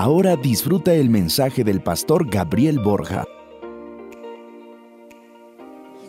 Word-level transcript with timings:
Ahora 0.00 0.36
disfruta 0.36 0.94
el 0.94 1.10
mensaje 1.10 1.64
del 1.64 1.80
pastor 1.80 2.30
Gabriel 2.30 2.78
Borja. 2.78 3.24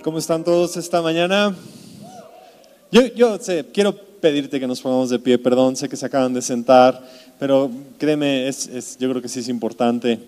¿Cómo 0.03 0.19
están 0.19 0.43
todos 0.43 0.77
esta 0.77 1.01
mañana? 1.01 1.55
Yo, 2.91 3.07
yo 3.15 3.39
quiero 3.73 3.95
pedirte 4.21 4.59
que 4.59 4.67
nos 4.67 4.79
pongamos 4.79 5.09
de 5.09 5.17
pie, 5.17 5.39
perdón, 5.39 5.75
sé 5.75 5.89
que 5.89 5.95
se 5.95 6.05
acaban 6.05 6.35
de 6.35 6.43
sentar, 6.43 7.03
pero 7.39 7.71
créeme, 7.97 8.47
es, 8.47 8.67
es, 8.67 8.95
yo 8.99 9.09
creo 9.09 9.23
que 9.23 9.27
sí 9.27 9.39
es 9.39 9.49
importante. 9.49 10.19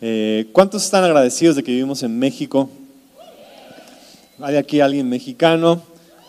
Eh, 0.00 0.48
¿Cuántos 0.50 0.84
están 0.84 1.04
agradecidos 1.04 1.54
de 1.54 1.62
que 1.62 1.70
vivimos 1.70 2.02
en 2.02 2.18
México? 2.18 2.68
¿Hay 4.40 4.56
aquí 4.56 4.80
alguien 4.80 5.08
mexicano? 5.08 5.80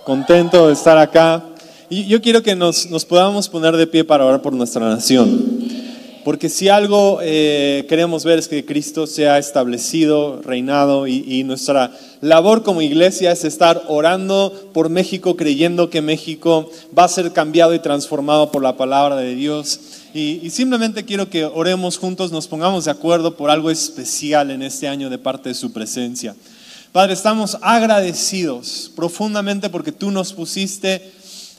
Contento 0.04 0.68
de 0.68 0.74
estar 0.74 1.00
acá. 1.00 1.44
Y 1.90 2.06
yo 2.06 2.22
quiero 2.22 2.44
que 2.44 2.56
nos, 2.56 2.92
nos 2.92 3.06
podamos 3.06 3.50
poner 3.50 3.76
de 3.76 3.88
pie 3.88 4.04
para 4.04 4.24
orar 4.24 4.44
por 4.44 4.54
nuestra 4.54 4.88
nación. 4.88 5.45
Porque 6.26 6.50
si 6.50 6.70
algo 6.70 7.20
eh, 7.22 7.86
queremos 7.88 8.26
ver 8.26 8.40
es 8.40 8.48
que 8.48 8.66
Cristo 8.66 9.06
sea 9.06 9.38
establecido, 9.38 10.42
reinado, 10.42 11.06
y, 11.06 11.44
nuestra 11.44 11.96
labor 12.20 12.64
como 12.64 12.82
iglesia 12.82 13.32
es 13.32 13.44
estar 13.44 13.84
orando 13.88 14.72
por 14.74 14.90
México, 14.90 15.38
creyendo 15.38 15.92
que 15.92 16.02
México 16.02 16.72
va 16.98 17.04
a 17.04 17.10
ser 17.10 17.32
cambiado 17.32 17.76
y 17.76 17.80
transformado 17.80 18.52
por 18.52 18.64
la 18.64 18.76
palabra 18.76 19.18
de 19.18 19.36
Dios. 19.36 19.80
Y 20.16 20.50
simplemente 20.50 21.06
quiero 21.06 21.30
que 21.30 21.46
oremos 21.46 22.00
juntos, 22.00 22.32
nos 22.32 22.48
pongamos 22.48 22.86
de 22.86 22.92
acuerdo 22.92 23.38
por 23.38 23.52
algo 23.52 23.70
especial 23.70 24.50
en 24.50 24.64
este 24.64 24.88
año 24.88 25.12
de 25.12 25.20
parte 25.20 25.50
de 25.50 25.56
su 25.56 25.74
presencia. 25.74 26.36
Padre, 26.92 27.14
estamos 27.14 27.56
agradecidos 27.62 28.92
profundamente 28.96 29.70
porque 29.70 29.92
tú 29.92 30.10
nos 30.10 30.34
pusiste 30.34 31.12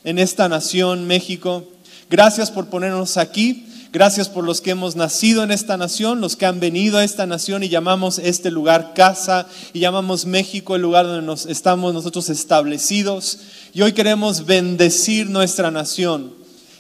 en 0.03 0.19
esta 0.19 0.49
nación, 0.49 1.07
México. 1.07 1.63
Gracias 2.11 2.51
por 2.51 2.67
ponernos 2.67 3.17
aquí. 3.17 3.66
Gracias 3.97 4.29
por 4.29 4.45
los 4.45 4.61
que 4.61 4.73
hemos 4.73 4.95
nacido 4.95 5.43
en 5.43 5.51
esta 5.51 5.79
nación, 5.79 6.21
los 6.21 6.37
que 6.37 6.45
han 6.45 6.61
venido 6.61 6.99
a 6.99 7.05
esta 7.05 7.25
nación 7.25 7.63
y 7.63 7.71
llamamos 7.71 8.19
este 8.19 8.51
lugar 8.51 8.93
casa 8.93 9.47
y 9.73 9.81
llamamos 9.81 10.27
México 10.27 10.77
el 10.77 10.83
lugar 10.83 11.07
donde 11.07 11.23
nos 11.23 11.47
estamos 11.47 11.95
nosotros 11.95 12.29
establecidos. 12.29 13.39
Y 13.73 13.81
hoy 13.81 13.93
queremos 13.93 14.45
bendecir 14.45 15.31
nuestra 15.31 15.71
nación. 15.71 16.35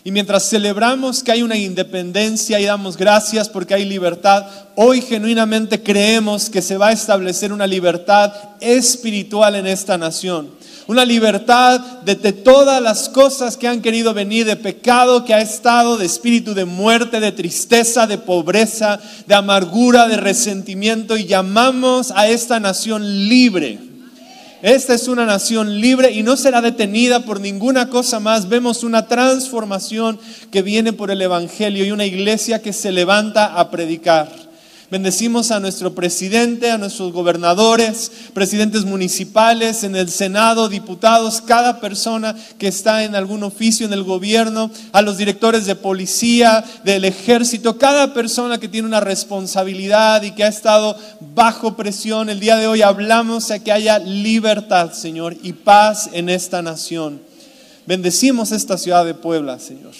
Y 0.04 0.10
mientras 0.10 0.46
celebramos 0.50 1.22
que 1.22 1.32
hay 1.32 1.42
una 1.42 1.56
independencia 1.56 2.60
y 2.60 2.66
damos 2.66 2.98
gracias 2.98 3.48
porque 3.48 3.72
hay 3.72 3.86
libertad, 3.86 4.44
hoy 4.74 5.00
genuinamente 5.00 5.82
creemos 5.82 6.50
que 6.50 6.60
se 6.60 6.76
va 6.76 6.88
a 6.88 6.92
establecer 6.92 7.50
una 7.50 7.66
libertad 7.66 8.30
espiritual 8.60 9.54
en 9.54 9.66
esta 9.66 9.96
nación 9.96 10.50
una 10.86 11.04
libertad 11.04 11.80
de, 12.04 12.14
de, 12.14 12.32
todas 12.32 12.80
las 12.80 13.08
cosas 13.08 13.56
que 13.56 13.66
han 13.66 13.82
querido 13.82 14.14
venir, 14.14 14.46
de 14.46 14.56
pecado 14.56 15.24
que 15.24 15.34
ha 15.34 15.40
estado, 15.40 15.96
de 15.96 16.06
espíritu 16.06 16.54
de 16.54 16.64
muerte, 16.64 17.18
de 17.18 17.32
tristeza, 17.32 18.06
de 18.06 18.18
pobreza, 18.18 19.00
de 19.26 19.34
amargura, 19.34 20.06
de 20.06 20.16
resentimiento, 20.16 21.16
y 21.16 21.26
llamamos 21.26 22.12
a 22.14 22.28
esta 22.28 22.60
nación 22.60 23.28
libre. 23.28 23.80
Esta 24.62 24.94
es 24.94 25.06
una 25.06 25.26
nación 25.26 25.80
libre 25.80 26.12
y 26.12 26.22
no 26.22 26.36
será 26.36 26.62
detenida 26.62 27.20
por 27.20 27.40
ninguna 27.40 27.90
cosa 27.90 28.20
más. 28.20 28.48
Vemos 28.48 28.84
una 28.84 29.06
transformación 29.06 30.18
que 30.50 30.62
viene 30.62 30.92
por 30.92 31.10
el 31.10 31.20
Evangelio 31.20 31.84
y 31.84 31.90
una 31.90 32.06
iglesia 32.06 32.62
que 32.62 32.72
se 32.72 32.90
levanta 32.90 33.58
a 33.58 33.70
predicar. 33.70 34.45
Bendecimos 34.88 35.50
a 35.50 35.58
nuestro 35.58 35.96
presidente, 35.96 36.70
a 36.70 36.78
nuestros 36.78 37.12
gobernadores, 37.12 38.12
presidentes 38.32 38.84
municipales, 38.84 39.82
en 39.82 39.96
el 39.96 40.08
Senado, 40.08 40.68
diputados, 40.68 41.40
cada 41.40 41.80
persona 41.80 42.36
que 42.56 42.68
está 42.68 43.02
en 43.02 43.16
algún 43.16 43.42
oficio 43.42 43.84
en 43.84 43.92
el 43.92 44.04
gobierno, 44.04 44.70
a 44.92 45.02
los 45.02 45.16
directores 45.18 45.66
de 45.66 45.74
policía, 45.74 46.64
del 46.84 47.04
ejército, 47.04 47.78
cada 47.78 48.14
persona 48.14 48.58
que 48.58 48.68
tiene 48.68 48.86
una 48.86 49.00
responsabilidad 49.00 50.22
y 50.22 50.30
que 50.30 50.44
ha 50.44 50.48
estado 50.48 50.96
bajo 51.34 51.74
presión. 51.74 52.30
El 52.30 52.38
día 52.38 52.56
de 52.56 52.68
hoy 52.68 52.82
hablamos 52.82 53.48
de 53.48 53.60
que 53.64 53.72
haya 53.72 53.98
libertad, 53.98 54.92
Señor, 54.92 55.36
y 55.42 55.52
paz 55.52 56.10
en 56.12 56.28
esta 56.28 56.62
nación. 56.62 57.20
Bendecimos 57.86 58.52
esta 58.52 58.78
ciudad 58.78 59.04
de 59.04 59.14
Puebla, 59.14 59.58
Señor. 59.58 59.94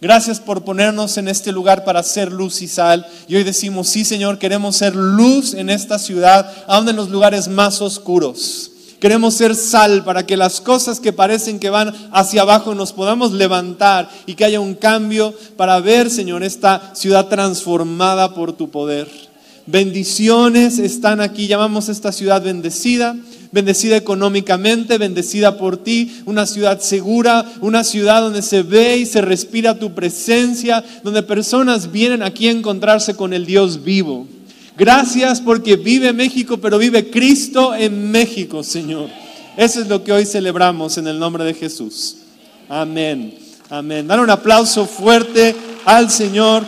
Gracias 0.00 0.38
por 0.38 0.62
ponernos 0.62 1.16
en 1.18 1.26
este 1.26 1.50
lugar 1.50 1.84
para 1.84 2.04
ser 2.04 2.30
luz 2.30 2.62
y 2.62 2.68
sal. 2.68 3.04
Y 3.26 3.34
hoy 3.34 3.42
decimos, 3.42 3.88
sí 3.88 4.04
Señor, 4.04 4.38
queremos 4.38 4.76
ser 4.76 4.94
luz 4.94 5.54
en 5.54 5.70
esta 5.70 5.98
ciudad, 5.98 6.50
aún 6.68 6.88
en 6.88 6.94
los 6.94 7.10
lugares 7.10 7.48
más 7.48 7.82
oscuros. 7.82 8.70
Queremos 9.00 9.34
ser 9.34 9.54
sal 9.54 10.04
para 10.04 10.24
que 10.24 10.36
las 10.36 10.60
cosas 10.60 11.00
que 11.00 11.12
parecen 11.12 11.58
que 11.58 11.70
van 11.70 11.94
hacia 12.12 12.42
abajo 12.42 12.74
nos 12.74 12.92
podamos 12.92 13.32
levantar 13.32 14.08
y 14.26 14.34
que 14.34 14.44
haya 14.44 14.60
un 14.60 14.74
cambio 14.74 15.34
para 15.56 15.80
ver, 15.80 16.10
Señor, 16.10 16.42
esta 16.42 16.92
ciudad 16.94 17.26
transformada 17.26 18.34
por 18.34 18.52
tu 18.52 18.70
poder. 18.70 19.08
Bendiciones 19.66 20.78
están 20.78 21.20
aquí, 21.20 21.46
llamamos 21.46 21.88
esta 21.88 22.10
ciudad 22.10 22.42
bendecida 22.42 23.16
bendecida 23.52 23.96
económicamente, 23.96 24.98
bendecida 24.98 25.58
por 25.58 25.76
ti, 25.76 26.20
una 26.26 26.46
ciudad 26.46 26.80
segura, 26.80 27.44
una 27.60 27.84
ciudad 27.84 28.22
donde 28.22 28.42
se 28.42 28.62
ve 28.62 28.98
y 28.98 29.06
se 29.06 29.20
respira 29.20 29.78
tu 29.78 29.94
presencia, 29.94 30.84
donde 31.02 31.22
personas 31.22 31.92
vienen 31.92 32.22
aquí 32.22 32.48
a 32.48 32.52
encontrarse 32.52 33.14
con 33.14 33.32
el 33.32 33.46
Dios 33.46 33.84
vivo. 33.84 34.26
Gracias 34.76 35.40
porque 35.40 35.76
vive 35.76 36.12
México, 36.12 36.58
pero 36.58 36.78
vive 36.78 37.10
Cristo 37.10 37.74
en 37.74 38.10
México, 38.10 38.62
Señor. 38.62 39.08
Eso 39.56 39.80
es 39.80 39.88
lo 39.88 40.04
que 40.04 40.12
hoy 40.12 40.24
celebramos 40.24 40.98
en 40.98 41.08
el 41.08 41.18
nombre 41.18 41.44
de 41.44 41.52
Jesús. 41.52 42.18
Amén. 42.68 43.34
Amén. 43.70 44.06
Dar 44.06 44.20
un 44.20 44.30
aplauso 44.30 44.86
fuerte 44.86 45.56
al 45.84 46.10
Señor. 46.10 46.64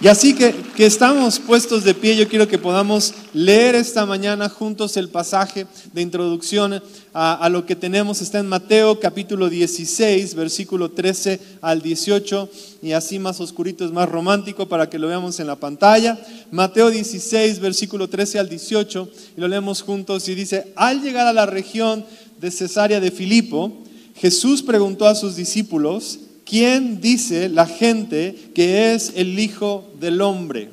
Y 0.00 0.06
así 0.06 0.32
que, 0.32 0.54
que, 0.76 0.86
estamos 0.86 1.40
puestos 1.40 1.82
de 1.82 1.92
pie, 1.92 2.14
yo 2.14 2.28
quiero 2.28 2.46
que 2.46 2.56
podamos 2.56 3.12
leer 3.34 3.74
esta 3.74 4.06
mañana 4.06 4.48
juntos 4.48 4.96
el 4.96 5.08
pasaje 5.08 5.66
de 5.92 6.02
introducción 6.02 6.80
a, 7.12 7.34
a, 7.34 7.48
lo 7.48 7.66
que 7.66 7.74
tenemos. 7.74 8.22
Está 8.22 8.38
en 8.38 8.46
Mateo 8.46 9.00
capítulo 9.00 9.48
16, 9.48 10.36
versículo 10.36 10.92
13 10.92 11.40
al 11.60 11.82
18, 11.82 12.48
y 12.80 12.92
así 12.92 13.18
más 13.18 13.40
oscurito 13.40 13.84
es 13.84 13.90
más 13.90 14.08
romántico 14.08 14.68
para 14.68 14.88
que 14.88 15.00
lo 15.00 15.08
veamos 15.08 15.40
en 15.40 15.48
la 15.48 15.56
pantalla. 15.56 16.16
Mateo 16.52 16.90
16, 16.90 17.58
versículo 17.58 18.08
13 18.08 18.38
al 18.38 18.48
18, 18.48 19.10
y 19.36 19.40
lo 19.40 19.48
leemos 19.48 19.82
juntos 19.82 20.28
y 20.28 20.36
dice, 20.36 20.72
al 20.76 21.02
llegar 21.02 21.26
a 21.26 21.32
la 21.32 21.46
región 21.46 22.06
de 22.40 22.52
Cesarea 22.52 23.00
de 23.00 23.10
Filipo, 23.10 23.72
Jesús 24.14 24.62
preguntó 24.62 25.08
a 25.08 25.16
sus 25.16 25.34
discípulos, 25.34 26.20
¿quién 26.48 27.00
dice 27.00 27.48
la 27.48 27.66
gente 27.66 28.34
que 28.54 28.94
es 28.94 29.12
el 29.14 29.38
Hijo 29.38 29.88
del 30.00 30.20
Hombre? 30.20 30.70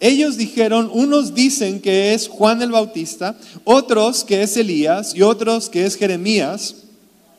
Ellos 0.00 0.36
dijeron, 0.36 0.90
unos 0.92 1.34
dicen 1.34 1.80
que 1.80 2.14
es 2.14 2.28
Juan 2.28 2.62
el 2.62 2.72
Bautista, 2.72 3.38
otros 3.64 4.24
que 4.24 4.42
es 4.42 4.56
Elías 4.56 5.14
y 5.14 5.22
otros 5.22 5.68
que 5.68 5.84
es 5.84 5.96
Jeremías 5.96 6.76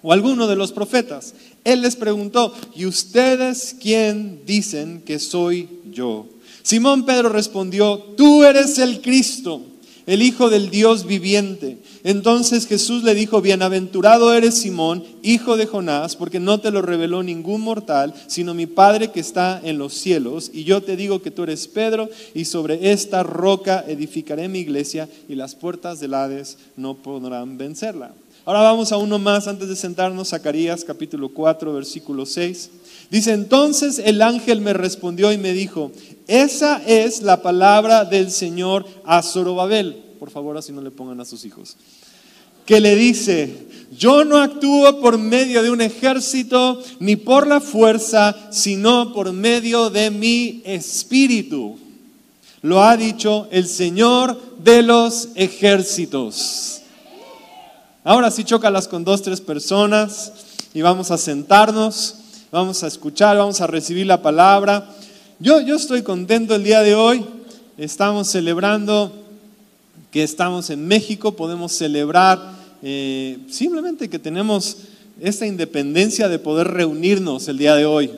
o 0.02 0.14
alguno 0.14 0.48
de 0.48 0.56
los 0.56 0.72
profetas. 0.72 1.34
Él 1.64 1.82
les 1.82 1.96
preguntó, 1.96 2.54
¿y 2.76 2.86
ustedes 2.86 3.76
quién 3.82 4.42
dicen 4.46 5.02
que 5.06 5.20
soy 5.20 5.70
yo? 5.92 6.28
Simón 6.62 7.06
Pedro 7.06 7.30
respondió, 7.30 7.98
tú 8.16 8.44
eres 8.44 8.78
el 8.78 9.02
Cristo 9.02 9.62
el 10.06 10.22
Hijo 10.22 10.50
del 10.50 10.70
Dios 10.70 11.06
viviente. 11.06 11.78
Entonces 12.04 12.68
Jesús 12.68 13.04
le 13.04 13.16
dijo, 13.16 13.42
bienaventurado 13.42 14.34
eres 14.34 14.56
Simón, 14.56 15.04
hijo 15.22 15.58
de 15.58 15.66
Jonás, 15.66 16.16
porque 16.16 16.40
no 16.40 16.60
te 16.60 16.72
lo 16.72 16.82
reveló 16.82 17.24
ningún 17.24 17.62
mortal, 17.62 18.14
sino 18.28 18.54
mi 18.54 18.66
Padre 18.66 19.12
que 19.12 19.20
está 19.20 19.62
en 19.64 19.78
los 19.78 19.94
cielos. 19.94 20.52
Y 20.54 20.64
yo 20.64 20.82
te 20.82 20.96
digo 20.96 21.22
que 21.22 21.32
tú 21.32 21.44
eres 21.44 21.68
Pedro, 21.68 22.10
y 22.34 22.46
sobre 22.46 22.92
esta 22.92 23.24
roca 23.24 23.84
edificaré 23.88 24.50
mi 24.50 24.60
iglesia, 24.60 25.08
y 25.30 25.36
las 25.36 25.56
puertas 25.56 26.00
del 26.00 26.14
Hades 26.14 26.58
no 26.76 26.96
podrán 26.96 27.58
vencerla. 27.58 28.14
Ahora 28.46 28.60
vamos 28.60 28.92
a 28.92 28.98
uno 28.98 29.20
más 29.20 29.48
antes 29.48 29.70
de 29.70 29.76
sentarnos, 29.78 30.30
Zacarías 30.30 30.84
capítulo 30.84 31.30
4, 31.30 31.74
versículo 31.74 32.26
6. 32.26 32.70
Dice, 33.10 33.32
entonces 33.32 34.00
el 34.00 34.22
ángel 34.22 34.60
me 34.60 34.74
respondió 34.74 35.32
y 35.32 35.38
me 35.38 35.54
dijo, 35.54 35.92
esa 36.28 36.84
es 36.86 37.22
la 37.22 37.42
palabra 37.42 38.04
del 38.04 38.32
Señor 38.32 38.86
a 39.06 39.22
Zorobabel. 39.22 40.03
Por 40.24 40.32
favor, 40.32 40.58
así 40.58 40.72
no 40.72 40.82
le 40.82 40.90
pongan 40.90 41.20
a 41.20 41.26
sus 41.26 41.44
hijos. 41.44 41.76
Que 42.66 42.80
le 42.80 42.96
dice, 42.96 43.68
yo 43.92 44.24
no 44.24 44.38
actúo 44.38 45.02
por 45.02 45.18
medio 45.18 45.62
de 45.62 45.70
un 45.70 45.82
ejército 45.82 46.82
ni 47.02 47.18
por 47.18 47.46
la 47.46 47.60
fuerza, 47.60 48.34
sino 48.50 49.12
por 49.12 49.34
medio 49.34 49.90
de 49.90 50.12
mi 50.12 50.62
espíritu. 50.64 51.78
Lo 52.62 52.82
ha 52.82 52.96
dicho 52.96 53.50
el 53.52 53.68
Señor 53.68 54.40
de 54.60 54.82
los 54.82 55.28
ejércitos. 55.36 56.84
Ahora 58.06 58.32
sí, 58.32 58.46
chócalas 58.46 58.88
con 58.88 59.04
dos, 59.04 59.24
tres 59.24 59.42
personas 59.42 60.32
y 60.74 60.82
vamos 60.82 61.12
a 61.12 61.18
sentarnos, 61.18 62.16
vamos 62.50 62.82
a 62.82 62.88
escuchar, 62.88 63.36
vamos 63.36 63.60
a 63.60 63.68
recibir 63.68 64.08
la 64.08 64.22
palabra. 64.22 64.88
Yo, 65.40 65.60
yo 65.60 65.76
estoy 65.76 66.02
contento 66.02 66.56
el 66.56 66.64
día 66.64 66.82
de 66.82 66.96
hoy. 66.96 67.26
Estamos 67.78 68.30
celebrando 68.30 69.23
que 70.14 70.22
estamos 70.22 70.70
en 70.70 70.88
México, 70.88 71.36
podemos 71.36 71.72
celebrar 71.72 72.54
eh, 72.84 73.40
simplemente 73.50 74.12
que 74.12 74.20
tenemos 74.20 74.78
esta 75.20 75.48
independencia 75.48 76.30
de 76.30 76.38
poder 76.38 76.68
reunirnos 76.68 77.48
el 77.48 77.58
día 77.58 77.76
de 77.76 77.88
hoy. 77.88 78.12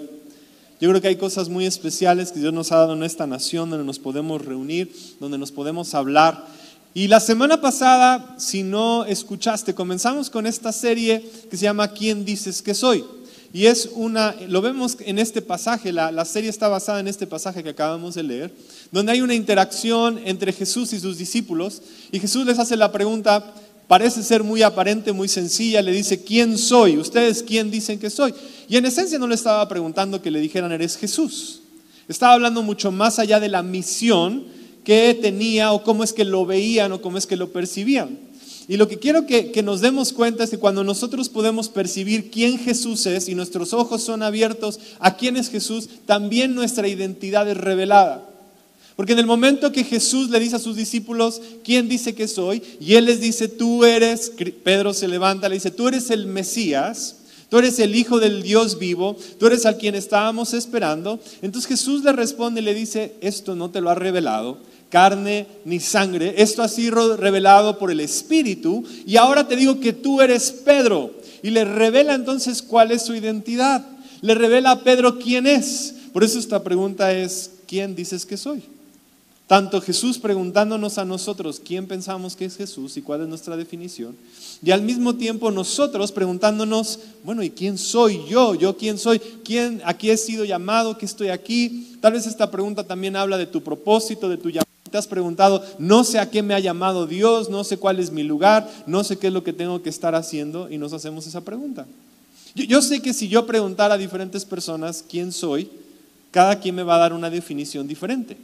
Yo 0.81 0.89
creo 0.89 1.01
que 1.01 1.07
hay 1.07 1.15
cosas 1.15 1.47
muy 1.47 1.65
especiales 1.65 2.33
que 2.33 2.41
Dios 2.41 2.51
nos 2.51 2.73
ha 2.73 2.79
dado 2.79 2.95
en 2.95 3.03
esta 3.03 3.25
nación, 3.27 3.69
donde 3.69 3.85
nos 3.85 3.99
podemos 3.99 4.43
reunir, 4.43 4.93
donde 5.21 5.37
nos 5.37 5.53
podemos 5.53 5.95
hablar. 5.95 6.45
Y 6.93 7.07
la 7.07 7.21
semana 7.21 7.61
pasada, 7.61 8.35
si 8.37 8.61
no 8.61 9.05
escuchaste, 9.05 9.73
comenzamos 9.73 10.29
con 10.29 10.45
esta 10.45 10.73
serie 10.73 11.23
que 11.49 11.55
se 11.55 11.63
llama 11.63 11.93
¿Quién 11.93 12.25
dices 12.25 12.61
que 12.61 12.73
soy? 12.73 13.05
Y 13.53 13.67
es 13.67 13.89
una, 13.93 14.35
lo 14.49 14.61
vemos 14.61 14.97
en 14.99 15.17
este 15.17 15.41
pasaje, 15.41 15.93
la, 15.93 16.11
la, 16.11 16.25
serie 16.25 16.49
está 16.49 16.67
basada 16.67 16.99
en 16.99 17.07
este 17.07 17.25
pasaje 17.25 17.63
que 17.63 17.69
acabamos 17.69 18.15
de 18.15 18.23
leer, 18.23 18.51
donde 18.91 19.11
hay 19.11 19.21
una 19.21 19.33
interacción 19.33 20.19
entre 20.25 20.53
Jesús 20.53 20.93
y 20.93 20.99
sus 20.99 21.17
discípulos, 21.17 21.81
y 22.11 22.19
Jesús 22.19 22.45
les 22.45 22.59
hace 22.59 22.77
la 22.77 22.91
pregunta, 22.91 23.53
parece 23.87 24.23
ser 24.23 24.43
muy 24.43 24.61
aparente, 24.61 25.11
muy 25.11 25.27
sencilla, 25.27 25.81
le 25.81 25.91
dice, 25.91 26.23
¿quién 26.23 26.57
soy? 26.57 26.97
¿Ustedes 26.97 27.43
quién 27.43 27.71
dicen 27.71 27.99
que 27.99 28.09
soy? 28.09 28.33
Y 28.67 28.77
en 28.77 28.85
esencia 28.85 29.19
no 29.19 29.27
le 29.27 29.35
estaba 29.35 29.67
preguntando 29.67 30.21
que 30.21 30.31
le 30.31 30.39
dijeran, 30.39 30.71
eres 30.71 30.97
Jesús. 30.97 31.61
Estaba 32.07 32.33
hablando 32.33 32.61
mucho 32.61 32.91
más 32.91 33.19
allá 33.19 33.39
de 33.39 33.49
la 33.49 33.63
misión 33.63 34.45
que 34.83 35.17
tenía 35.19 35.71
o 35.71 35.83
cómo 35.83 36.03
es 36.03 36.13
que 36.13 36.25
lo 36.25 36.45
veían 36.45 36.91
o 36.91 37.01
cómo 37.01 37.17
es 37.17 37.25
que 37.25 37.35
lo 37.35 37.51
percibían. 37.51 38.19
Y 38.67 38.77
lo 38.77 38.87
que 38.87 38.97
quiero 38.97 39.27
que, 39.27 39.51
que, 39.51 39.61
nos 39.61 39.81
demos 39.81 40.11
cuenta 40.11 40.43
es 40.43 40.49
que 40.49 40.57
cuando 40.57 40.83
nosotros 40.83 41.29
podemos 41.29 41.69
percibir 41.69 42.31
quién 42.31 42.57
Jesús 42.57 43.05
es 43.05 43.29
y 43.29 43.35
nuestros 43.35 43.73
ojos 43.73 44.01
son 44.01 44.23
abiertos 44.23 44.79
a 44.99 45.17
quién 45.17 45.37
es 45.37 45.49
Jesús, 45.49 45.87
también 46.07 46.55
nuestra 46.55 46.87
identidad 46.87 47.47
es 47.47 47.57
revelada. 47.57 48.27
Porque 48.95 49.13
en 49.13 49.19
el 49.19 49.25
momento 49.25 49.71
que 49.71 49.83
Jesús 49.83 50.29
le 50.29 50.39
dice 50.39 50.55
a 50.55 50.59
sus 50.59 50.77
discípulos, 50.77 51.41
¿quién 51.63 51.89
dice 51.89 52.15
que 52.15 52.27
soy? 52.27 52.63
Y 52.79 52.95
él 52.95 53.05
les 53.05 53.19
dice, 53.19 53.49
tú 53.49 53.83
eres, 53.83 54.31
Pedro 54.63 54.93
se 54.93 55.07
levanta, 55.07 55.49
le 55.49 55.55
dice, 55.55 55.71
tú 55.71 55.89
eres 55.89 56.09
el 56.11 56.27
Mesías, 56.27 57.17
tú 57.49 57.57
eres 57.57 57.77
el 57.79 57.93
Hijo 57.93 58.19
del 58.19 58.41
Dios 58.41 58.79
vivo, 58.79 59.17
tú 59.37 59.47
eres 59.47 59.65
al 59.65 59.77
quien 59.77 59.95
estábamos 59.95 60.53
esperando. 60.53 61.19
Entonces 61.41 61.67
Jesús 61.67 62.03
le 62.03 62.13
responde 62.13 62.61
y 62.61 62.63
le 62.63 62.73
dice, 62.73 63.15
esto 63.19 63.55
no 63.55 63.69
te 63.69 63.81
lo 63.81 63.89
ha 63.89 63.95
revelado 63.95 64.59
carne 64.89 65.45
ni 65.65 65.81
sangre, 65.81 66.35
esto 66.37 66.63
ha 66.63 66.69
sido 66.69 67.17
revelado 67.17 67.77
por 67.77 67.91
el 67.91 67.99
Espíritu. 67.99 68.83
Y 69.05 69.17
ahora 69.17 69.45
te 69.45 69.57
digo 69.57 69.81
que 69.81 69.91
tú 69.91 70.21
eres 70.21 70.51
Pedro. 70.51 71.11
Y 71.43 71.49
le 71.49 71.65
revela 71.65 72.15
entonces 72.15 72.61
cuál 72.61 72.91
es 72.91 73.01
su 73.01 73.13
identidad. 73.13 73.85
Le 74.21 74.35
revela 74.35 74.71
a 74.71 74.83
Pedro 74.83 75.19
quién 75.19 75.47
es. 75.47 75.93
Por 76.13 76.23
eso 76.23 76.39
esta 76.39 76.63
pregunta 76.63 77.11
es, 77.11 77.51
¿quién 77.67 77.93
dices 77.93 78.25
que 78.25 78.37
soy? 78.37 78.63
Tanto 79.47 79.79
Jesús 79.79 80.17
preguntándonos 80.17 80.97
a 80.97 81.05
nosotros 81.05 81.61
quién 81.63 81.85
pensamos 81.85 82.35
que 82.35 82.45
es 82.45 82.57
Jesús 82.57 82.97
y 82.97 83.03
cuál 83.03 83.21
es 83.21 83.27
nuestra 83.27 83.55
definición, 83.55 84.15
y 84.63 84.71
al 84.71 84.81
mismo 84.81 85.15
tiempo 85.15 85.51
nosotros 85.51 86.11
preguntándonos, 86.11 86.99
bueno, 87.23 87.43
¿y 87.43 87.51
quién 87.51 87.77
soy 87.77 88.21
yo? 88.27 88.55
¿Yo 88.55 88.75
quién 88.75 88.97
soy? 88.97 89.19
¿Quién 89.19 89.83
aquí 89.85 90.09
he 90.09 90.17
sido 90.17 90.45
llamado? 90.45 90.97
¿Qué 90.97 91.05
estoy 91.05 91.29
aquí? 91.29 91.95
Tal 92.01 92.13
vez 92.13 92.25
esta 92.25 92.49
pregunta 92.49 92.83
también 92.85 93.15
habla 93.15 93.37
de 93.37 93.45
tu 93.45 93.61
propósito, 93.61 94.29
de 94.29 94.37
tu 94.37 94.49
llamado. 94.49 94.65
Te 94.89 94.97
has 94.97 95.07
preguntado, 95.07 95.63
no 95.77 96.03
sé 96.03 96.17
a 96.17 96.31
qué 96.31 96.41
me 96.41 96.55
ha 96.55 96.59
llamado 96.59 97.05
Dios, 97.05 97.49
no 97.49 97.63
sé 97.63 97.77
cuál 97.77 97.99
es 97.99 98.11
mi 98.11 98.23
lugar, 98.23 98.67
no 98.87 99.03
sé 99.03 99.17
qué 99.17 99.27
es 99.27 99.33
lo 99.33 99.43
que 99.43 99.53
tengo 99.53 99.83
que 99.83 99.89
estar 99.89 100.15
haciendo 100.15 100.71
y 100.71 100.79
nos 100.79 100.93
hacemos 100.93 101.27
esa 101.27 101.41
pregunta. 101.41 101.85
Yo, 102.55 102.63
yo 102.63 102.81
sé 102.81 102.99
que 103.01 103.13
si 103.13 103.27
yo 103.27 103.45
preguntara 103.45 103.93
a 103.95 103.99
diferentes 103.99 104.43
personas 104.45 105.03
quién 105.07 105.31
soy, 105.31 105.69
cada 106.31 106.59
quien 106.59 106.73
me 106.73 106.83
va 106.83 106.95
a 106.95 106.99
dar 106.99 107.13
una 107.13 107.29
definición 107.29 107.87
diferente. 107.87 108.37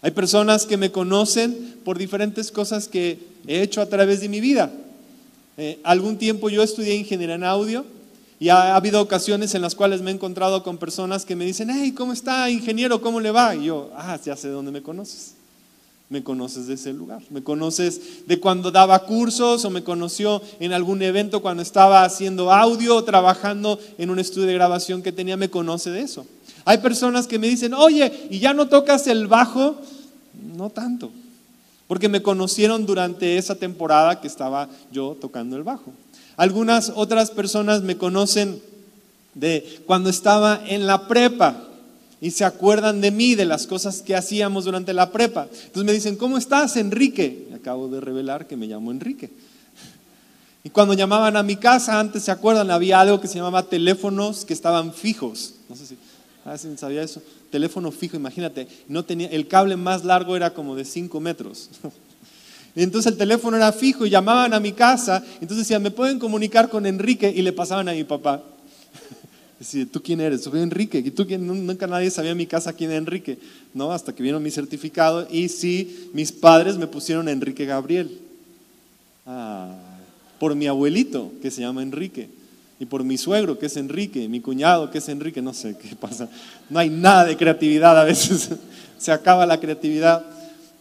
Hay 0.00 0.12
personas 0.12 0.64
que 0.64 0.76
me 0.76 0.92
conocen 0.92 1.76
por 1.84 1.98
diferentes 1.98 2.52
cosas 2.52 2.86
que 2.86 3.18
he 3.46 3.62
hecho 3.62 3.80
a 3.80 3.86
través 3.86 4.20
de 4.20 4.28
mi 4.28 4.40
vida. 4.40 4.72
Eh, 5.56 5.80
algún 5.82 6.18
tiempo 6.18 6.48
yo 6.50 6.62
estudié 6.62 6.94
ingeniería 6.94 7.34
en 7.34 7.42
audio 7.42 7.84
y 8.38 8.48
ha, 8.48 8.74
ha, 8.74 8.76
habido 8.76 9.00
ocasiones 9.00 9.56
en 9.56 9.62
las 9.62 9.74
cuales 9.74 10.00
me 10.00 10.12
he 10.12 10.14
encontrado 10.14 10.62
con 10.62 10.78
personas 10.78 11.24
que 11.24 11.34
me 11.34 11.44
dicen, 11.44 11.70
hey, 11.70 11.92
¿cómo 11.92 12.12
está, 12.12 12.48
ingeniero? 12.48 13.00
¿Cómo 13.00 13.18
le 13.18 13.32
va? 13.32 13.56
Y 13.56 13.64
yo, 13.64 13.90
ah, 13.96 14.18
ya 14.24 14.36
sé 14.36 14.48
dónde 14.48 14.70
me 14.70 14.82
conoces. 14.82 15.34
Me 16.10 16.22
conoces 16.22 16.68
de 16.68 16.74
ese 16.74 16.92
lugar. 16.92 17.22
Me 17.30 17.42
conoces 17.42 18.26
de 18.26 18.40
cuando 18.40 18.70
daba 18.70 19.00
cursos 19.00 19.64
o 19.64 19.70
me 19.70 19.82
conoció 19.82 20.40
en 20.58 20.72
algún 20.72 21.02
evento 21.02 21.42
cuando 21.42 21.62
estaba 21.62 22.04
haciendo 22.04 22.52
audio 22.52 22.96
o 22.96 23.04
trabajando 23.04 23.78
en 23.98 24.08
un 24.10 24.18
estudio 24.18 24.46
de 24.46 24.54
grabación 24.54 25.02
que 25.02 25.12
tenía. 25.12 25.36
Me 25.36 25.50
conoce 25.50 25.90
de 25.90 26.00
eso. 26.00 26.24
Hay 26.68 26.76
personas 26.76 27.26
que 27.26 27.38
me 27.38 27.48
dicen, 27.48 27.72
oye, 27.72 28.28
¿y 28.28 28.40
ya 28.40 28.52
no 28.52 28.68
tocas 28.68 29.06
el 29.06 29.26
bajo? 29.26 29.76
No 30.54 30.68
tanto, 30.68 31.10
porque 31.86 32.10
me 32.10 32.20
conocieron 32.20 32.84
durante 32.84 33.38
esa 33.38 33.54
temporada 33.54 34.20
que 34.20 34.26
estaba 34.26 34.68
yo 34.92 35.16
tocando 35.18 35.56
el 35.56 35.62
bajo. 35.62 35.94
Algunas 36.36 36.92
otras 36.94 37.30
personas 37.30 37.80
me 37.80 37.96
conocen 37.96 38.60
de 39.32 39.80
cuando 39.86 40.10
estaba 40.10 40.60
en 40.66 40.86
la 40.86 41.08
prepa 41.08 41.56
y 42.20 42.32
se 42.32 42.44
acuerdan 42.44 43.00
de 43.00 43.12
mí, 43.12 43.34
de 43.34 43.46
las 43.46 43.66
cosas 43.66 44.02
que 44.02 44.14
hacíamos 44.14 44.66
durante 44.66 44.92
la 44.92 45.10
prepa. 45.10 45.44
Entonces 45.50 45.84
me 45.84 45.92
dicen, 45.94 46.16
¿cómo 46.16 46.36
estás, 46.36 46.76
Enrique? 46.76 47.48
Acabo 47.54 47.88
de 47.88 48.02
revelar 48.02 48.46
que 48.46 48.58
me 48.58 48.66
llamo 48.66 48.90
Enrique. 48.90 49.30
Y 50.64 50.68
cuando 50.68 50.92
llamaban 50.92 51.34
a 51.38 51.42
mi 51.42 51.56
casa, 51.56 51.98
antes 51.98 52.24
se 52.24 52.30
acuerdan, 52.30 52.70
había 52.70 53.00
algo 53.00 53.22
que 53.22 53.26
se 53.26 53.36
llamaba 53.36 53.62
teléfonos 53.62 54.44
que 54.44 54.52
estaban 54.52 54.92
fijos. 54.92 55.54
No 55.70 55.74
sé 55.74 55.86
si 55.86 55.96
Ah, 56.48 56.56
sabía 56.56 57.02
eso. 57.02 57.22
Teléfono 57.50 57.92
fijo, 57.92 58.16
imagínate. 58.16 58.68
No 58.88 59.04
tenía, 59.04 59.28
el 59.28 59.48
cable 59.48 59.76
más 59.76 60.02
largo 60.06 60.34
era 60.34 60.54
como 60.54 60.76
de 60.76 60.86
5 60.86 61.20
metros. 61.20 61.68
Entonces 62.74 63.12
el 63.12 63.18
teléfono 63.18 63.58
era 63.58 63.70
fijo 63.70 64.06
y 64.06 64.10
llamaban 64.10 64.54
a 64.54 64.60
mi 64.60 64.72
casa. 64.72 65.22
Entonces 65.42 65.58
decían, 65.58 65.82
¿me 65.82 65.90
pueden 65.90 66.18
comunicar 66.18 66.70
con 66.70 66.86
Enrique? 66.86 67.30
Y 67.36 67.42
le 67.42 67.52
pasaban 67.52 67.90
a 67.90 67.92
mi 67.92 68.04
papá. 68.04 68.42
Decía, 69.58 69.84
¿tú 69.92 70.02
quién 70.02 70.22
eres? 70.22 70.42
Soy 70.42 70.62
Enrique. 70.62 71.02
¿Y 71.04 71.10
tú 71.10 71.26
quién? 71.26 71.46
Nunca 71.46 71.86
nadie 71.86 72.10
sabía 72.10 72.30
en 72.30 72.38
mi 72.38 72.46
casa 72.46 72.72
quién 72.72 72.92
era 72.92 72.98
Enrique. 72.98 73.38
No, 73.74 73.92
hasta 73.92 74.14
que 74.14 74.22
vino 74.22 74.40
mi 74.40 74.50
certificado. 74.50 75.28
Y 75.30 75.50
sí, 75.50 76.08
mis 76.14 76.32
padres 76.32 76.78
me 76.78 76.86
pusieron 76.86 77.28
Enrique 77.28 77.66
Gabriel. 77.66 78.20
Ah, 79.26 79.76
por 80.40 80.54
mi 80.54 80.66
abuelito, 80.66 81.30
que 81.42 81.50
se 81.50 81.60
llama 81.60 81.82
Enrique 81.82 82.37
y 82.80 82.86
por 82.86 83.02
mi 83.02 83.18
suegro, 83.18 83.58
que 83.58 83.66
es 83.66 83.76
Enrique, 83.76 84.28
mi 84.28 84.40
cuñado, 84.40 84.90
que 84.90 84.98
es 84.98 85.08
Enrique, 85.08 85.42
no 85.42 85.52
sé 85.52 85.76
qué 85.76 85.96
pasa. 85.96 86.28
No 86.70 86.78
hay 86.78 86.90
nada 86.90 87.24
de 87.24 87.36
creatividad 87.36 87.98
a 87.98 88.04
veces, 88.04 88.50
se 88.98 89.12
acaba 89.12 89.46
la 89.46 89.58
creatividad. 89.58 90.24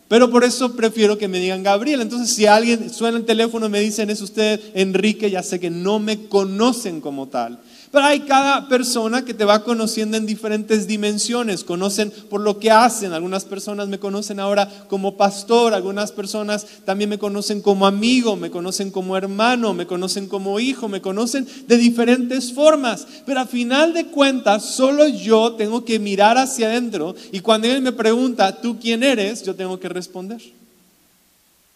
Pero 0.07 0.29
por 0.29 0.43
eso 0.43 0.73
prefiero 0.75 1.17
que 1.17 1.27
me 1.27 1.39
digan 1.39 1.63
Gabriel. 1.63 2.01
Entonces, 2.01 2.33
si 2.33 2.45
alguien 2.45 2.89
suena 2.89 3.17
el 3.17 3.25
teléfono 3.25 3.65
y 3.65 3.69
me 3.69 3.79
dicen 3.79 4.09
es 4.09 4.21
usted 4.21 4.61
Enrique, 4.73 5.29
ya 5.29 5.43
sé 5.43 5.59
que 5.59 5.69
no 5.69 5.99
me 5.99 6.27
conocen 6.27 7.01
como 7.01 7.27
tal. 7.27 7.59
Pero 7.91 8.05
hay 8.05 8.21
cada 8.21 8.67
persona 8.67 9.23
que 9.23 9.33
te 9.33 9.45
va 9.45 9.63
conociendo 9.63 10.17
en 10.17 10.25
diferentes 10.25 10.87
dimensiones, 10.87 11.63
conocen 11.63 12.11
por 12.29 12.41
lo 12.41 12.59
que 12.59 12.69
hacen. 12.69 13.13
Algunas 13.13 13.45
personas 13.45 13.87
me 13.87 13.99
conocen 13.99 14.39
ahora 14.39 14.69
como 14.89 15.15
pastor, 15.15 15.73
algunas 15.73 16.11
personas 16.11 16.65
también 16.83 17.09
me 17.09 17.17
conocen 17.17 17.61
como 17.61 17.87
amigo, 17.87 18.35
me 18.35 18.51
conocen 18.51 18.91
como 18.91 19.15
hermano, 19.15 19.73
me 19.73 19.87
conocen 19.87 20.27
como 20.27 20.59
hijo, 20.59 20.89
me 20.89 21.01
conocen 21.01 21.47
de 21.67 21.77
diferentes 21.77 22.51
formas. 22.51 23.07
Pero 23.25 23.39
a 23.39 23.45
final 23.45 23.93
de 23.93 24.07
cuentas, 24.07 24.65
solo 24.65 25.07
yo 25.07 25.53
tengo 25.53 25.85
que 25.85 25.99
mirar 25.99 26.37
hacia 26.37 26.67
adentro 26.67 27.15
y 27.31 27.39
cuando 27.39 27.67
él 27.67 27.81
me 27.81 27.93
pregunta, 27.93 28.61
¿tú 28.61 28.77
quién 28.79 29.01
eres? 29.03 29.43
Yo 29.43 29.55
tengo 29.55 29.79
que 29.79 29.87
responder. 29.87 30.41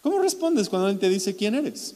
¿Cómo 0.02 0.20
respondes 0.20 0.68
cuando 0.68 0.90
él 0.90 1.00
te 1.00 1.10
dice 1.10 1.36
quién 1.36 1.56
eres? 1.56 1.96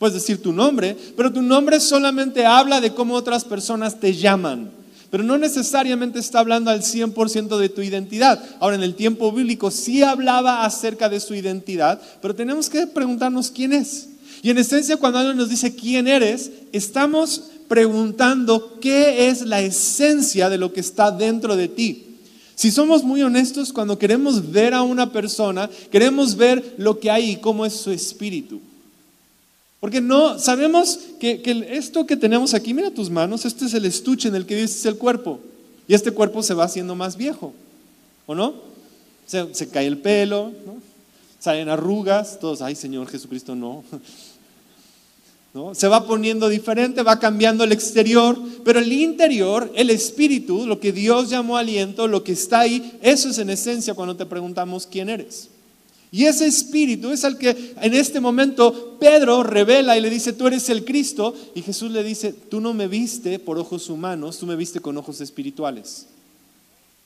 Puedes 0.00 0.14
decir 0.14 0.40
tu 0.40 0.54
nombre, 0.54 0.96
pero 1.14 1.30
tu 1.30 1.42
nombre 1.42 1.78
solamente 1.78 2.46
habla 2.46 2.80
de 2.80 2.94
cómo 2.94 3.12
otras 3.12 3.44
personas 3.44 4.00
te 4.00 4.14
llaman, 4.14 4.70
pero 5.10 5.22
no 5.22 5.36
necesariamente 5.36 6.18
está 6.18 6.38
hablando 6.38 6.70
al 6.70 6.80
100% 6.80 7.58
de 7.58 7.68
tu 7.68 7.82
identidad. 7.82 8.42
Ahora, 8.60 8.76
en 8.76 8.82
el 8.82 8.94
tiempo 8.94 9.30
bíblico 9.30 9.70
sí 9.70 10.02
hablaba 10.02 10.64
acerca 10.64 11.10
de 11.10 11.20
su 11.20 11.34
identidad, 11.34 12.00
pero 12.22 12.34
tenemos 12.34 12.70
que 12.70 12.86
preguntarnos 12.86 13.50
quién 13.50 13.74
es. 13.74 14.08
Y 14.40 14.48
en 14.48 14.56
esencia, 14.56 14.96
cuando 14.96 15.18
alguien 15.18 15.36
nos 15.36 15.50
dice 15.50 15.74
quién 15.76 16.08
eres, 16.08 16.50
estamos 16.72 17.50
preguntando 17.68 18.78
qué 18.80 19.28
es 19.28 19.42
la 19.42 19.60
esencia 19.60 20.48
de 20.48 20.56
lo 20.56 20.72
que 20.72 20.80
está 20.80 21.10
dentro 21.10 21.56
de 21.56 21.68
ti. 21.68 22.06
Si 22.54 22.70
somos 22.70 23.04
muy 23.04 23.22
honestos, 23.22 23.70
cuando 23.70 23.98
queremos 23.98 24.50
ver 24.50 24.72
a 24.72 24.80
una 24.80 25.12
persona, 25.12 25.68
queremos 25.90 26.36
ver 26.36 26.76
lo 26.78 26.98
que 26.98 27.10
hay 27.10 27.32
y 27.32 27.36
cómo 27.36 27.66
es 27.66 27.74
su 27.74 27.90
espíritu. 27.90 28.62
Porque 29.80 30.02
no, 30.02 30.38
sabemos 30.38 30.98
que, 31.18 31.40
esto 31.70 32.06
que 32.06 32.16
tenemos 32.16 32.52
aquí, 32.52 32.74
mira 32.74 32.90
tus 32.90 33.08
manos, 33.08 33.46
este 33.46 33.64
es 33.64 33.72
el 33.72 33.86
estuche 33.86 34.28
en 34.28 34.34
el 34.34 34.44
que 34.44 34.54
vives 34.54 34.84
el 34.84 34.96
cuerpo. 34.96 35.40
Y 35.88 35.94
este 35.94 36.12
cuerpo 36.12 36.42
se 36.42 36.52
va 36.54 36.64
haciendo 36.64 36.94
más 36.94 37.16
viejo, 37.16 37.54
¿o 38.26 38.34
no? 38.34 38.54
Se, 39.26 39.68
cae 39.68 39.86
el 39.86 39.98
pelo, 39.98 40.52
salen 41.38 41.68
arrugas, 41.68 42.38
todos, 42.38 42.60
ay 42.60 42.74
Señor 42.74 43.08
Jesucristo, 43.08 43.56
no. 43.56 43.82
¿no? 45.54 45.74
Se 45.74 45.88
va 45.88 46.06
poniendo 46.06 46.48
diferente, 46.48 47.02
va 47.02 47.18
cambiando 47.18 47.64
el 47.64 47.72
exterior, 47.72 48.38
pero 48.64 48.80
el 48.80 48.92
interior, 48.92 49.72
el 49.74 49.88
espíritu, 49.88 50.66
lo 50.66 50.78
que 50.78 50.92
Dios 50.92 51.30
llamó 51.30 51.56
aliento, 51.56 52.06
lo 52.06 52.22
que 52.22 52.32
está 52.32 52.60
ahí, 52.60 52.98
eso 53.00 53.30
es 53.30 53.38
en 53.38 53.48
esencia 53.48 53.94
cuando 53.94 54.14
te 54.14 54.26
preguntamos 54.26 54.86
quién 54.86 55.08
eres. 55.08 55.48
Y 56.12 56.24
ese 56.24 56.46
espíritu 56.46 57.10
es 57.10 57.24
al 57.24 57.38
que 57.38 57.74
en 57.80 57.94
este 57.94 58.18
momento 58.18 58.96
Pedro 58.98 59.44
revela 59.44 59.96
y 59.96 60.00
le 60.00 60.10
dice, 60.10 60.32
tú 60.32 60.48
eres 60.48 60.68
el 60.68 60.84
Cristo. 60.84 61.34
Y 61.54 61.62
Jesús 61.62 61.92
le 61.92 62.02
dice, 62.02 62.32
tú 62.32 62.60
no 62.60 62.74
me 62.74 62.88
viste 62.88 63.38
por 63.38 63.58
ojos 63.58 63.88
humanos, 63.88 64.38
tú 64.38 64.46
me 64.46 64.56
viste 64.56 64.80
con 64.80 64.96
ojos 64.96 65.20
espirituales. 65.20 66.06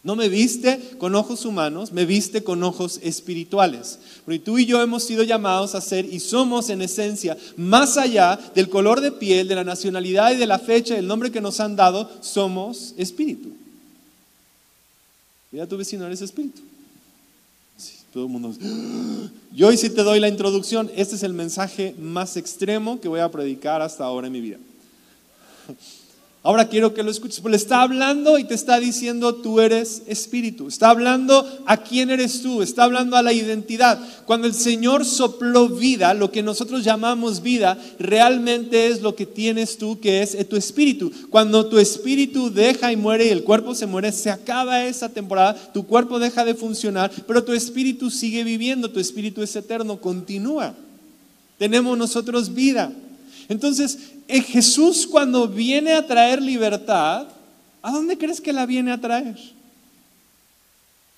No 0.02 0.16
me 0.16 0.28
viste 0.28 0.78
con 0.99 1.14
ojos 1.14 1.46
humanos, 1.46 1.92
me 1.92 2.04
viste 2.04 2.44
con 2.44 2.62
ojos 2.62 3.00
espirituales. 3.02 3.99
Porque 4.25 4.38
tú 4.38 4.58
y 4.58 4.66
yo 4.66 4.82
hemos 4.82 5.02
sido 5.02 5.23
llamados 5.23 5.75
a 5.75 5.80
ser 5.80 6.04
y 6.04 6.20
somos 6.20 6.68
en 6.68 6.82
esencia, 6.82 7.37
más 7.56 7.96
allá 7.96 8.38
del 8.54 8.68
color 8.68 9.00
de 9.00 9.12
piel, 9.12 9.49
de 9.49 9.54
la 9.54 9.64
nacionalidad 9.64 10.32
y 10.32 10.37
de 10.37 10.46
la 10.46 10.58
fecha, 10.58 10.94
del 10.94 11.06
nombre 11.06 11.30
que 11.30 11.40
nos 11.40 11.58
han 11.61 11.76
dado, 11.76 12.11
somos 12.20 12.94
espíritu. 12.99 13.50
Mira 15.52 15.66
tu 15.66 15.76
vecino, 15.78 16.06
eres 16.06 16.20
espíritu. 16.20 16.61
Todo 18.14 18.26
el 18.26 18.30
mundo. 18.30 18.54
Yo 19.52 19.66
hoy 19.66 19.76
sí 19.76 19.90
te 19.90 20.04
doy 20.04 20.21
la 20.21 20.28
introducción. 20.28 20.88
Este 20.94 21.16
es 21.16 21.25
el 21.25 21.33
mensaje 21.33 21.97
más 21.99 22.37
extremo 22.37 23.00
que 23.00 23.09
voy 23.09 23.18
a 23.18 23.28
predicar 23.28 23.83
hasta 23.83 24.04
ahora 24.04 24.28
en 24.28 24.33
mi 24.33 24.40
vida. 24.40 24.59
Ahora 26.46 26.68
quiero 26.68 26.92
que 26.92 27.02
lo 27.02 27.10
escuches. 27.10 27.40
Porque 27.40 27.52
le 27.52 27.56
está 27.56 27.80
hablando 27.80 28.38
y 28.38 28.44
te 28.44 28.52
está 28.52 28.78
diciendo 28.78 29.36
tú 29.36 29.60
eres 29.60 30.02
espíritu. 30.06 30.68
Está 30.68 30.90
hablando 30.90 31.48
a 31.64 31.78
quién 31.78 32.10
eres 32.10 32.42
tú. 32.42 32.60
Está 32.60 32.84
hablando 32.84 33.16
a 33.16 33.22
la 33.22 33.32
identidad. 33.32 33.98
Cuando 34.26 34.46
el 34.46 34.52
Señor 34.52 35.06
sopló 35.06 35.70
vida, 35.70 36.12
lo 36.12 36.30
que 36.30 36.42
nosotros 36.42 36.84
llamamos 36.84 37.40
vida, 37.40 37.78
realmente 37.98 38.88
es 38.88 39.00
lo 39.00 39.16
que 39.16 39.24
tienes 39.24 39.78
tú, 39.78 39.98
que 40.00 40.20
es 40.20 40.46
tu 40.46 40.56
espíritu. 40.56 41.10
Cuando 41.30 41.64
tu 41.66 41.78
espíritu 41.78 42.52
deja 42.52 42.92
y 42.92 42.96
muere 42.96 43.24
y 43.24 43.30
el 43.30 43.42
cuerpo 43.42 43.74
se 43.74 43.86
muere, 43.86 44.12
se 44.12 44.28
acaba 44.28 44.84
esa 44.84 45.08
temporada. 45.08 45.54
Tu 45.72 45.86
cuerpo 45.86 46.18
deja 46.18 46.44
de 46.44 46.54
funcionar, 46.54 47.10
pero 47.26 47.42
tu 47.42 47.54
espíritu 47.54 48.10
sigue 48.10 48.44
viviendo. 48.44 48.90
Tu 48.90 49.00
espíritu 49.00 49.42
es 49.42 49.56
eterno, 49.56 49.98
continúa. 49.98 50.74
Tenemos 51.56 51.96
nosotros 51.96 52.52
vida. 52.52 52.92
Entonces, 53.48 53.98
eh, 53.98 54.13
Jesús 54.28 55.07
cuando 55.07 55.49
viene 55.49 55.93
a 55.93 56.07
traer 56.07 56.40
libertad, 56.40 57.26
¿a 57.83 57.90
dónde 57.90 58.16
crees 58.16 58.40
que 58.40 58.52
la 58.52 58.66
viene 58.66 58.93
a 58.93 59.00
traer? 59.00 59.37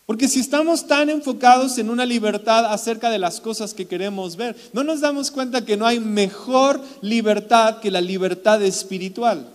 Porque 0.07 0.29
si 0.29 0.39
estamos 0.39 0.87
tan 0.87 1.11
enfocados 1.11 1.79
en 1.79 1.91
una 1.91 2.07
libertad 2.07 2.73
acerca 2.73 3.11
de 3.11 3.19
las 3.19 3.41
cosas 3.41 3.75
que 3.75 3.87
queremos 3.87 4.37
ver, 4.37 4.57
no 4.73 4.85
nos 4.85 5.01
damos 5.01 5.33
cuenta 5.33 5.65
que 5.65 5.77
no 5.77 5.85
hay 5.85 5.99
mejor 5.99 6.81
libertad 7.01 7.81
que 7.81 7.91
la 7.91 8.01
libertad 8.01 8.63
espiritual. 8.63 9.49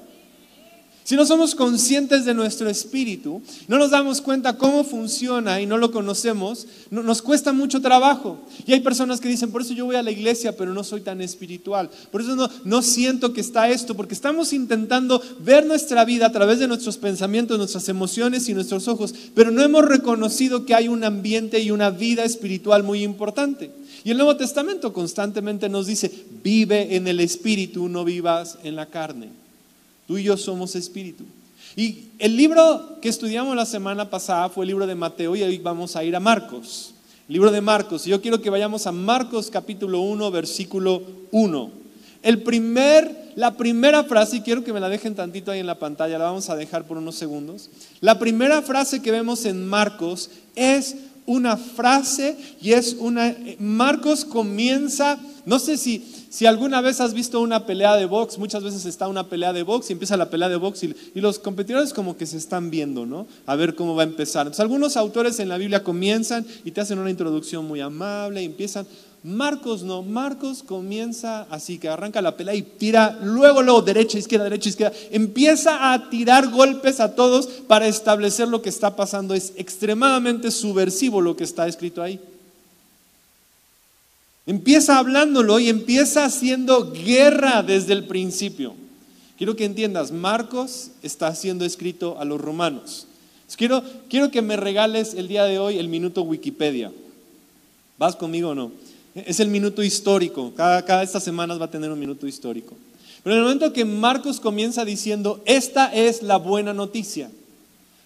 Si 1.04 1.16
no 1.16 1.26
somos 1.26 1.56
conscientes 1.56 2.26
de 2.26 2.34
nuestro 2.36 2.70
espíritu, 2.70 3.42
no 3.68 3.80
nos 3.80 3.90
damos 3.90 4.22
cuenta 4.22 4.58
cómo 4.58 4.84
funciona 4.84 5.60
y 5.60 5.66
no 5.66 5.78
lo 5.78 5.92
conocemos, 5.92 6.68
nos 6.92 7.24
cuesta 7.24 7.54
mucho 7.54 7.82
trabajo. 7.82 8.38
Y 8.68 8.74
hay 8.74 8.82
personas 8.82 9.20
que 9.20 9.28
dicen, 9.28 9.52
por 9.52 9.64
eso 9.64 9.74
yo 9.74 9.86
voy 9.86 9.96
a 9.96 10.04
la 10.04 10.12
iglesia, 10.12 10.56
pero 10.56 10.74
no 10.74 10.84
soy 10.84 11.02
tan 11.02 11.20
espiritual. 11.22 11.90
Por 12.12 12.22
eso 12.22 12.36
no, 12.36 12.50
no 12.66 12.82
siento 12.84 13.34
que 13.34 13.42
está 13.42 13.68
esto, 13.70 13.96
porque 13.96 14.14
estamos 14.14 14.54
intentando 14.54 15.22
ver 15.40 15.66
nuestra 15.66 16.06
vida 16.06 16.28
a 16.28 16.32
través 16.32 16.60
de 16.60 16.68
nuestros 16.68 16.98
pensamientos, 16.98 17.58
nuestras 17.58 17.90
emociones 17.90 18.48
y 18.48 18.54
nuestros 18.54 18.88
ojos, 18.88 19.14
pero 19.34 19.50
no 19.50 19.64
hemos 19.64 19.84
reconocido 19.86 20.66
que 20.66 20.76
hay 20.76 20.88
un 20.88 21.04
ambiente 21.04 21.60
y 21.60 21.72
una 21.72 21.90
vida 21.90 22.24
espiritual 22.24 22.84
muy 22.84 23.04
importante. 23.04 23.72
Y 24.04 24.12
el 24.12 24.18
Nuevo 24.18 24.38
Testamento 24.38 24.94
constantemente 24.94 25.68
nos 25.68 25.88
dice, 25.88 26.12
vive 26.44 26.96
en 26.96 27.08
el 27.08 27.20
espíritu, 27.20 27.90
no 27.90 28.06
vivas 28.06 28.60
en 28.64 28.76
la 28.76 28.86
carne. 28.86 29.41
Tú 30.12 30.18
y 30.18 30.24
yo 30.24 30.36
somos 30.36 30.76
espíritu. 30.76 31.24
Y 31.74 32.10
el 32.20 32.36
libro 32.36 32.98
que 33.02 33.08
estudiamos 33.08 33.56
la 33.56 33.66
semana 33.66 34.10
pasada 34.10 34.50
fue 34.50 34.66
el 34.66 34.68
libro 34.68 34.86
de 34.86 34.94
Mateo 34.94 35.38
y 35.38 35.42
hoy 35.42 35.58
vamos 35.58 35.96
a 35.96 36.04
ir 36.04 36.18
a 36.18 36.20
Marcos. 36.20 36.94
libro 37.30 37.50
de 37.50 37.62
Marcos. 37.62 38.06
Y 38.06 38.10
yo 38.10 38.22
quiero 38.22 38.42
que 38.42 38.50
vayamos 38.50 38.88
a 38.88 38.92
Marcos 38.92 39.50
capítulo 39.50 40.02
1, 40.02 40.30
versículo 40.32 41.02
1. 41.32 41.72
El 42.24 42.42
primer, 42.42 43.32
la 43.38 43.56
primera 43.56 44.04
frase, 44.04 44.36
y 44.36 44.42
quiero 44.42 44.66
que 44.66 44.74
me 44.74 44.82
la 44.82 44.90
dejen 44.90 45.16
tantito 45.16 45.50
ahí 45.50 45.62
en 45.62 45.66
la 45.66 45.80
pantalla, 45.80 46.18
la 46.18 46.26
vamos 46.26 46.50
a 46.50 46.58
dejar 46.58 46.84
por 46.84 46.98
unos 46.98 47.16
segundos. 47.16 47.70
La 48.02 48.20
primera 48.20 48.62
frase 48.62 49.02
que 49.02 49.12
vemos 49.12 49.46
en 49.46 49.66
Marcos 49.66 50.30
es 50.58 50.98
una 51.32 51.58
frase 51.58 52.38
y 52.62 52.74
es 52.74 52.96
una... 53.00 53.36
Marcos 53.60 54.26
comienza, 54.26 55.20
no 55.46 55.60
sé 55.60 55.78
si 55.78 56.04
si 56.32 56.46
alguna 56.46 56.80
vez 56.80 57.02
has 57.02 57.14
visto 57.14 57.42
una 57.42 57.66
pelea 57.66 57.98
de 57.98 58.06
box, 58.06 58.38
muchas 58.38 58.64
veces 58.64 58.86
está 58.86 59.10
una 59.10 59.28
pelea 59.28 59.52
de 59.52 59.64
box 59.64 59.90
y 59.90 59.94
empieza 59.94 60.16
la 60.16 60.30
pelea 60.30 60.48
de 60.48 60.56
box 60.56 60.82
y, 60.86 60.96
los 61.16 61.40
competidores 61.40 61.94
como 61.94 62.16
que 62.16 62.26
se 62.26 62.38
están 62.38 62.70
viendo, 62.70 63.06
¿no? 63.06 63.28
A 63.46 63.58
ver 63.58 63.76
cómo 63.76 63.96
va 63.96 64.04
a 64.04 64.06
empezar. 64.06 64.44
Entonces 64.44 64.62
algunos 64.62 64.96
autores 64.96 65.42
en 65.42 65.50
la 65.50 65.58
Biblia 65.58 65.84
comienzan 65.84 66.46
y 66.64 66.72
te 66.72 66.80
hacen 66.80 67.00
una 67.00 67.10
introducción 67.10 67.66
muy 67.66 67.82
amable 67.82 68.42
y 68.42 68.46
empiezan. 68.46 68.88
Marcos 69.24 69.84
no, 69.84 70.02
Marcos 70.02 70.64
comienza 70.64 71.44
así, 71.52 71.78
que 71.78 71.88
arranca 71.88 72.24
la 72.24 72.36
pelea 72.36 72.56
y 72.56 72.64
tira, 72.64 73.20
luego, 73.22 73.62
luego, 73.62 73.84
derecha, 73.84 74.18
izquierda, 74.18 74.46
derecha, 74.46 74.70
izquierda, 74.70 74.98
empieza 75.12 75.94
a 75.94 76.10
tirar 76.10 76.50
golpes 76.50 77.00
a 77.00 77.14
todos 77.14 77.46
para 77.46 77.88
establecer 77.88 78.48
lo 78.48 78.64
que 78.64 78.70
está 78.70 78.96
pasando. 78.96 79.36
Es 79.36 79.54
extremadamente 79.58 80.50
subversivo 80.50 81.22
lo 81.22 81.36
que 81.36 81.44
está 81.44 81.68
escrito 81.68 82.02
ahí. 82.02 82.20
Empieza 84.48 84.98
hablándolo 84.98 85.60
y 85.60 85.70
empieza 85.70 86.26
haciendo 86.26 86.92
guerra 86.92 87.62
desde 87.62 87.94
el 87.94 88.08
principio. 88.08 88.74
Quiero 89.38 89.56
que 89.56 89.66
entiendas, 89.66 90.12
Marcos 90.12 90.90
está 91.04 91.34
siendo 91.36 91.64
escrito 91.64 92.18
a 92.20 92.26
los 92.26 92.42
romanos. 92.42 93.06
Quiero, 93.56 93.84
quiero 94.10 94.32
que 94.32 94.42
me 94.42 94.56
regales 94.56 95.14
el 95.14 95.28
día 95.28 95.44
de 95.44 95.60
hoy 95.60 95.78
el 95.78 95.90
minuto 95.90 96.24
Wikipedia. 96.24 96.92
¿Vas 98.00 98.16
conmigo 98.16 98.50
o 98.50 98.56
no? 98.56 98.72
Es 99.16 99.40
el 99.40 99.50
minuto 99.50 99.84
histórico. 99.84 100.54
Cada, 100.56 100.84
cada 100.86 101.04
estas 101.04 101.24
semanas 101.24 101.60
va 101.60 101.66
a 101.66 101.72
tener 101.72 101.92
un 101.92 102.00
minuto 102.00 102.28
histórico. 102.28 102.76
Pero 103.24 103.36
en 103.36 103.40
el 103.40 103.46
momento 103.46 103.74
que 103.74 103.86
Marcos 103.86 104.40
comienza 104.40 104.86
diciendo, 104.86 105.42
esta 105.46 105.94
es 105.94 106.24
la 106.24 106.38
buena 106.38 106.74
noticia. 106.74 107.30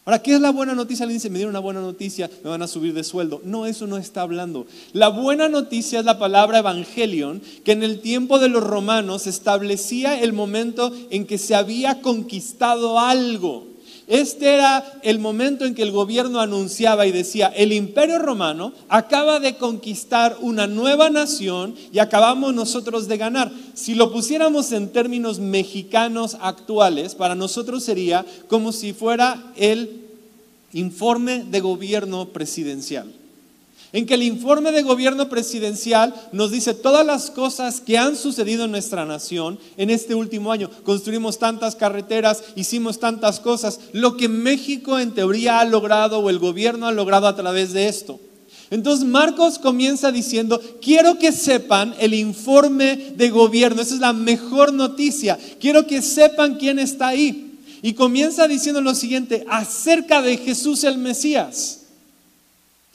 Ahora, 0.03 0.21
¿qué 0.21 0.35
es 0.35 0.41
la 0.41 0.51
buena 0.51 0.75
noticia? 0.75 1.03
Alguien 1.03 1.17
dice, 1.17 1.31
me 1.31 1.39
dieron 1.39 1.53
una 1.53 1.59
buena 1.59 1.81
noticia, 1.81 2.29
me 2.43 2.51
van 2.51 2.61
a 2.61 2.67
subir 2.67 2.93
de 2.93 3.03
sueldo. 3.03 3.41
No, 3.43 3.65
eso 3.65 3.87
no 3.87 3.97
está 3.97 4.21
hablando. 4.21 4.67
La 4.93 5.07
buena 5.07 5.49
noticia 5.49 5.97
es 5.99 6.05
la 6.05 6.19
palabra 6.19 6.59
evangelion, 6.59 7.41
que 7.63 7.71
en 7.71 7.81
el 7.81 8.01
tiempo 8.01 8.37
de 8.37 8.49
los 8.49 8.63
romanos 8.63 9.25
establecía 9.25 10.21
el 10.21 10.31
momento 10.31 10.93
en 11.09 11.25
que 11.25 11.39
se 11.39 11.55
había 11.55 12.01
conquistado 12.01 12.99
algo. 12.99 13.74
Este 14.07 14.53
era 14.53 14.83
el 15.01 15.17
momento 15.17 15.65
en 15.65 15.73
que 15.73 15.81
el 15.81 15.91
gobierno 15.91 16.39
anunciaba 16.39 17.07
y 17.07 17.11
decía, 17.11 17.47
el 17.47 17.73
imperio 17.73 18.19
romano 18.19 18.71
acaba 18.87 19.39
de 19.39 19.57
conquistar 19.57 20.37
una 20.41 20.67
nueva 20.67 21.09
nación 21.09 21.73
y 21.91 21.97
acabamos 21.97 22.53
nosotros 22.53 23.07
de 23.07 23.17
ganar. 23.17 23.51
Si 23.73 23.95
lo 23.95 24.13
pusiéramos 24.13 24.71
en 24.71 24.89
términos 24.89 25.39
mexicanos 25.39 26.37
actuales, 26.39 27.15
para 27.15 27.33
nosotros 27.33 27.83
sería 27.83 28.25
como 28.47 28.71
si 28.71 28.93
fuera 28.93 29.51
el 29.55 30.01
informe 30.71 31.43
de 31.43 31.61
gobierno 31.61 32.29
presidencial 32.29 33.24
en 33.95 34.05
que 34.05 34.15
el 34.15 34.23
informe 34.23 34.73
de 34.73 34.83
gobierno 34.83 35.29
presidencial 35.29 36.13
nos 36.33 36.51
dice 36.51 36.73
todas 36.73 37.05
las 37.05 37.31
cosas 37.31 37.79
que 37.79 37.97
han 37.97 38.17
sucedido 38.17 38.65
en 38.65 38.71
nuestra 38.71 39.05
nación 39.05 39.57
en 39.77 39.89
este 39.89 40.13
último 40.13 40.51
año. 40.51 40.69
Construimos 40.83 41.39
tantas 41.39 41.77
carreteras, 41.77 42.43
hicimos 42.57 42.99
tantas 42.99 43.39
cosas, 43.39 43.79
lo 43.93 44.17
que 44.17 44.27
México 44.27 44.99
en 44.99 45.13
teoría 45.13 45.61
ha 45.61 45.65
logrado 45.65 46.19
o 46.19 46.29
el 46.29 46.39
gobierno 46.39 46.87
ha 46.87 46.91
logrado 46.91 47.25
a 47.25 47.37
través 47.37 47.71
de 47.71 47.87
esto. 47.87 48.19
Entonces 48.69 49.07
Marcos 49.07 49.59
comienza 49.59 50.11
diciendo, 50.11 50.61
quiero 50.81 51.17
que 51.17 51.31
sepan 51.31 51.95
el 51.97 52.13
informe 52.13 53.13
de 53.15 53.29
gobierno, 53.29 53.81
esa 53.81 53.93
es 53.93 54.01
la 54.01 54.11
mejor 54.11 54.73
noticia, 54.73 55.39
quiero 55.61 55.87
que 55.87 56.01
sepan 56.01 56.55
quién 56.55 56.79
está 56.79 57.07
ahí. 57.07 57.59
Y 57.81 57.93
comienza 57.93 58.45
diciendo 58.45 58.81
lo 58.81 58.93
siguiente, 58.93 59.45
acerca 59.47 60.21
de 60.21 60.35
Jesús 60.35 60.83
el 60.83 60.97
Mesías. 60.97 61.84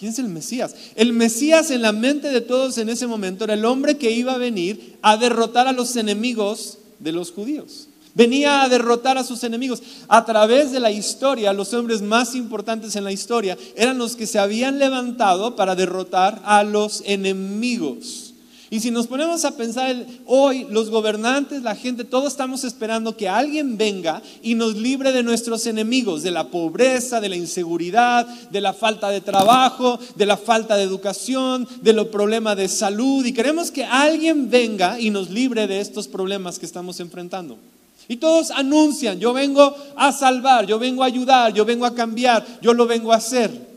¿Quién 0.00 0.12
es 0.12 0.18
el 0.18 0.28
Mesías? 0.28 0.74
El 0.96 1.12
Mesías 1.12 1.70
en 1.70 1.82
la 1.82 1.92
mente 1.92 2.30
de 2.30 2.40
todos 2.40 2.78
en 2.78 2.88
ese 2.88 3.06
momento 3.06 3.44
era 3.44 3.52
el 3.52 3.66
hombre 3.66 3.98
que 3.98 4.10
iba 4.10 4.32
a 4.32 4.38
venir 4.38 4.96
a 5.02 5.18
derrotar 5.18 5.68
a 5.68 5.72
los 5.72 5.94
enemigos 5.94 6.78
de 7.00 7.12
los 7.12 7.30
judíos. 7.32 7.88
Venía 8.14 8.62
a 8.62 8.70
derrotar 8.70 9.18
a 9.18 9.24
sus 9.24 9.44
enemigos. 9.44 9.82
A 10.08 10.24
través 10.24 10.72
de 10.72 10.80
la 10.80 10.90
historia, 10.90 11.52
los 11.52 11.74
hombres 11.74 12.00
más 12.00 12.34
importantes 12.34 12.96
en 12.96 13.04
la 13.04 13.12
historia 13.12 13.58
eran 13.76 13.98
los 13.98 14.16
que 14.16 14.26
se 14.26 14.38
habían 14.38 14.78
levantado 14.78 15.54
para 15.54 15.74
derrotar 15.74 16.40
a 16.46 16.64
los 16.64 17.02
enemigos. 17.04 18.29
Y 18.72 18.78
si 18.78 18.92
nos 18.92 19.08
ponemos 19.08 19.44
a 19.44 19.56
pensar 19.56 19.96
hoy, 20.26 20.64
los 20.70 20.90
gobernantes, 20.90 21.62
la 21.62 21.74
gente, 21.74 22.04
todos 22.04 22.28
estamos 22.28 22.62
esperando 22.62 23.16
que 23.16 23.28
alguien 23.28 23.76
venga 23.76 24.22
y 24.44 24.54
nos 24.54 24.76
libre 24.76 25.10
de 25.10 25.24
nuestros 25.24 25.66
enemigos, 25.66 26.22
de 26.22 26.30
la 26.30 26.50
pobreza, 26.50 27.20
de 27.20 27.28
la 27.28 27.34
inseguridad, 27.34 28.26
de 28.26 28.60
la 28.60 28.72
falta 28.72 29.08
de 29.08 29.20
trabajo, 29.20 29.98
de 30.14 30.24
la 30.24 30.36
falta 30.36 30.76
de 30.76 30.84
educación, 30.84 31.66
de 31.82 31.92
los 31.92 32.08
problemas 32.08 32.56
de 32.56 32.68
salud. 32.68 33.26
Y 33.26 33.32
queremos 33.32 33.72
que 33.72 33.84
alguien 33.84 34.48
venga 34.48 35.00
y 35.00 35.10
nos 35.10 35.30
libre 35.30 35.66
de 35.66 35.80
estos 35.80 36.06
problemas 36.06 36.60
que 36.60 36.66
estamos 36.66 37.00
enfrentando. 37.00 37.58
Y 38.06 38.18
todos 38.18 38.52
anuncian, 38.52 39.18
yo 39.18 39.32
vengo 39.32 39.74
a 39.96 40.12
salvar, 40.12 40.66
yo 40.66 40.78
vengo 40.78 41.02
a 41.02 41.06
ayudar, 41.06 41.52
yo 41.52 41.64
vengo 41.64 41.86
a 41.86 41.94
cambiar, 41.94 42.46
yo 42.62 42.72
lo 42.72 42.86
vengo 42.86 43.12
a 43.12 43.16
hacer. 43.16 43.69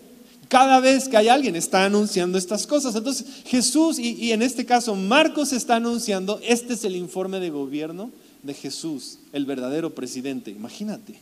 Cada 0.54 0.80
vez 0.80 1.10
que 1.10 1.18
hay 1.18 1.30
alguien 1.30 1.56
está 1.56 1.84
anunciando 1.84 2.38
estas 2.38 2.68
cosas. 2.68 2.96
Entonces 2.96 3.26
Jesús, 3.48 3.98
y, 3.98 4.32
en 4.34 4.44
este 4.44 4.68
caso 4.68 4.96
Marcos 4.96 5.52
está 5.52 5.78
anunciando, 5.78 6.40
este 6.44 6.74
es 6.76 6.84
el 6.84 6.96
informe 6.96 7.40
de 7.40 7.50
gobierno 7.50 8.12
de 8.44 8.54
Jesús, 8.54 9.18
el 9.32 9.48
verdadero 9.48 9.96
presidente. 9.96 10.52
Imagínate. 10.52 11.16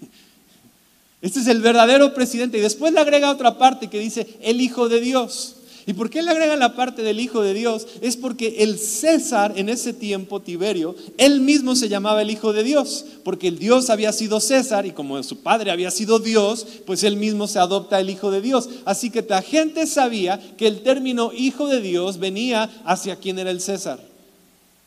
Este 1.21 1.39
es 1.39 1.47
el 1.47 1.61
verdadero 1.61 2.13
presidente. 2.13 2.57
Y 2.57 2.61
después 2.61 2.91
le 2.91 2.99
agrega 2.99 3.31
otra 3.31 3.57
parte 3.57 3.89
que 3.89 3.99
dice 3.99 4.27
el 4.41 4.59
Hijo 4.59 4.89
de 4.89 4.99
Dios. 4.99 5.55
¿Y 5.85 5.93
por 5.93 6.09
qué 6.09 6.21
le 6.21 6.31
agrega 6.31 6.55
la 6.55 6.75
parte 6.75 7.01
del 7.01 7.19
Hijo 7.19 7.41
de 7.41 7.53
Dios? 7.53 7.87
Es 8.01 8.17
porque 8.17 8.57
el 8.59 8.77
César 8.77 9.53
en 9.55 9.69
ese 9.69 9.93
tiempo, 9.93 10.41
Tiberio, 10.41 10.95
él 11.17 11.41
mismo 11.41 11.75
se 11.75 11.89
llamaba 11.89 12.21
el 12.21 12.29
Hijo 12.29 12.53
de 12.53 12.63
Dios, 12.63 13.05
porque 13.23 13.47
el 13.47 13.57
Dios 13.57 13.89
había 13.89 14.11
sido 14.13 14.39
César 14.39 14.85
y 14.85 14.91
como 14.91 15.21
su 15.23 15.39
padre 15.39 15.71
había 15.71 15.91
sido 15.91 16.19
Dios, 16.19 16.67
pues 16.85 17.03
él 17.03 17.17
mismo 17.17 17.47
se 17.47 17.59
adopta 17.59 17.99
el 17.99 18.09
Hijo 18.09 18.31
de 18.31 18.41
Dios. 18.41 18.69
Así 18.85 19.09
que 19.09 19.25
la 19.27 19.41
gente 19.41 19.87
sabía 19.87 20.39
que 20.57 20.67
el 20.67 20.81
término 20.81 21.31
Hijo 21.33 21.67
de 21.67 21.81
Dios 21.81 22.19
venía 22.19 22.69
hacia 22.85 23.15
quien 23.15 23.39
era 23.39 23.51
el 23.51 23.61
César. 23.61 24.10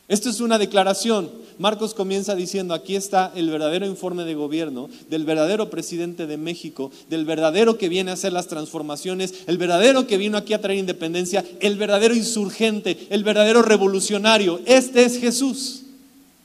Esto 0.07 0.29
es 0.29 0.41
una 0.41 0.59
declaración. 0.59 1.31
Marcos 1.59 1.95
comienza 1.95 2.35
diciendo, 2.35 2.75
aquí 2.75 2.95
está 2.95 3.33
el 3.35 3.49
verdadero 3.49 3.87
informe 3.87 4.25
de 4.25 4.35
gobierno 4.35 4.91
del 5.09 5.25
verdadero 5.25 5.71
presidente 5.71 6.27
de 6.27 6.37
México, 6.37 6.91
del 7.09 7.25
verdadero 7.25 7.79
que 7.79 7.89
viene 7.89 8.11
a 8.11 8.15
hacer 8.15 8.33
las 8.33 8.49
transformaciones, 8.49 9.33
el 9.47 9.57
verdadero 9.57 10.07
que 10.07 10.19
vino 10.19 10.37
aquí 10.37 10.53
a 10.53 10.61
traer 10.61 10.79
independencia, 10.79 11.45
el 11.61 11.77
verdadero 11.77 12.15
insurgente, 12.15 13.07
el 13.09 13.25
verdadero 13.25 13.63
revolucionario. 13.63 14.61
Este 14.67 15.05
es 15.05 15.19
Jesús. 15.19 15.83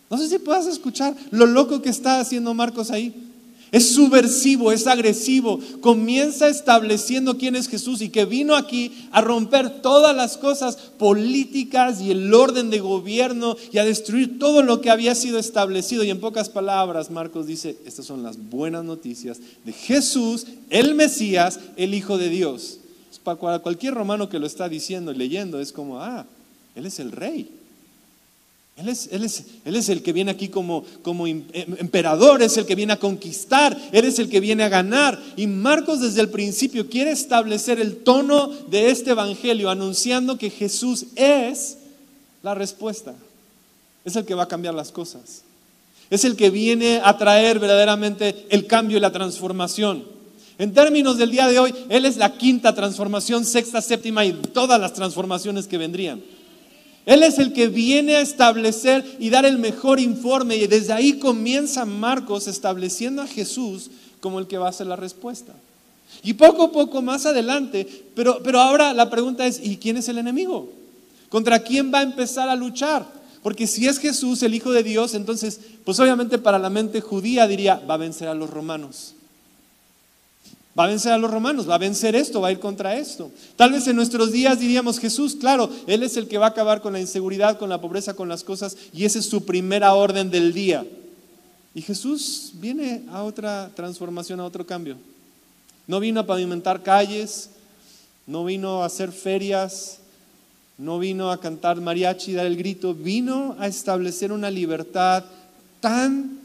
No 0.09 0.17
sé 0.17 0.29
si 0.29 0.39
puedas 0.39 0.65
escuchar 0.67 1.15
lo 1.31 1.45
loco 1.45 1.81
que 1.81 1.89
está 1.89 2.19
haciendo 2.19 2.53
Marcos 2.53 2.91
ahí. 2.91 3.28
Es 3.71 3.91
subversivo, 3.91 4.71
es 4.71 4.87
agresivo. 4.87 5.59
Comienza 5.81 6.47
estableciendo 6.47 7.37
quién 7.37 7.55
es 7.55 7.67
Jesús 7.67 8.01
y 8.01 8.09
que 8.09 8.25
vino 8.25 8.55
aquí 8.55 9.07
a 9.11 9.21
romper 9.21 9.81
todas 9.81 10.15
las 10.15 10.37
cosas 10.37 10.75
políticas 10.97 12.01
y 12.01 12.09
el 12.09 12.33
orden 12.33 12.71
de 12.71 12.79
gobierno 12.79 13.55
y 13.71 13.77
a 13.77 13.85
destruir 13.85 14.39
todo 14.39 14.63
lo 14.63 14.81
que 14.81 14.89
había 14.89 15.13
sido 15.13 15.37
establecido. 15.37 16.03
Y 16.03 16.09
en 16.09 16.19
pocas 16.19 16.49
palabras, 16.49 17.11
Marcos 17.11 17.45
dice, 17.45 17.77
estas 17.85 18.05
son 18.05 18.23
las 18.23 18.37
buenas 18.49 18.83
noticias 18.83 19.39
de 19.63 19.73
Jesús, 19.73 20.47
el 20.71 20.95
Mesías, 20.95 21.59
el 21.75 21.93
Hijo 21.93 22.17
de 22.17 22.29
Dios. 22.29 22.79
Para 23.23 23.59
cualquier 23.59 23.93
romano 23.93 24.29
que 24.29 24.39
lo 24.39 24.47
está 24.47 24.67
diciendo 24.67 25.11
y 25.11 25.15
leyendo, 25.15 25.59
es 25.59 25.71
como, 25.71 25.99
ah, 25.99 26.25
Él 26.73 26.87
es 26.87 26.99
el 26.99 27.11
rey. 27.11 27.58
Él 28.79 28.87
es, 29.75 29.89
el 29.89 30.01
que 30.01 30.13
viene 30.13 30.31
aquí 30.31 30.47
como, 30.47 30.85
como 31.01 31.27
em, 31.27 31.43
emperador, 31.53 32.41
es 32.41 32.55
el 32.55 32.65
que 32.65 32.75
viene 32.75 32.93
a 32.93 32.99
conquistar, 32.99 33.77
Él 33.91 34.05
es 34.05 34.19
el 34.19 34.29
que 34.29 34.39
viene 34.39 34.63
a 34.63 34.69
ganar. 34.69 35.19
Y 35.35 35.47
Marcos 35.47 35.99
desde 35.99 36.21
el 36.21 36.29
principio 36.29 36.89
quiere 36.89 37.11
establecer 37.11 37.81
el 37.81 37.97
tono 37.97 38.47
de 38.47 38.89
este 38.89 39.11
evangelio, 39.11 39.69
anunciando 39.69 40.37
que 40.37 40.49
Jesús 40.49 41.07
es 41.15 41.77
la 42.41 42.55
respuesta. 42.55 43.15
Es 44.05 44.15
el 44.15 44.25
que 44.25 44.35
va 44.35 44.43
a 44.43 44.47
cambiar 44.47 44.73
las 44.73 44.93
cosas. 44.93 45.43
Es 46.09 46.23
el 46.23 46.37
que 46.37 46.49
viene 46.49 47.01
a 47.03 47.17
traer 47.17 47.59
verdaderamente 47.59 48.45
el 48.49 48.65
cambio 48.65 48.97
y 48.97 49.01
la 49.01 49.11
transformación. 49.11 50.05
En 50.57 50.73
términos 50.73 51.17
del 51.17 51.31
día 51.31 51.47
de 51.49 51.59
hoy, 51.59 51.73
Él 51.89 52.05
es 52.05 52.15
la 52.15 52.37
quinta 52.37 52.73
transformación, 52.73 53.43
sexta, 53.43 53.81
séptima 53.81 54.25
y 54.25 54.31
todas 54.31 54.79
las 54.79 54.93
transformaciones 54.93 55.67
que 55.67 55.77
vendrían. 55.77 56.21
Él 57.09 57.23
es 57.23 57.39
el 57.39 57.53
que 57.53 57.69
viene 57.69 58.17
a 58.17 58.21
establecer 58.21 59.03
y 59.17 59.31
dar 59.31 59.43
el 59.43 59.57
mejor 59.57 59.99
informe 59.99 60.57
y 60.57 60.67
desde 60.67 60.93
ahí 60.93 61.13
comienza 61.13 61.83
Marcos 61.83 62.47
estableciendo 62.47 63.23
a 63.23 63.27
Jesús 63.27 63.89
como 64.19 64.37
el 64.37 64.45
que 64.45 64.59
va 64.59 64.69
a 64.69 64.73
ser 64.73 64.85
la 64.85 64.95
respuesta. 64.95 65.51
Y 66.21 66.33
poco 66.33 66.65
a 66.65 66.71
poco 66.71 67.01
más 67.01 67.25
adelante, 67.25 67.87
pero, 68.13 68.43
pero 68.43 68.59
ahora 68.59 68.93
la 68.93 69.09
pregunta 69.09 69.47
es, 69.47 69.59
¿y 69.59 69.77
quién 69.77 69.97
es 69.97 70.07
el 70.07 70.19
enemigo? 70.19 70.69
¿Contra 71.29 71.57
quién 71.63 71.91
va 71.91 72.01
a 72.01 72.03
empezar 72.03 72.47
a 72.47 72.55
luchar? 72.55 73.07
Porque 73.41 73.65
si 73.65 73.87
es 73.87 73.97
Jesús, 73.97 74.43
el 74.43 74.53
Hijo 74.53 74.71
de 74.71 74.83
Dios, 74.83 75.15
entonces, 75.15 75.59
pues 75.83 75.99
obviamente 75.99 76.37
para 76.37 76.59
la 76.59 76.69
mente 76.69 77.01
judía 77.01 77.47
diría, 77.47 77.81
va 77.89 77.95
a 77.95 77.97
vencer 77.97 78.27
a 78.27 78.35
los 78.35 78.51
romanos. 78.51 79.15
Va 80.79 80.85
a 80.85 80.87
vencer 80.87 81.11
a 81.11 81.17
los 81.17 81.29
romanos, 81.29 81.69
va 81.69 81.75
a 81.75 81.79
vencer 81.79 82.15
esto, 82.15 82.39
va 82.39 82.47
a 82.47 82.51
ir 82.53 82.59
contra 82.59 82.95
esto. 82.95 83.29
Tal 83.57 83.73
vez 83.73 83.85
en 83.87 83.97
nuestros 83.97 84.31
días 84.31 84.61
diríamos, 84.61 84.97
Jesús, 84.97 85.35
claro, 85.35 85.69
Él 85.87 86.03
es 86.03 86.15
el 86.15 86.29
que 86.29 86.37
va 86.37 86.45
a 86.45 86.49
acabar 86.49 86.81
con 86.81 86.93
la 86.93 87.01
inseguridad, 87.01 87.59
con 87.59 87.67
la 87.67 87.81
pobreza, 87.81 88.13
con 88.13 88.29
las 88.29 88.45
cosas, 88.45 88.77
y 88.93 89.03
esa 89.03 89.19
es 89.19 89.25
su 89.25 89.43
primera 89.43 89.93
orden 89.93 90.31
del 90.31 90.53
día. 90.53 90.85
Y 91.75 91.81
Jesús 91.81 92.53
viene 92.53 93.03
a 93.11 93.23
otra 93.23 93.69
transformación, 93.75 94.39
a 94.39 94.45
otro 94.45 94.65
cambio. 94.65 94.95
No 95.85 95.99
vino 95.99 96.21
a 96.21 96.25
pavimentar 96.25 96.81
calles, 96.81 97.49
no 98.25 98.45
vino 98.45 98.81
a 98.81 98.85
hacer 98.85 99.11
ferias, 99.11 99.99
no 100.77 100.97
vino 100.97 101.29
a 101.29 101.41
cantar 101.41 101.81
mariachi, 101.81 102.31
dar 102.31 102.45
el 102.45 102.55
grito, 102.55 102.93
vino 102.93 103.57
a 103.59 103.67
establecer 103.67 104.31
una 104.31 104.49
libertad 104.49 105.25
tan 105.81 106.38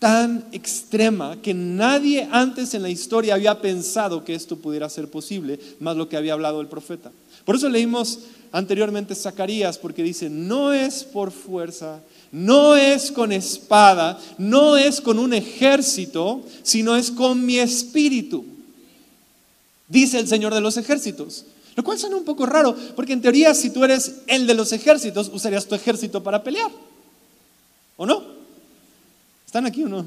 tan 0.00 0.46
extrema 0.50 1.36
que 1.40 1.54
nadie 1.54 2.26
antes 2.32 2.74
en 2.74 2.82
la 2.82 2.88
historia 2.88 3.34
había 3.34 3.60
pensado 3.60 4.24
que 4.24 4.34
esto 4.34 4.56
pudiera 4.56 4.88
ser 4.88 5.08
posible, 5.08 5.60
más 5.78 5.96
lo 5.96 6.08
que 6.08 6.16
había 6.16 6.32
hablado 6.32 6.60
el 6.60 6.66
profeta. 6.66 7.12
Por 7.44 7.54
eso 7.54 7.68
leímos 7.68 8.20
anteriormente 8.50 9.14
Zacarías, 9.14 9.78
porque 9.78 10.02
dice, 10.02 10.30
no 10.30 10.72
es 10.72 11.04
por 11.04 11.30
fuerza, 11.30 12.00
no 12.32 12.76
es 12.76 13.12
con 13.12 13.30
espada, 13.30 14.18
no 14.38 14.78
es 14.78 15.02
con 15.02 15.18
un 15.18 15.34
ejército, 15.34 16.42
sino 16.62 16.96
es 16.96 17.10
con 17.10 17.44
mi 17.44 17.58
espíritu, 17.58 18.44
dice 19.86 20.18
el 20.18 20.26
Señor 20.26 20.54
de 20.54 20.62
los 20.62 20.78
ejércitos. 20.78 21.44
Lo 21.76 21.84
cual 21.84 21.98
suena 21.98 22.16
un 22.16 22.24
poco 22.24 22.46
raro, 22.46 22.74
porque 22.96 23.12
en 23.12 23.22
teoría 23.22 23.54
si 23.54 23.70
tú 23.70 23.84
eres 23.84 24.22
el 24.26 24.46
de 24.46 24.54
los 24.54 24.72
ejércitos, 24.72 25.30
usarías 25.32 25.66
tu 25.66 25.74
ejército 25.74 26.22
para 26.22 26.42
pelear. 26.42 26.70
¿O 27.96 28.06
no? 28.06 28.39
¿Están 29.50 29.66
aquí 29.66 29.82
o 29.82 29.88
no? 29.88 30.04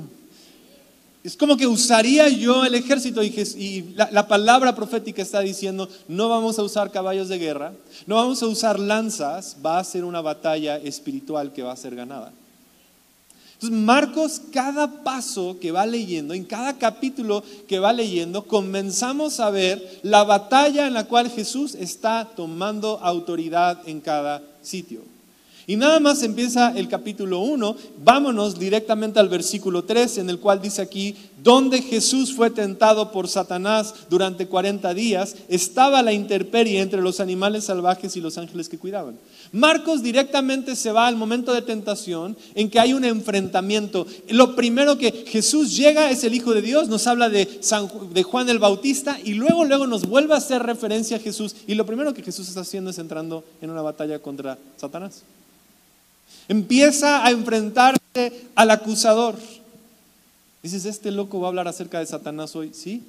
Es 1.21 1.35
como 1.35 1.57
que 1.57 1.67
usaría 1.67 2.29
yo 2.29 2.63
el 2.63 2.75
ejército 2.75 3.21
y, 3.21 3.93
la, 3.93 4.25
palabra 4.25 4.73
profética 4.73 5.21
está 5.21 5.41
diciendo, 5.41 5.89
no 6.07 6.29
vamos 6.29 6.59
a 6.59 6.63
usar 6.63 6.91
caballos 6.91 7.27
de 7.27 7.39
guerra, 7.39 7.73
no 8.07 8.15
vamos 8.15 8.41
a 8.41 8.47
usar 8.47 8.79
lanzas, 8.79 9.57
va 9.65 9.79
a 9.79 9.83
ser 9.83 10.05
una 10.05 10.21
batalla 10.21 10.77
espiritual 10.77 11.51
que 11.51 11.61
va 11.61 11.73
a 11.73 11.75
ser 11.75 11.93
ganada. 11.93 12.31
Entonces 13.55 13.77
Marcos, 13.77 14.41
cada 14.53 15.03
paso 15.03 15.57
que 15.59 15.73
va 15.73 15.85
leyendo, 15.85 16.33
en 16.33 16.45
cada 16.45 16.77
capítulo 16.77 17.43
que 17.67 17.79
va 17.79 17.91
leyendo, 17.91 18.47
comenzamos 18.47 19.41
a 19.41 19.49
ver 19.49 19.99
la 20.03 20.23
batalla 20.23 20.87
en 20.87 20.93
la 20.93 21.03
cual 21.03 21.29
Jesús 21.29 21.75
está 21.75 22.29
tomando 22.33 22.97
autoridad 23.01 23.81
en 23.89 23.99
cada 23.99 24.41
sitio. 24.61 25.12
Y 25.65 25.75
nada 25.77 25.99
más 25.99 26.23
empieza 26.23 26.73
el 26.75 26.89
capítulo 26.89 27.39
1, 27.39 27.75
vámonos 28.03 28.59
directamente 28.59 29.19
al 29.19 29.29
versículo 29.29 29.83
3, 29.83 30.17
en 30.17 30.29
el 30.29 30.39
cual 30.39 30.61
dice 30.61 30.81
aquí, 30.81 31.15
donde 31.41 31.81
Jesús 31.81 32.33
fue 32.33 32.49
tentado 32.49 33.11
por 33.11 33.27
Satanás 33.27 33.93
durante 34.09 34.47
40 34.47 34.93
días, 34.93 35.35
estaba 35.49 36.01
la 36.01 36.13
intemperie 36.13 36.81
entre 36.81 37.01
los 37.01 37.19
animales 37.19 37.65
salvajes 37.65 38.15
y 38.15 38.21
los 38.21 38.37
ángeles 38.37 38.69
que 38.69 38.77
cuidaban. 38.77 39.17
Marcos 39.51 40.01
directamente 40.01 40.75
se 40.75 40.91
va 40.91 41.07
al 41.07 41.17
momento 41.17 41.53
de 41.53 41.61
tentación 41.61 42.37
en 42.55 42.69
que 42.69 42.79
hay 42.79 42.93
un 42.93 43.03
enfrentamiento. 43.03 44.07
Lo 44.29 44.55
primero 44.55 44.97
que 44.97 45.25
Jesús 45.27 45.75
llega 45.75 46.09
es 46.09 46.23
el 46.23 46.33
Hijo 46.33 46.53
de 46.53 46.61
Dios, 46.61 46.87
nos 46.87 47.07
habla 47.07 47.29
de, 47.29 47.45
de 48.13 48.23
Juan 48.23 48.49
el 48.49 48.59
Bautista 48.59 49.19
y 49.23 49.33
luego, 49.33 49.65
luego 49.65 49.85
nos 49.85 50.07
vuelve 50.07 50.33
a 50.33 50.37
hacer 50.37 50.63
referencia 50.63 51.17
a 51.17 51.19
Jesús. 51.19 51.55
Y 51.67 51.75
lo 51.75 51.85
primero 51.85 52.13
que 52.13 52.23
Jesús 52.23 52.47
está 52.47 52.61
haciendo 52.61 52.89
es 52.89 52.97
entrando 52.99 53.43
en 53.61 53.69
una 53.69 53.81
batalla 53.81 54.19
contra 54.19 54.57
Satanás. 54.77 55.23
Empieza 56.53 57.25
a 57.25 57.31
enfrentarse 57.31 58.45
al 58.53 58.69
acusador. 58.69 59.35
Dices, 60.61 60.85
este 60.85 61.09
loco 61.09 61.39
va 61.39 61.47
a 61.47 61.49
hablar 61.49 61.67
acerca 61.67 61.97
de 61.97 62.05
Satanás 62.05 62.55
hoy. 62.55 62.69
Sí, 62.75 63.01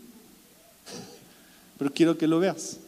pero 1.76 1.92
quiero 1.92 2.16
que 2.16 2.26
lo 2.26 2.40
veas. 2.40 2.78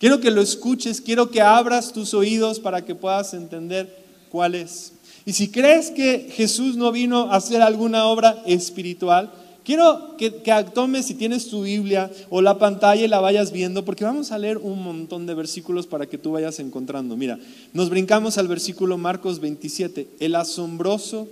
Quiero 0.00 0.20
que 0.20 0.30
lo 0.30 0.40
escuches, 0.40 1.02
quiero 1.02 1.30
que 1.30 1.42
abras 1.42 1.92
tus 1.92 2.14
oídos 2.14 2.60
para 2.60 2.86
que 2.86 2.94
puedas 2.94 3.34
entender 3.34 3.94
cuál 4.30 4.54
es. 4.54 4.92
Y 5.26 5.34
si 5.34 5.50
crees 5.50 5.90
que 5.90 6.32
Jesús 6.34 6.76
no 6.76 6.90
vino 6.90 7.30
a 7.30 7.36
hacer 7.36 7.60
alguna 7.60 8.06
obra 8.06 8.42
espiritual, 8.46 9.30
Quiero 9.66 10.16
que, 10.16 10.30
tomes, 10.72 11.06
si 11.06 11.14
tienes 11.14 11.48
tu 11.48 11.64
Biblia 11.64 12.08
o 12.30 12.40
la 12.40 12.56
pantalla 12.56 13.04
y 13.04 13.08
la 13.08 13.18
vayas 13.18 13.50
viendo, 13.50 13.84
porque 13.84 14.04
vamos 14.04 14.30
a 14.30 14.38
leer 14.38 14.58
un 14.58 14.80
montón 14.80 15.26
de 15.26 15.34
versículos 15.34 15.88
para 15.88 16.06
que 16.06 16.18
tú 16.18 16.30
vayas 16.30 16.60
encontrando. 16.60 17.16
Mira, 17.16 17.40
nos 17.72 17.90
brincamos 17.90 18.38
al 18.38 18.46
versículo 18.46 18.96
Marcos 18.96 19.40
27. 19.40 20.06
El 20.20 20.36
asombroso, 20.36 21.26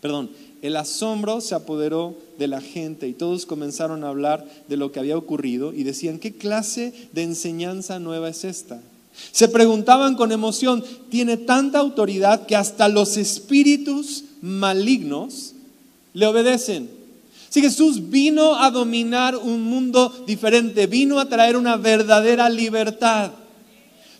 perdón, 0.00 0.30
el 0.62 0.76
asombro 0.76 1.40
se 1.40 1.56
apoderó 1.56 2.14
de 2.38 2.46
la 2.46 2.60
gente 2.60 3.08
y 3.08 3.12
todos 3.12 3.44
comenzaron 3.44 4.04
a 4.04 4.10
hablar 4.10 4.46
de 4.68 4.76
lo 4.76 4.92
que 4.92 5.00
había 5.00 5.18
ocurrido 5.18 5.74
y 5.74 5.82
decían, 5.82 6.20
¿qué 6.20 6.34
clase 6.34 6.92
de 7.12 7.24
enseñanza 7.24 7.98
nueva 7.98 8.28
es 8.28 8.44
esta? 8.44 8.80
Se 9.32 9.48
preguntaban 9.48 10.14
con 10.14 10.30
emoción, 10.30 10.84
tiene 11.10 11.36
tanta 11.36 11.80
autoridad 11.80 12.46
que 12.46 12.54
hasta 12.54 12.88
los 12.88 13.16
espíritus 13.16 14.26
malignos 14.42 15.54
le 16.14 16.24
obedecen. 16.24 16.97
Si 17.48 17.60
Jesús 17.60 18.10
vino 18.10 18.56
a 18.56 18.70
dominar 18.70 19.36
un 19.36 19.62
mundo 19.62 20.24
diferente, 20.26 20.86
vino 20.86 21.18
a 21.18 21.28
traer 21.28 21.56
una 21.56 21.76
verdadera 21.76 22.48
libertad. 22.48 23.30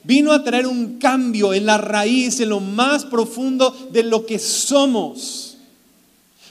Vino 0.04 0.32
a 0.32 0.42
traer 0.42 0.66
un 0.66 0.98
cambio 0.98 1.52
en 1.52 1.66
la 1.66 1.76
raíz, 1.76 2.40
en 2.40 2.48
lo 2.48 2.60
más 2.60 3.04
profundo 3.04 3.74
de 3.92 4.02
lo 4.04 4.24
que 4.24 4.38
somos. 4.38 5.48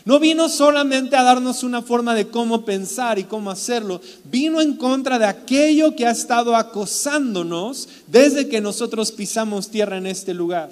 No 0.05 0.19
vino 0.19 0.47
solamente 0.47 1.15
a 1.15 1.23
darnos 1.23 1.63
una 1.63 1.81
forma 1.81 2.13
de 2.13 2.27
cómo 2.27 2.63
pensar 2.63 3.19
y 3.19 3.23
cómo 3.23 3.51
hacerlo, 3.51 3.99
vino 4.23 4.61
en 4.61 4.77
contra 4.77 5.19
de 5.19 5.25
aquello 5.25 5.95
que 5.95 6.05
ha 6.05 6.11
estado 6.11 6.55
acosándonos 6.55 7.89
desde 8.07 8.47
que 8.47 8.61
nosotros 8.61 9.11
pisamos 9.11 9.69
tierra 9.69 9.97
en 9.97 10.07
este 10.07 10.33
lugar. 10.33 10.69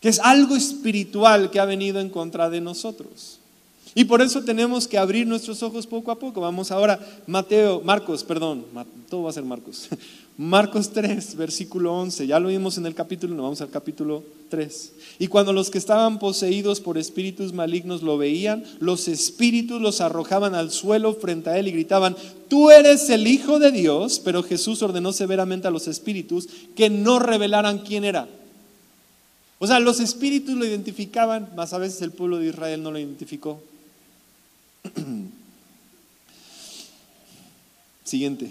Que 0.00 0.10
es 0.10 0.20
algo 0.20 0.54
espiritual 0.54 1.50
que 1.50 1.58
ha 1.58 1.64
venido 1.64 1.98
en 1.98 2.10
contra 2.10 2.48
de 2.50 2.60
nosotros. 2.60 3.40
Y 3.94 4.04
por 4.04 4.20
eso 4.20 4.42
tenemos 4.42 4.88
que 4.88 4.98
abrir 4.98 5.26
nuestros 5.26 5.62
ojos 5.62 5.86
poco 5.86 6.10
a 6.10 6.18
poco. 6.18 6.40
Vamos 6.40 6.72
ahora, 6.72 6.98
Mateo, 7.26 7.80
Marcos, 7.84 8.24
perdón, 8.24 8.64
todo 9.08 9.22
va 9.22 9.30
a 9.30 9.32
ser 9.32 9.44
Marcos. 9.44 9.88
Marcos 10.36 10.90
3, 10.90 11.36
versículo 11.36 11.94
11, 11.94 12.26
ya 12.26 12.40
lo 12.40 12.48
vimos 12.48 12.76
en 12.76 12.86
el 12.86 12.94
capítulo, 12.96 13.36
no 13.36 13.44
vamos 13.44 13.60
al 13.60 13.70
capítulo 13.70 14.24
3. 14.48 14.92
Y 15.20 15.28
cuando 15.28 15.52
los 15.52 15.70
que 15.70 15.78
estaban 15.78 16.18
poseídos 16.18 16.80
por 16.80 16.98
espíritus 16.98 17.52
malignos 17.52 18.02
lo 18.02 18.18
veían, 18.18 18.64
los 18.80 19.06
espíritus 19.06 19.80
los 19.80 20.00
arrojaban 20.00 20.56
al 20.56 20.72
suelo 20.72 21.14
frente 21.14 21.50
a 21.50 21.58
él 21.58 21.68
y 21.68 21.72
gritaban, 21.72 22.16
tú 22.48 22.72
eres 22.72 23.08
el 23.10 23.28
Hijo 23.28 23.60
de 23.60 23.70
Dios, 23.70 24.20
pero 24.24 24.42
Jesús 24.42 24.82
ordenó 24.82 25.12
severamente 25.12 25.68
a 25.68 25.70
los 25.70 25.86
espíritus 25.86 26.48
que 26.74 26.90
no 26.90 27.20
revelaran 27.20 27.78
quién 27.78 28.02
era. 28.02 28.26
O 29.60 29.68
sea, 29.68 29.78
los 29.78 30.00
espíritus 30.00 30.56
lo 30.56 30.66
identificaban, 30.66 31.48
mas 31.54 31.72
a 31.72 31.78
veces 31.78 32.02
el 32.02 32.10
pueblo 32.10 32.38
de 32.38 32.48
Israel 32.48 32.82
no 32.82 32.90
lo 32.90 32.98
identificó. 32.98 33.60
Siguiente, 38.04 38.50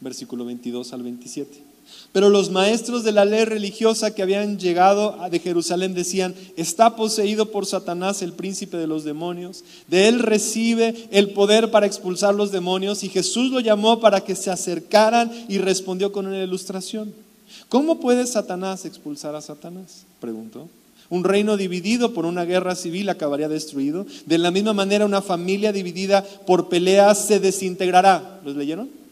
versículo 0.00 0.44
22 0.44 0.92
al 0.92 1.02
27. 1.02 1.66
Pero 2.12 2.30
los 2.30 2.50
maestros 2.50 3.04
de 3.04 3.12
la 3.12 3.24
ley 3.24 3.44
religiosa 3.44 4.14
que 4.14 4.22
habían 4.22 4.58
llegado 4.58 5.16
de 5.30 5.38
Jerusalén 5.38 5.94
decían, 5.94 6.34
está 6.56 6.96
poseído 6.96 7.52
por 7.52 7.66
Satanás 7.66 8.22
el 8.22 8.32
príncipe 8.32 8.76
de 8.76 8.86
los 8.86 9.04
demonios, 9.04 9.62
de 9.86 10.08
él 10.08 10.18
recibe 10.20 11.08
el 11.10 11.30
poder 11.30 11.70
para 11.70 11.86
expulsar 11.86 12.34
los 12.34 12.50
demonios 12.50 13.04
y 13.04 13.08
Jesús 13.08 13.52
lo 13.52 13.60
llamó 13.60 14.00
para 14.00 14.22
que 14.22 14.34
se 14.34 14.50
acercaran 14.50 15.30
y 15.48 15.58
respondió 15.58 16.10
con 16.10 16.26
una 16.26 16.42
ilustración. 16.42 17.12
¿Cómo 17.68 18.00
puede 18.00 18.26
Satanás 18.26 18.84
expulsar 18.84 19.34
a 19.34 19.40
Satanás? 19.40 20.04
Preguntó. 20.20 20.68
Un 21.08 21.24
reino 21.24 21.56
dividido 21.56 22.12
por 22.12 22.26
una 22.26 22.44
guerra 22.44 22.74
civil 22.74 23.08
acabaría 23.08 23.48
destruido. 23.48 24.06
De 24.26 24.38
la 24.38 24.50
misma 24.50 24.72
manera, 24.72 25.06
una 25.06 25.22
familia 25.22 25.72
dividida 25.72 26.24
por 26.46 26.68
peleas 26.68 27.26
se 27.26 27.40
desintegrará. 27.40 28.40
¿Los 28.44 28.56
leyeron? 28.56 29.05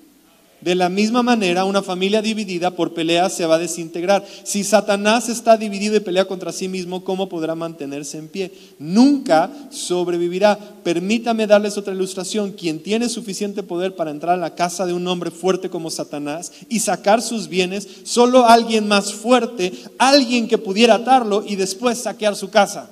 De 0.65 0.75
la 0.75 0.89
misma 0.89 1.23
manera, 1.23 1.67
una 1.67 1.83
familia 1.83 2.23
dividida 2.23 2.71
por 2.71 2.95
peleas 2.95 3.35
se 3.35 3.45
va 3.45 3.57
a 3.57 3.59
desintegrar. 3.59 4.25
Si 4.45 4.65
Satanás 4.65 5.29
está 5.29 5.59
dividido 5.59 5.95
y 5.95 6.01
pelea 6.01 6.25
contra 6.25 6.53
sí 6.53 6.69
mismo, 6.69 7.05
¿cómo 7.05 7.29
podrá 7.29 7.55
mantenerse 7.55 8.17
en 8.17 8.29
pie? 8.29 8.51
Nunca 8.79 9.51
sobrevivirá. 9.69 10.59
Permítame 10.83 11.47
darles 11.47 11.77
otra 11.77 11.93
ilustración. 11.93 12.53
Quien 12.53 12.83
tiene 12.83 13.11
suficiente 13.11 13.63
poder 13.63 13.95
para 13.95 14.11
entrar 14.11 14.37
a 14.37 14.41
la 14.41 14.55
casa 14.55 14.87
de 14.87 14.95
un 14.95 15.07
hombre 15.07 15.31
fuerte 15.31 15.69
como 15.69 15.91
Satanás 15.91 16.51
y 16.71 16.81
sacar 16.81 17.21
sus 17.21 17.47
bienes, 17.47 17.87
solo 18.05 18.47
alguien 18.47 18.89
más 18.89 19.13
fuerte, 19.13 19.71
alguien 19.99 20.49
que 20.49 20.57
pudiera 20.57 20.95
atarlo 20.95 21.45
y 21.47 21.57
después 21.57 21.99
saquear 21.99 22.37
su 22.37 22.49
casa. 22.49 22.89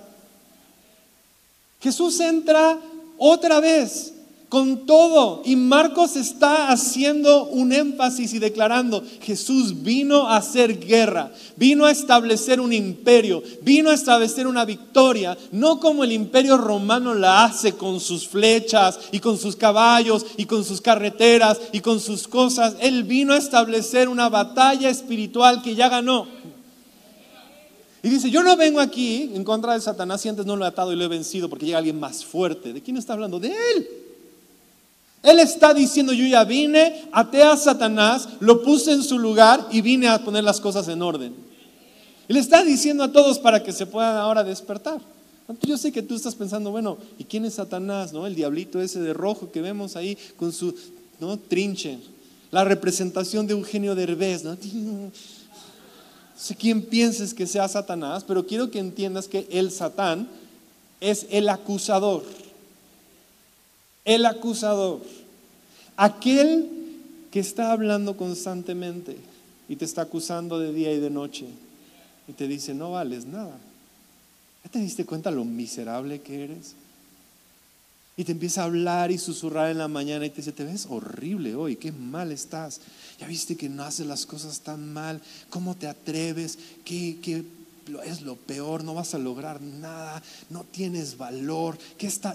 Jesús 1.81 2.21
entra 2.21 2.79
otra 3.17 3.61
vez 3.61 4.13
con 4.53 4.85
todo. 4.85 5.41
Y 5.47 5.57
Marcos 5.57 6.15
está 6.15 6.69
haciendo 6.69 7.47
un 7.47 7.73
énfasis 7.73 8.35
y 8.35 8.38
declarando, 8.38 9.03
Jesús 9.23 9.83
vino 9.83 10.29
a 10.29 10.37
hacer 10.37 10.79
guerra, 10.79 11.33
vino 11.57 11.87
a 11.87 11.91
establecer 11.91 12.61
un 12.61 12.75
imperio, 12.75 13.43
vino 13.62 13.88
a 13.88 13.95
establecer 13.95 14.47
una 14.47 14.67
victoria, 14.67 15.38
no 15.53 15.81
como 15.81 16.05
el 16.05 16.12
imperio 16.12 16.59
romano 16.59 17.15
la 17.15 17.45
hace 17.45 17.73
con 17.73 17.99
sus 17.99 18.29
flechas 18.29 18.99
y 19.11 19.21
con 19.21 19.38
sus 19.38 19.57
caballos 19.57 20.27
y 20.37 20.45
con 20.45 20.67
sus 20.67 20.83
carreteras 20.83 21.59
y 21.73 21.81
con 21.81 21.99
sus 21.99 22.29
cosas. 22.29 22.77
Él 22.79 23.05
vino 23.05 23.33
a 23.33 23.38
establecer 23.38 24.07
una 24.07 24.29
batalla 24.29 24.91
espiritual 24.91 25.62
que 25.62 25.75
ya 25.75 25.88
ganó. 25.88 26.27
Y 28.03 28.11
dice, 28.11 28.31
yo 28.31 28.43
no 28.43 28.55
vengo 28.59 28.81
aquí 28.81 29.31
en 29.35 29.45
contra 29.45 29.73
de 29.73 29.81
Satanás 29.81 30.27
y 30.27 30.29
antes 30.29 30.45
no 30.45 30.57
lo 30.57 30.67
he 30.67 30.69
atado 30.69 30.93
y 30.93 30.97
lo 30.97 31.05
he 31.05 31.09
vencido 31.09 31.49
porque 31.49 31.65
llega 31.65 31.79
alguien 31.79 31.99
más 31.99 32.23
fuerte. 32.23 32.75
¿De 32.75 32.83
quién 32.83 32.99
está 32.99 33.15
hablando? 33.15 33.41
De 33.41 33.49
él. 33.49 34.02
Él 35.23 35.39
está 35.39 35.73
diciendo, 35.73 36.13
yo 36.13 36.27
ya 36.27 36.45
vine, 36.45 37.09
até 37.13 37.43
a 37.43 37.57
Satanás, 37.57 38.29
lo 38.41 38.63
puse 38.63 38.93
en 38.93 39.03
su 39.03 39.19
lugar 39.19 39.69
y 39.71 39.81
vine 39.81 40.09
a 40.09 40.25
poner 40.25 40.43
las 40.43 40.61
cosas 40.61 40.89
en 40.89 41.01
orden. 41.01 41.35
Él 42.29 42.37
está 42.37 42.65
diciendo 42.65 43.05
a 43.05 43.13
todos 43.13 43.39
para 43.39 43.63
que 43.63 43.73
se 43.73 43.87
puedan 43.87 44.17
ahora 44.17 44.43
despertar. 44.43 45.01
Yo 45.63 45.77
sé 45.77 45.93
que 45.93 46.03
tú 46.03 46.15
estás 46.15 46.35
pensando, 46.35 46.71
bueno, 46.71 46.99
¿y 47.19 47.25
quién 47.25 47.45
es 47.45 47.55
Satanás? 47.55 48.13
¿No? 48.13 48.27
El 48.27 48.35
diablito 48.35 48.81
ese 48.81 49.01
de 49.01 49.13
rojo 49.13 49.51
que 49.53 49.61
vemos 49.61 49.97
ahí 49.97 50.17
con 50.37 50.53
su 50.53 50.75
¿no? 51.21 51.39
trinche. 51.39 51.99
La 52.51 52.65
representación 52.65 53.47
de 53.47 53.53
Eugenio 53.55 53.95
Derbez. 53.95 54.45
¿no? 54.45 54.57
sé 56.37 56.57
quién 56.57 56.83
pienses 56.83 57.35
que 57.35 57.47
sea 57.47 57.69
Satanás, 57.69 58.25
pero 58.27 58.47
quiero 58.47 58.71
que 58.71 58.81
entiendas 58.81 59.29
que 59.29 59.47
el 59.51 59.71
Satán 59.71 60.29
es 61.01 61.27
el 61.31 61.49
acusador. 61.49 62.25
El 64.05 64.27
acusador. 64.27 65.01
Aquel 65.97 66.69
que 67.31 67.41
está 67.41 67.73
hablando 67.73 68.17
constantemente 68.17 69.17
y 69.69 69.77
te 69.77 69.85
está 69.85 70.03
acusando 70.03 70.59
de 70.59 70.73
día 70.73 70.93
y 70.93 71.01
de 71.01 71.11
noche 71.11 71.47
y 72.29 72.33
te 72.33 72.49
dice, 72.49 72.75
no 72.75 72.93
vales 72.93 73.25
nada. 73.25 73.57
¿Ya 74.65 74.71
te 74.71 74.79
diste 74.79 75.05
cuenta 75.05 75.31
lo 75.31 75.45
miserable 75.45 76.21
que 76.21 76.45
eres? 76.45 76.75
Y 78.17 78.25
te 78.25 78.33
empieza 78.33 78.62
a 78.62 78.67
hablar 78.67 79.11
y 79.11 79.19
susurrar 79.19 79.71
en 79.71 79.79
la 79.79 79.88
mañana 79.88 80.27
y 80.27 80.31
te 80.31 80.37
dice, 80.37 80.53
te 80.53 80.65
ves 80.65 80.87
horrible 80.88 81.55
hoy, 81.55 81.77
qué 81.77 81.93
mal 81.93 82.31
estás. 82.31 82.81
Ya 83.19 83.27
viste 83.27 83.57
que 83.57 83.69
no 83.69 83.83
haces 83.85 84.07
las 84.07 84.27
cosas 84.27 84.61
tan 84.61 84.93
mal, 84.93 85.21
¿cómo 85.49 85.75
te 85.75 85.87
atreves? 85.87 86.59
¿Qué, 86.85 87.19
qué 87.23 87.45
es 88.05 88.23
lo 88.23 88.37
peor, 88.37 88.85
no 88.85 88.95
vas 88.95 89.14
a 89.14 89.18
lograr 89.18 89.61
nada, 89.61 90.23
no 90.51 90.64
tienes 90.64 91.16
valor, 91.16 91.79
que 91.99 92.07
está 92.07 92.35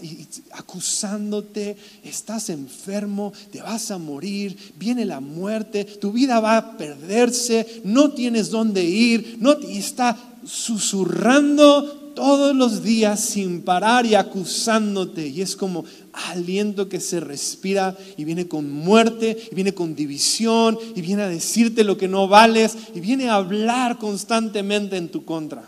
acusándote, 0.52 1.78
estás 2.04 2.50
enfermo, 2.50 3.34
te 3.52 3.62
vas 3.62 3.92
a 3.92 3.98
morir, 3.98 4.58
viene 4.78 5.06
la 5.06 5.20
muerte, 5.20 5.86
tu 5.86 6.12
vida 6.12 6.40
va 6.40 6.58
a 6.58 6.78
perderse, 6.78 7.82
no 7.84 8.12
tienes 8.12 8.50
dónde 8.50 8.84
ir, 8.84 9.38
no 9.40 9.58
y 9.60 9.78
está 9.78 10.18
susurrando 10.46 12.08
todos 12.18 12.56
los 12.56 12.82
días 12.82 13.20
sin 13.20 13.62
parar 13.62 14.06
y 14.08 14.16
acusándote. 14.16 15.28
Y 15.28 15.42
es 15.42 15.56
como 15.56 15.86
aliento 16.30 16.90
que 16.90 17.00
se 17.00 17.20
respira 17.20 17.98
y 18.18 18.24
viene 18.24 18.48
con 18.48 18.72
muerte, 18.72 19.38
y 19.52 19.56
viene 19.56 19.74
con 19.74 19.96
división, 19.96 20.78
y 20.96 21.02
viene 21.02 21.24
a 21.24 21.30
decirte 21.30 21.84
lo 21.84 21.98
que 21.98 22.08
no 22.08 22.28
vales, 22.28 22.76
y 22.94 23.00
viene 23.00 23.30
a 23.30 23.36
hablar 23.36 23.98
constantemente 23.98 24.98
en 24.98 25.10
tu 25.10 25.26
contra. 25.26 25.64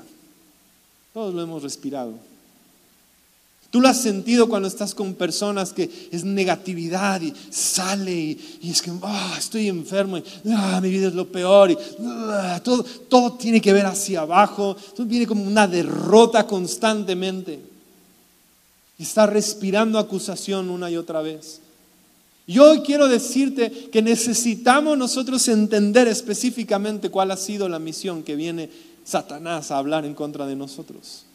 Todos 1.13 1.33
lo 1.33 1.41
hemos 1.41 1.63
respirado. 1.63 2.29
Tú 3.69 3.81
lo 3.81 3.87
has 3.87 4.01
sentido 4.01 4.49
cuando 4.49 4.67
estás 4.67 4.95
con 4.95 5.13
personas 5.13 5.73
que 5.73 5.89
es 6.11 6.23
negatividad 6.23 7.21
y 7.21 7.31
sale 7.51 8.11
y, 8.61 8.69
es 8.69 8.81
que 8.81 8.91
ah, 9.03 9.35
estoy 9.37 9.67
enfermo 9.67 10.17
y 10.17 10.23
ah, 10.51 10.79
mi 10.81 10.89
vida 10.89 11.09
es 11.09 11.13
lo 11.13 11.27
peor 11.27 11.69
y 11.69 11.77
ah, 12.01 12.59
todo, 12.63 12.83
todo 12.83 13.33
tiene 13.33 13.61
que 13.61 13.71
ver 13.71 13.85
hacia 13.85 14.21
abajo, 14.21 14.75
todo 14.95 15.05
viene 15.05 15.27
como 15.27 15.43
una 15.43 15.67
derrota 15.67 16.47
constantemente. 16.47 17.68
Y 18.99 19.03
está 19.03 19.25
respirando 19.25 19.97
acusación 19.97 20.69
una 20.69 20.91
y 20.91 20.97
otra 20.97 21.21
vez. 21.21 21.61
Y 22.45 22.59
hoy 22.59 22.81
quiero 22.81 23.07
decirte 23.07 23.71
que 23.91 24.01
necesitamos 24.01 24.97
nosotros 24.97 25.47
entender 25.47 26.07
específicamente 26.07 27.09
cuál 27.09 27.31
ha 27.31 27.37
sido 27.37 27.69
la 27.69 27.79
misión 27.79 28.23
que 28.23 28.35
viene 28.35 28.69
Satanás 29.05 29.71
a 29.71 29.77
hablar 29.77 30.05
en 30.05 30.13
contra 30.13 30.45
de 30.45 30.55
nosotros. 30.55 31.25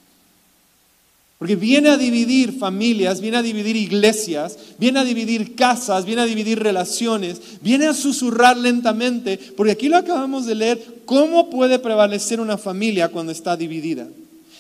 Porque 1.39 1.57
viene 1.57 1.91
a 1.91 1.97
dividir 1.97 2.59
familias, 2.59 3.21
viene 3.21 3.37
a 3.37 3.43
dividir 3.43 3.77
iglesias, 3.77 4.57
viene 4.79 5.01
a 5.01 5.05
dividir 5.05 5.55
casas, 5.55 6.05
viene 6.05 6.23
a 6.23 6.27
dividir 6.27 6.59
relaciones, 6.59 7.41
viene 7.61 7.87
a 7.87 7.95
susurrar 7.95 8.57
lentamente, 8.57 9.39
porque 9.57 9.73
aquí 9.73 9.89
lo 9.89 9.97
acabamos 9.97 10.47
de 10.47 10.55
leer, 10.55 11.03
¿cómo 11.05 11.51
puede 11.51 11.79
prevalecer 11.79 12.41
una 12.41 12.57
familia 12.57 13.09
cuando 13.09 13.33
está 13.33 13.57
dividida? 13.57 14.09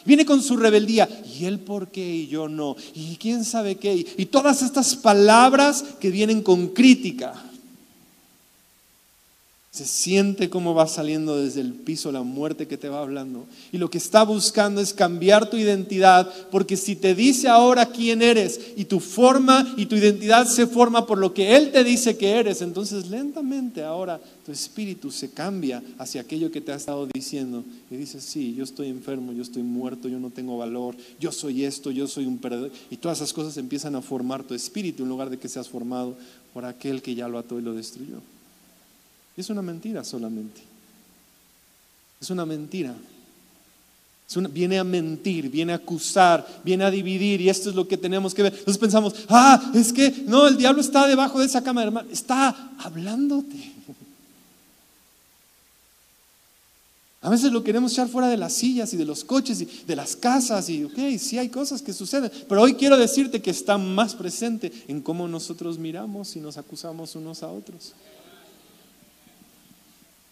Viene 0.04 0.26
con 0.26 0.42
su 0.42 0.56
rebeldía, 0.56 1.08
¿y 1.38 1.46
él 1.46 1.60
por 1.60 1.88
qué 1.88 2.06
y 2.06 2.26
yo 2.26 2.48
no? 2.48 2.76
¿Y 2.94 3.16
quién 3.16 3.44
sabe 3.44 3.76
qué? 3.76 4.06
Y 4.16 4.26
todas 4.26 4.62
estas 4.62 4.96
palabras 4.96 5.84
que 5.98 6.10
vienen 6.10 6.42
con 6.42 6.68
crítica. 6.68 7.34
Se 9.74 9.86
siente 9.86 10.48
cómo 10.50 10.72
va 10.72 10.86
saliendo 10.86 11.36
desde 11.36 11.60
el 11.60 11.72
piso 11.72 12.12
la 12.12 12.22
muerte 12.22 12.68
que 12.68 12.78
te 12.78 12.88
va 12.88 13.00
hablando. 13.00 13.44
Y 13.72 13.78
lo 13.78 13.90
que 13.90 13.98
está 13.98 14.22
buscando 14.22 14.80
es 14.80 14.94
cambiar 14.94 15.50
tu 15.50 15.56
identidad, 15.56 16.32
porque 16.52 16.76
si 16.76 16.94
te 16.94 17.16
dice 17.16 17.48
ahora 17.48 17.86
quién 17.86 18.22
eres 18.22 18.60
y 18.76 18.84
tu 18.84 19.00
forma 19.00 19.74
y 19.76 19.86
tu 19.86 19.96
identidad 19.96 20.46
se 20.46 20.68
forma 20.68 21.08
por 21.08 21.18
lo 21.18 21.34
que 21.34 21.56
Él 21.56 21.72
te 21.72 21.82
dice 21.82 22.16
que 22.16 22.30
eres, 22.30 22.62
entonces 22.62 23.08
lentamente 23.08 23.82
ahora 23.82 24.20
tu 24.46 24.52
espíritu 24.52 25.10
se 25.10 25.30
cambia 25.30 25.82
hacia 25.98 26.20
aquello 26.20 26.52
que 26.52 26.60
te 26.60 26.70
ha 26.70 26.76
estado 26.76 27.08
diciendo. 27.12 27.64
Y 27.90 27.96
dices, 27.96 28.22
sí, 28.22 28.54
yo 28.54 28.62
estoy 28.62 28.90
enfermo, 28.90 29.32
yo 29.32 29.42
estoy 29.42 29.64
muerto, 29.64 30.08
yo 30.08 30.20
no 30.20 30.30
tengo 30.30 30.56
valor, 30.56 30.94
yo 31.18 31.32
soy 31.32 31.64
esto, 31.64 31.90
yo 31.90 32.06
soy 32.06 32.26
un 32.26 32.38
perdedor. 32.38 32.70
Y 32.92 32.98
todas 32.98 33.18
esas 33.18 33.32
cosas 33.32 33.56
empiezan 33.56 33.96
a 33.96 34.02
formar 34.02 34.44
tu 34.44 34.54
espíritu 34.54 35.02
en 35.02 35.08
lugar 35.08 35.30
de 35.30 35.38
que 35.38 35.48
seas 35.48 35.68
formado 35.68 36.16
por 36.52 36.64
aquel 36.64 37.02
que 37.02 37.16
ya 37.16 37.26
lo 37.26 37.40
ató 37.40 37.58
y 37.58 37.62
lo 37.62 37.74
destruyó. 37.74 38.20
Es 39.36 39.50
una 39.50 39.62
mentira 39.62 40.04
solamente. 40.04 40.62
Es 42.20 42.30
una 42.30 42.46
mentira. 42.46 42.94
viene 44.50 44.78
a 44.78 44.84
mentir, 44.84 45.50
viene 45.50 45.72
a 45.72 45.76
acusar, 45.76 46.46
viene 46.64 46.84
a 46.84 46.90
dividir 46.90 47.40
y 47.40 47.48
esto 47.48 47.70
es 47.70 47.76
lo 47.76 47.86
que 47.86 47.96
tenemos 47.96 48.32
que 48.32 48.42
ver. 48.42 48.52
Entonces 48.52 48.78
pensamos, 48.78 49.14
ah, 49.28 49.72
es 49.74 49.92
que 49.92 50.24
no, 50.26 50.46
el 50.46 50.56
diablo 50.56 50.80
está 50.80 51.06
debajo 51.06 51.40
de 51.40 51.46
esa 51.46 51.62
cama, 51.62 51.82
hermano, 51.82 52.08
está 52.10 52.72
hablándote. 52.78 53.72
A 57.24 57.30
veces 57.30 57.50
lo 57.52 57.64
queremos 57.64 57.92
echar 57.92 58.06
fuera 58.08 58.28
de 58.28 58.36
las 58.36 58.52
sillas 58.52 58.92
y 58.92 58.98
de 58.98 59.06
los 59.06 59.24
coches 59.24 59.58
y 59.62 59.64
de 59.64 59.96
las 59.96 60.14
casas 60.14 60.68
y, 60.68 60.84
ok, 60.84 60.98
sí 61.18 61.38
hay 61.38 61.48
cosas 61.48 61.80
que 61.80 61.94
suceden, 61.94 62.30
pero 62.46 62.60
hoy 62.60 62.74
quiero 62.74 62.98
decirte 62.98 63.40
que 63.40 63.50
está 63.50 63.78
más 63.78 64.14
presente 64.14 64.70
en 64.88 65.00
cómo 65.00 65.26
nosotros 65.26 65.78
miramos 65.78 66.36
y 66.36 66.40
nos 66.40 66.58
acusamos 66.58 67.16
unos 67.16 67.42
a 67.42 67.48
otros. 67.48 67.94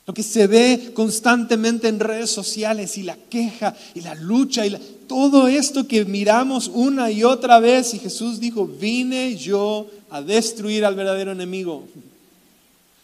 Lo 0.05 0.15
que 0.15 0.23
se 0.23 0.49
ve 0.49 0.91
constantemente 0.95 1.87
en 1.87 2.01
redes 2.01 2.31
sociales 2.31 2.99
y 2.99 3.05
la 3.05 3.17
queja 3.17 3.75
y 3.95 4.01
la 4.01 4.15
lucha 4.17 4.67
y 4.67 4.77
todo 5.07 5.47
esto 5.47 5.87
que 5.87 6.05
miramos 6.05 6.69
una 6.69 7.11
y 7.11 7.23
otra 7.23 7.61
vez 7.61 7.95
y 7.95 8.01
Jesús 8.01 8.41
dijo, 8.41 8.67
vine 8.67 9.37
yo 9.37 9.87
a 10.11 10.21
destruir 10.21 10.85
al 10.85 10.97
verdadero 10.97 11.31
enemigo. 11.33 11.85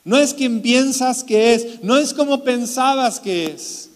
No 0.05 0.17
es 0.17 0.35
quien 0.35 0.61
piensas 0.61 1.23
que 1.23 1.55
es, 1.55 1.83
no 1.83 1.99
es 1.99 2.13
como 2.15 2.43
pensabas 2.43 3.21
que 3.21 3.47
es. 3.47 3.91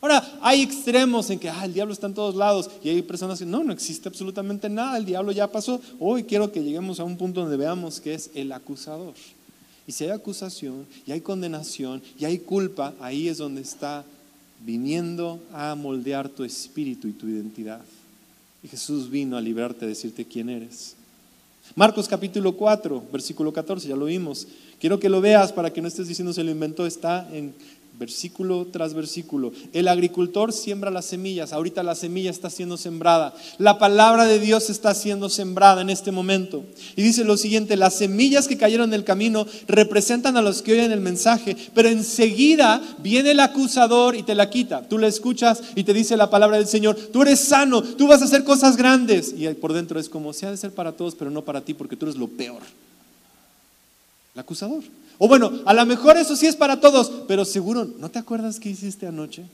Ahora, 0.00 0.26
hay 0.40 0.62
extremos 0.62 1.30
en 1.30 1.38
que 1.38 1.48
ah, 1.48 1.64
el 1.64 1.74
diablo 1.74 1.92
está 1.92 2.08
en 2.08 2.14
todos 2.14 2.34
lados 2.34 2.68
y 2.82 2.88
hay 2.88 3.02
personas 3.02 3.38
que 3.38 3.46
no, 3.46 3.62
no 3.62 3.72
existe 3.72 4.08
absolutamente 4.08 4.68
nada, 4.68 4.96
el 4.96 5.04
diablo 5.04 5.30
ya 5.30 5.46
pasó. 5.46 5.80
Hoy 6.00 6.24
quiero 6.24 6.50
que 6.50 6.64
lleguemos 6.64 6.98
a 6.98 7.04
un 7.04 7.16
punto 7.16 7.42
donde 7.42 7.56
veamos 7.56 8.00
que 8.00 8.14
es 8.14 8.30
el 8.34 8.50
acusador. 8.50 9.14
Y 9.92 9.94
si 9.94 10.04
hay 10.04 10.10
acusación 10.10 10.86
y 11.06 11.12
hay 11.12 11.20
condenación 11.20 12.00
y 12.18 12.24
hay 12.24 12.38
culpa, 12.38 12.94
ahí 12.98 13.28
es 13.28 13.36
donde 13.36 13.60
está 13.60 14.06
viniendo 14.64 15.38
a 15.52 15.74
moldear 15.74 16.30
tu 16.30 16.44
espíritu 16.44 17.08
y 17.08 17.12
tu 17.12 17.28
identidad. 17.28 17.82
Y 18.62 18.68
Jesús 18.68 19.10
vino 19.10 19.36
a 19.36 19.42
librarte, 19.42 19.84
a 19.84 19.88
decirte 19.88 20.24
quién 20.24 20.48
eres. 20.48 20.96
Marcos 21.74 22.08
capítulo 22.08 22.56
4, 22.56 23.04
versículo 23.12 23.52
14, 23.52 23.86
ya 23.86 23.94
lo 23.94 24.06
vimos. 24.06 24.48
Quiero 24.80 24.98
que 24.98 25.10
lo 25.10 25.20
veas 25.20 25.52
para 25.52 25.70
que 25.70 25.82
no 25.82 25.88
estés 25.88 26.08
diciendo 26.08 26.32
se 26.32 26.42
lo 26.42 26.50
inventó, 26.50 26.86
está 26.86 27.28
en 27.30 27.52
versículo 28.02 28.66
tras 28.66 28.94
versículo. 28.94 29.52
El 29.72 29.86
agricultor 29.86 30.52
siembra 30.52 30.90
las 30.90 31.04
semillas, 31.04 31.52
ahorita 31.52 31.84
la 31.84 31.94
semilla 31.94 32.30
está 32.30 32.50
siendo 32.50 32.76
sembrada, 32.76 33.32
la 33.58 33.78
palabra 33.78 34.24
de 34.24 34.40
Dios 34.40 34.70
está 34.70 34.92
siendo 34.92 35.28
sembrada 35.28 35.82
en 35.82 35.88
este 35.88 36.10
momento. 36.10 36.64
Y 36.96 37.02
dice 37.02 37.22
lo 37.22 37.36
siguiente, 37.36 37.76
las 37.76 37.94
semillas 37.94 38.48
que 38.48 38.56
cayeron 38.56 38.90
en 38.90 38.94
el 38.94 39.04
camino 39.04 39.46
representan 39.68 40.36
a 40.36 40.42
los 40.42 40.62
que 40.62 40.72
oyen 40.72 40.90
el 40.90 41.00
mensaje, 41.00 41.56
pero 41.74 41.88
enseguida 41.88 42.82
viene 42.98 43.30
el 43.30 43.40
acusador 43.40 44.16
y 44.16 44.24
te 44.24 44.34
la 44.34 44.50
quita. 44.50 44.88
Tú 44.88 44.98
la 44.98 45.06
escuchas 45.06 45.62
y 45.76 45.84
te 45.84 45.94
dice 45.94 46.16
la 46.16 46.28
palabra 46.28 46.56
del 46.56 46.66
Señor, 46.66 46.96
tú 47.12 47.22
eres 47.22 47.38
sano, 47.38 47.82
tú 47.82 48.08
vas 48.08 48.20
a 48.20 48.24
hacer 48.24 48.42
cosas 48.42 48.76
grandes. 48.76 49.32
Y 49.36 49.46
por 49.54 49.72
dentro 49.72 50.00
es 50.00 50.08
como, 50.08 50.32
se 50.32 50.46
ha 50.46 50.50
de 50.50 50.56
ser 50.56 50.72
para 50.72 50.90
todos, 50.90 51.14
pero 51.14 51.30
no 51.30 51.42
para 51.42 51.60
ti, 51.60 51.72
porque 51.72 51.96
tú 51.96 52.06
eres 52.06 52.16
lo 52.16 52.26
peor. 52.26 52.62
El 54.34 54.40
acusador. 54.40 54.82
O 55.24 55.28
bueno, 55.28 55.52
a 55.66 55.72
lo 55.72 55.86
mejor 55.86 56.16
eso 56.16 56.34
sí 56.34 56.46
es 56.46 56.56
para 56.56 56.80
todos, 56.80 57.12
pero 57.28 57.44
seguro, 57.44 57.86
¿no 58.00 58.10
te 58.10 58.18
acuerdas 58.18 58.58
qué 58.58 58.70
hiciste 58.70 59.06
anoche? 59.06 59.44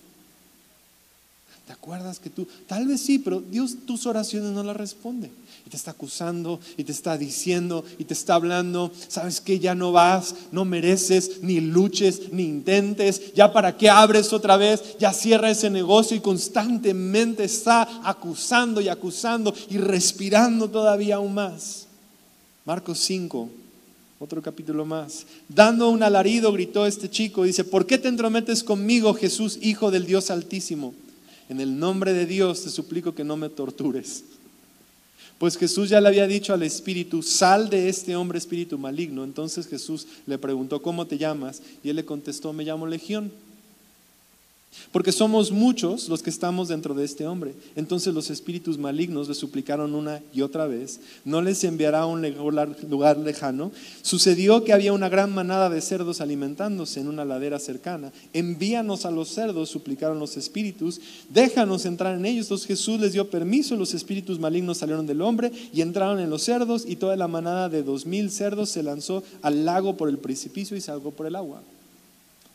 ¿Te 1.66 1.74
acuerdas 1.74 2.18
que 2.18 2.31
tú, 2.31 2.48
tal 2.66 2.87
vez 2.87 3.02
sí, 3.02 3.18
pero 3.18 3.42
Dios 3.42 3.76
tus 3.87 4.07
oraciones 4.07 4.52
no 4.52 4.62
las 4.62 4.78
responde? 4.78 5.31
Y 5.66 5.68
te 5.68 5.76
está 5.76 5.90
acusando, 5.90 6.59
y 6.78 6.85
te 6.85 6.92
está 6.92 7.18
diciendo, 7.18 7.85
y 7.98 8.04
te 8.04 8.14
está 8.14 8.37
hablando, 8.37 8.90
sabes 9.09 9.42
que 9.42 9.59
ya 9.59 9.74
no 9.74 9.92
vas, 9.92 10.35
no 10.52 10.64
mereces, 10.64 11.42
ni 11.42 11.61
luches, 11.61 12.33
ni 12.33 12.44
intentes, 12.44 13.35
ya 13.35 13.52
para 13.52 13.76
qué 13.76 13.90
abres 13.90 14.33
otra 14.33 14.57
vez, 14.57 14.96
ya 14.98 15.12
cierra 15.12 15.50
ese 15.50 15.68
negocio 15.68 16.16
y 16.16 16.20
constantemente 16.20 17.44
está 17.44 18.00
acusando 18.09 18.81
y 18.81 18.88
acusando 18.88 19.52
y 19.68 19.76
respirando 19.76 20.70
todavía 20.70 21.16
aún 21.16 21.35
más. 21.35 21.88
Marcos 22.64 23.00
5, 23.00 23.50
otro 24.18 24.42
capítulo 24.42 24.85
más. 24.85 25.26
Dando 25.48 25.88
un 25.90 26.02
alarido, 26.02 26.52
gritó 26.52 26.87
este 26.87 27.09
chico, 27.09 27.44
dice, 27.44 27.64
¿por 27.64 27.87
qué 27.87 27.98
te 27.98 28.09
entrometes 28.09 28.64
conmigo, 28.64 29.14
Jesús, 29.14 29.59
Hijo 29.62 29.90
del 29.90 30.07
Dios 30.07 30.31
Altísimo? 30.31 30.94
En 31.48 31.61
el 31.61 31.78
nombre 31.78 32.12
de 32.12 32.26
Dios 32.26 32.62
te 32.62 32.70
suplico 32.70 33.14
que 33.14 33.24
no 33.24 33.37
me 33.37 33.48
tortures. 33.48 34.24
Pues 35.38 35.57
Jesús 35.57 35.88
ya 35.88 36.00
le 36.00 36.09
había 36.09 36.26
dicho 36.26 36.52
al 36.52 36.64
espíritu, 36.64 37.22
sal 37.22 37.70
de 37.70 37.88
este 37.88 38.16
hombre 38.16 38.38
espíritu 38.38 38.76
maligno. 38.76 39.22
Entonces 39.22 39.68
Jesús 39.68 40.07
le 40.26 40.37
preguntó, 40.37 40.83
¿cómo 40.83 41.07
te 41.07 41.16
llamas? 41.16 41.62
Y 41.85 41.90
él 41.90 41.96
le 41.96 42.04
contestó, 42.04 42.52
me 42.52 42.64
llamo 42.64 42.87
Legión 42.87 43.31
porque 44.93 45.12
somos 45.12 45.53
muchos 45.53 46.09
los 46.09 46.23
que 46.23 46.31
estamos 46.31 46.69
dentro 46.69 46.95
de 46.95 47.05
este 47.05 47.27
hombre. 47.27 47.55
Entonces 47.77 48.14
los 48.14 48.31
espíritus 48.31 48.79
malignos 48.79 49.29
le 49.29 49.35
suplicaron 49.35 49.95
una 49.95 50.21
y 50.33 50.43
otra 50.43 50.67
vez, 50.67 51.01
no 51.25 51.43
les 51.43 51.62
enviará 51.64 52.01
a 52.01 52.07
un 52.07 52.23
lugar 52.88 53.19
lejano. 53.19 53.73
Sucedió 54.03 54.64
que 54.64 54.73
había 54.73 54.93
una 54.93 55.09
gran 55.09 55.33
manada 55.35 55.71
de 55.71 55.81
cerdos 55.81 56.21
alimentándose 56.21 57.01
en 57.01 57.09
una 57.09 57.25
ladera 57.25 57.59
cercana. 57.59 58.12
Envíanos 58.33 59.07
a 59.07 59.11
los 59.11 59.29
cerdos, 59.29 59.69
suplicaron 59.69 60.19
los 60.19 60.37
espíritus, 60.37 61.01
déjanos 61.29 61.85
entrar 61.85 62.14
en 62.17 62.27
ellos. 62.27 62.47
Entonces 62.47 62.67
Jesús 62.67 63.01
les 63.01 63.12
dio 63.12 63.31
permiso, 63.31 63.77
los 63.77 63.95
espíritus 63.95 64.38
malignos 64.38 64.79
salieron 64.79 65.07
del 65.07 65.23
hombre 65.23 65.53
y 65.73 65.81
entraron 65.81 66.21
en 66.21 66.31
los 66.31 66.43
cerdos 66.43 66.85
y 66.87 66.97
toda 66.97 67.17
la 67.17 67.29
manada 67.29 67.69
de 67.69 67.83
dos 67.83 68.07
mil 68.07 68.31
cerdos 68.31 68.71
se 68.71 68.83
lanzó 68.83 69.23
al 69.43 69.64
lago 69.64 69.97
por 69.97 70.09
el 70.09 70.19
precipicio 70.19 70.77
y 70.77 70.81
salgó 70.81 71.11
por 71.11 71.27
el 71.27 71.37
agua. 71.37 71.62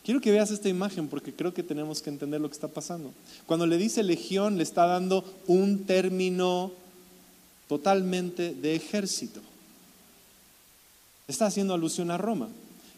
Quiero 0.04 0.20
que 0.20 0.32
veas 0.32 0.52
esta 0.52 0.68
imagen 0.68 1.08
porque 1.08 1.34
creo 1.34 1.54
que 1.54 1.64
tenemos 1.64 2.02
que 2.02 2.10
entender 2.10 2.42
lo 2.42 2.50
que 2.50 2.56
está 2.56 2.68
pasando. 2.68 3.14
Cuando 3.46 3.66
le 3.66 3.78
dice 3.78 4.04
legión, 4.04 4.58
le 4.58 4.64
está 4.64 4.86
dando 4.86 5.24
un 5.48 5.86
término 5.86 6.74
totalmente 7.70 8.54
de 8.54 8.76
ejército. 8.76 9.40
Está 11.28 11.46
haciendo 11.46 11.74
alusión 11.74 12.12
a 12.12 12.18
Roma. 12.18 12.50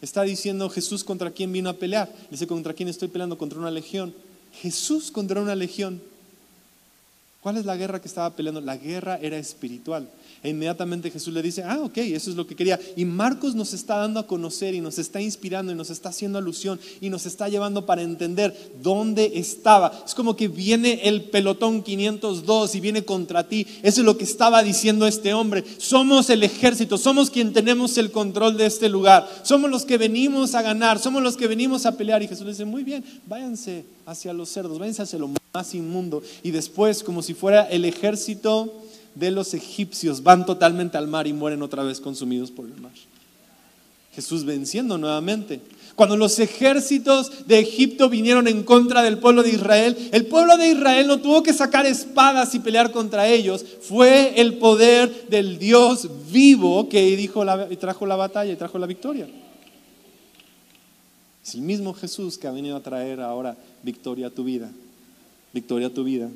Está 0.02 0.24
diciendo 0.24 0.70
Jesús 0.70 1.04
contra 1.04 1.32
quién 1.32 1.52
vino 1.52 1.70
a 1.70 1.74
pelear. 1.74 2.12
Dice 2.32 2.48
contra 2.48 2.74
quién 2.74 2.90
estoy 2.90 3.08
peleando, 3.08 3.38
contra 3.38 3.60
una 3.60 3.72
legión. 3.72 4.14
Jesús 4.62 5.12
contra 5.12 5.42
una 5.42 5.54
legión. 5.54 6.02
¿Cuál 7.42 7.58
es 7.58 7.66
la 7.66 7.76
guerra 7.76 8.02
que 8.02 8.08
estaba 8.08 8.36
peleando? 8.36 8.62
La 8.62 8.78
guerra 8.78 9.18
era 9.22 9.38
espiritual. 9.38 10.10
E 10.46 10.50
inmediatamente 10.50 11.10
Jesús 11.10 11.34
le 11.34 11.42
dice, 11.42 11.64
ah, 11.64 11.80
ok, 11.82 11.98
eso 11.98 12.30
es 12.30 12.36
lo 12.36 12.46
que 12.46 12.56
quería. 12.56 12.80
Y 12.96 13.04
Marcos 13.04 13.56
nos 13.56 13.74
está 13.74 13.98
dando 13.98 14.20
a 14.20 14.28
conocer 14.28 14.76
y 14.76 14.80
nos 14.80 15.00
está 15.00 15.20
inspirando 15.20 15.72
y 15.72 15.76
nos 15.76 15.90
está 15.90 16.10
haciendo 16.10 16.38
alusión 16.38 16.80
y 17.02 17.10
nos 17.10 17.26
está 17.26 17.50
llevando 17.50 17.88
para 17.88 18.04
entender 18.04 18.56
dónde 18.82 19.32
estaba. 19.36 20.04
Es 20.06 20.14
como 20.14 20.36
que 20.36 20.48
viene 20.48 21.02
el 21.04 21.24
pelotón 21.24 21.82
502 21.82 22.76
y 22.76 22.80
viene 22.80 23.04
contra 23.04 23.48
ti. 23.48 23.66
Eso 23.82 24.02
es 24.02 24.06
lo 24.06 24.18
que 24.18 24.24
estaba 24.24 24.62
diciendo 24.62 25.08
este 25.08 25.34
hombre. 25.34 25.64
Somos 25.80 26.30
el 26.30 26.44
ejército, 26.44 27.00
somos 27.00 27.32
quien 27.32 27.52
tenemos 27.52 27.98
el 27.98 28.12
control 28.12 28.56
de 28.56 28.68
este 28.68 28.88
lugar. 28.88 29.28
Somos 29.42 29.72
los 29.72 29.84
que 29.84 29.98
venimos 29.98 30.54
a 30.54 30.62
ganar, 30.62 31.00
somos 31.00 31.24
los 31.24 31.38
que 31.38 31.48
venimos 31.48 31.88
a 31.88 31.98
pelear. 31.98 32.22
Y 32.22 32.28
Jesús 32.28 32.46
le 32.46 32.52
dice, 32.52 32.66
muy 32.66 32.84
bien, 32.84 33.04
váyanse 33.26 33.86
hacia 34.06 34.32
los 34.32 34.50
cerdos, 34.50 34.78
váyanse 34.78 35.02
hacia 35.02 35.18
lo 35.18 35.32
más 35.54 35.74
inmundo. 35.74 36.22
Y 36.44 36.52
después, 36.52 37.02
como 37.02 37.24
si 37.24 37.34
fuera 37.34 37.64
el 37.64 37.86
ejército 37.86 38.85
de 39.16 39.32
los 39.32 39.54
egipcios 39.54 40.22
van 40.22 40.46
totalmente 40.46 40.98
al 40.98 41.08
mar 41.08 41.26
y 41.26 41.34
mueren 41.34 41.62
otra 41.62 41.84
vez 41.84 42.00
consumidos 42.00 42.52
por 42.52 42.66
el 42.66 42.76
mar. 42.80 42.92
Jesús 44.14 44.46
venciendo 44.46 44.98
nuevamente. 44.98 45.60
Cuando 45.96 46.18
los 46.18 46.40
ejércitos 46.40 47.48
de 47.48 47.60
Egipto 47.60 48.10
vinieron 48.10 48.48
en 48.48 48.64
contra 48.64 49.02
del 49.02 49.18
pueblo 49.18 49.44
de 49.44 49.50
Israel, 49.50 50.10
el 50.12 50.26
pueblo 50.26 50.58
de 50.58 50.72
Israel 50.72 51.08
no 51.08 51.20
tuvo 51.20 51.44
que 51.44 51.54
sacar 51.54 51.86
espadas 51.86 52.54
y 52.54 52.60
pelear 52.60 52.92
contra 52.92 53.28
ellos. 53.28 53.66
Fue 53.82 54.40
el 54.40 54.58
poder 54.58 55.28
del 55.30 55.58
Dios 55.58 56.10
vivo 56.32 56.90
que 56.90 57.16
dijo 57.16 57.46
y 57.70 57.76
trajo 57.78 58.06
la 58.06 58.16
batalla 58.18 58.52
y 58.52 58.58
trajo 58.58 58.78
la 58.78 58.88
victoria. 58.88 59.28
Es 61.46 61.56
el 61.56 61.62
mismo 61.62 61.94
Jesús 61.94 62.38
que 62.38 62.48
ha 62.48 62.52
venido 62.52 62.76
a 62.76 62.84
traer 62.84 63.22
ahora 63.22 63.56
victoria 63.84 64.28
a 64.28 64.32
tu 64.32 64.44
vida. 64.44 64.70
Victoria 65.54 65.88
a 65.88 65.92
tu 65.92 66.04
vida. 66.04 66.30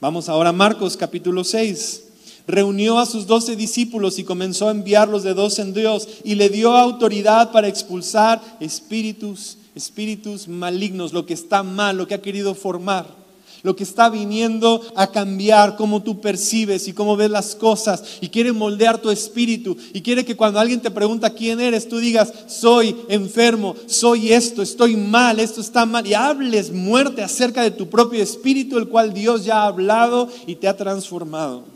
Vamos 0.00 0.28
ahora 0.28 0.50
a 0.50 0.52
Marcos 0.52 0.96
capítulo 0.96 1.42
6 1.42 2.11
reunió 2.46 2.98
a 2.98 3.06
sus 3.06 3.26
doce 3.26 3.56
discípulos 3.56 4.18
y 4.18 4.24
comenzó 4.24 4.68
a 4.68 4.72
enviarlos 4.72 5.22
de 5.22 5.34
dos 5.34 5.58
en 5.58 5.74
Dios 5.74 6.08
y 6.24 6.34
le 6.34 6.48
dio 6.48 6.76
autoridad 6.76 7.52
para 7.52 7.68
expulsar 7.68 8.40
espíritus 8.60 9.58
espíritus 9.74 10.48
malignos, 10.48 11.14
lo 11.14 11.24
que 11.24 11.32
está 11.32 11.62
mal, 11.62 11.96
lo 11.96 12.06
que 12.06 12.12
ha 12.12 12.20
querido 12.20 12.54
formar 12.54 13.22
lo 13.62 13.76
que 13.76 13.84
está 13.84 14.10
viniendo 14.10 14.82
a 14.96 15.06
cambiar 15.06 15.76
cómo 15.76 16.02
tú 16.02 16.20
percibes 16.20 16.88
y 16.88 16.92
cómo 16.92 17.16
ves 17.16 17.30
las 17.30 17.54
cosas 17.54 18.02
y 18.20 18.28
quiere 18.28 18.52
moldear 18.52 19.00
tu 19.00 19.10
espíritu 19.10 19.76
y 19.92 20.02
quiere 20.02 20.24
que 20.24 20.36
cuando 20.36 20.58
alguien 20.58 20.80
te 20.80 20.90
pregunta 20.90 21.30
quién 21.30 21.60
eres, 21.60 21.88
tú 21.88 21.98
digas, 21.98 22.32
soy 22.48 22.96
enfermo, 23.08 23.76
soy 23.86 24.32
esto, 24.32 24.62
estoy 24.62 24.96
mal, 24.96 25.38
esto 25.40 25.60
está 25.60 25.86
mal 25.86 26.06
y 26.06 26.14
hables 26.14 26.72
muerte 26.72 27.22
acerca 27.22 27.62
de 27.62 27.70
tu 27.70 27.88
propio 27.88 28.22
espíritu, 28.22 28.78
el 28.78 28.88
cual 28.88 29.14
Dios 29.14 29.44
ya 29.44 29.62
ha 29.62 29.66
hablado 29.66 30.28
y 30.46 30.56
te 30.56 30.68
ha 30.68 30.76
transformado. 30.76 31.71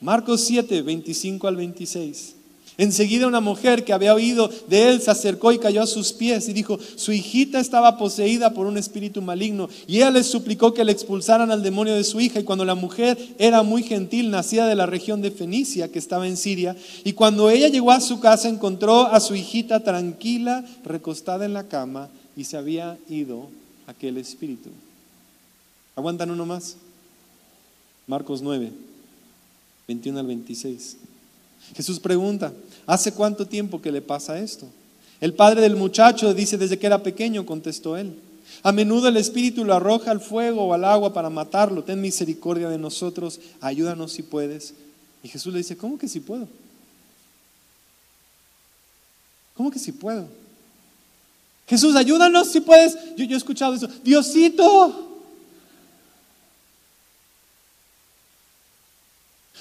Marcos 0.00 0.42
7, 0.42 0.82
25 0.82 1.48
al 1.48 1.56
26. 1.56 2.34
Enseguida 2.80 3.26
una 3.26 3.40
mujer 3.40 3.84
que 3.84 3.92
había 3.92 4.14
oído 4.14 4.48
de 4.68 4.88
él 4.88 5.02
se 5.02 5.10
acercó 5.10 5.50
y 5.50 5.58
cayó 5.58 5.82
a 5.82 5.86
sus 5.88 6.12
pies 6.12 6.48
y 6.48 6.52
dijo, 6.52 6.78
su 6.94 7.10
hijita 7.10 7.58
estaba 7.58 7.98
poseída 7.98 8.54
por 8.54 8.68
un 8.68 8.78
espíritu 8.78 9.20
maligno 9.20 9.68
y 9.88 9.96
ella 9.96 10.12
les 10.12 10.26
suplicó 10.28 10.72
que 10.72 10.84
le 10.84 10.92
expulsaran 10.92 11.50
al 11.50 11.64
demonio 11.64 11.96
de 11.96 12.04
su 12.04 12.20
hija 12.20 12.38
y 12.38 12.44
cuando 12.44 12.64
la 12.64 12.76
mujer 12.76 13.18
era 13.36 13.64
muy 13.64 13.82
gentil, 13.82 14.30
nacida 14.30 14.68
de 14.68 14.76
la 14.76 14.86
región 14.86 15.20
de 15.22 15.32
Fenicia 15.32 15.90
que 15.90 15.98
estaba 15.98 16.28
en 16.28 16.36
Siria 16.36 16.76
y 17.02 17.14
cuando 17.14 17.50
ella 17.50 17.66
llegó 17.66 17.90
a 17.90 18.00
su 18.00 18.20
casa 18.20 18.48
encontró 18.48 19.06
a 19.08 19.18
su 19.18 19.34
hijita 19.34 19.80
tranquila, 19.82 20.64
recostada 20.84 21.46
en 21.46 21.54
la 21.54 21.66
cama 21.66 22.08
y 22.36 22.44
se 22.44 22.56
había 22.56 22.96
ido 23.08 23.48
aquel 23.88 24.18
espíritu. 24.18 24.70
¿Aguantan 25.96 26.30
uno 26.30 26.46
más? 26.46 26.76
Marcos 28.06 28.40
9, 28.40 28.70
21 29.88 30.18
al 30.20 30.26
26. 30.26 30.98
Jesús 31.74 31.98
pregunta, 31.98 32.52
¿hace 32.86 33.12
cuánto 33.12 33.46
tiempo 33.46 33.80
que 33.80 33.90
le 33.90 34.02
pasa 34.02 34.38
esto? 34.38 34.66
El 35.18 35.32
padre 35.32 35.62
del 35.62 35.76
muchacho 35.76 36.34
dice, 36.34 36.58
desde 36.58 36.78
que 36.78 36.86
era 36.86 37.02
pequeño, 37.02 37.46
contestó 37.46 37.96
él. 37.96 38.14
A 38.62 38.70
menudo 38.70 39.08
el 39.08 39.16
Espíritu 39.16 39.64
lo 39.64 39.72
arroja 39.72 40.10
al 40.10 40.20
fuego 40.20 40.64
o 40.64 40.74
al 40.74 40.84
agua 40.84 41.14
para 41.14 41.30
matarlo. 41.30 41.84
Ten 41.84 42.02
misericordia 42.02 42.68
de 42.68 42.76
nosotros, 42.76 43.40
ayúdanos 43.62 44.12
si 44.12 44.22
puedes. 44.22 44.74
Y 45.22 45.28
Jesús 45.28 45.54
le 45.54 45.58
dice, 45.60 45.76
¿cómo 45.76 45.98
que 45.98 46.06
si 46.06 46.20
puedo? 46.20 46.46
¿Cómo 49.56 49.70
que 49.70 49.78
si 49.78 49.92
puedo? 49.92 50.28
Jesús, 51.66 51.96
ayúdanos 51.96 52.48
si 52.48 52.60
puedes. 52.60 52.94
Yo, 53.16 53.24
he 53.24 53.34
escuchado 53.34 53.74
eso. 53.74 53.88
Diosito, 54.04 55.07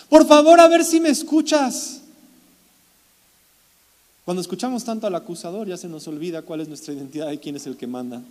Por 0.09 0.25
favor, 0.25 0.59
a 0.59 0.67
ver 0.67 0.83
si 0.85 0.99
me 0.99 1.09
escuchas. 1.09 2.01
Cuando 4.27 4.41
escuchamos 4.41 4.83
tanto 4.83 5.07
al 5.07 5.15
acusador, 5.15 5.67
ya 5.67 5.77
se 5.77 5.87
nos 5.87 6.07
olvida 6.07 6.41
cuál 6.41 6.61
es 6.61 6.67
nuestra 6.67 6.93
identidad 6.93 7.31
y 7.31 7.37
quién 7.37 7.55
es 7.55 7.65
el 7.65 7.77
que 7.77 7.87
manda. 7.87 8.21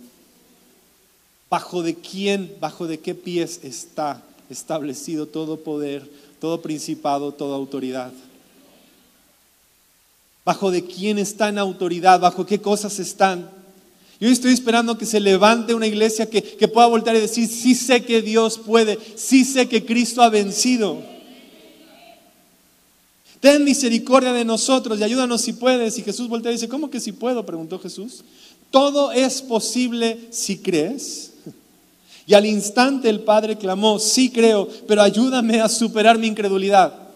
¿Bajo 1.49 1.81
de 1.81 1.95
quién, 1.95 2.55
bajo 2.59 2.87
de 2.87 2.99
qué 2.99 3.15
pies 3.15 3.61
está 3.63 4.21
establecido 4.49 5.25
todo 5.25 5.57
poder, 5.57 6.07
todo 6.39 6.61
principado, 6.61 7.31
toda 7.31 7.55
autoridad? 7.55 8.11
¿Bajo 10.45 10.71
de 10.71 10.85
quién 10.85 11.19
está 11.19 11.49
en 11.49 11.57
autoridad? 11.57 12.19
¿Bajo 12.19 12.45
qué 12.45 12.59
cosas 12.59 12.99
están? 12.99 13.49
Yo 14.19 14.29
estoy 14.29 14.53
esperando 14.53 14.97
que 14.97 15.05
se 15.05 15.19
levante 15.19 15.73
una 15.73 15.87
iglesia 15.87 16.29
que, 16.29 16.41
que 16.41 16.67
pueda 16.67 16.87
voltear 16.87 17.15
y 17.15 17.21
decir, 17.21 17.47
sí 17.47 17.75
sé 17.75 18.03
que 18.03 18.21
Dios 18.21 18.57
puede, 18.57 18.97
sí 19.15 19.45
sé 19.45 19.67
que 19.67 19.85
Cristo 19.85 20.21
ha 20.21 20.29
vencido. 20.29 21.16
Ten 23.39 23.63
misericordia 23.63 24.33
de 24.33 24.43
nosotros 24.45 24.99
y 24.99 25.03
ayúdanos 25.03 25.41
si 25.41 25.53
puedes. 25.53 25.97
Y 25.97 26.03
Jesús 26.03 26.27
voltea 26.27 26.51
y 26.51 26.55
dice, 26.55 26.69
¿cómo 26.69 26.89
que 26.89 26.99
si 26.99 27.11
puedo? 27.11 27.45
Preguntó 27.45 27.79
Jesús. 27.79 28.23
Todo 28.71 29.11
es 29.11 29.41
posible 29.41 30.27
si 30.31 30.57
crees. 30.57 31.33
Y 32.25 32.33
al 32.33 32.45
instante 32.45 33.09
el 33.09 33.21
Padre 33.21 33.57
clamó, 33.57 33.99
sí 33.99 34.29
creo, 34.29 34.67
pero 34.85 35.01
ayúdame 35.01 35.61
a 35.61 35.69
superar 35.69 36.17
mi 36.17 36.27
incredulidad. 36.27 37.06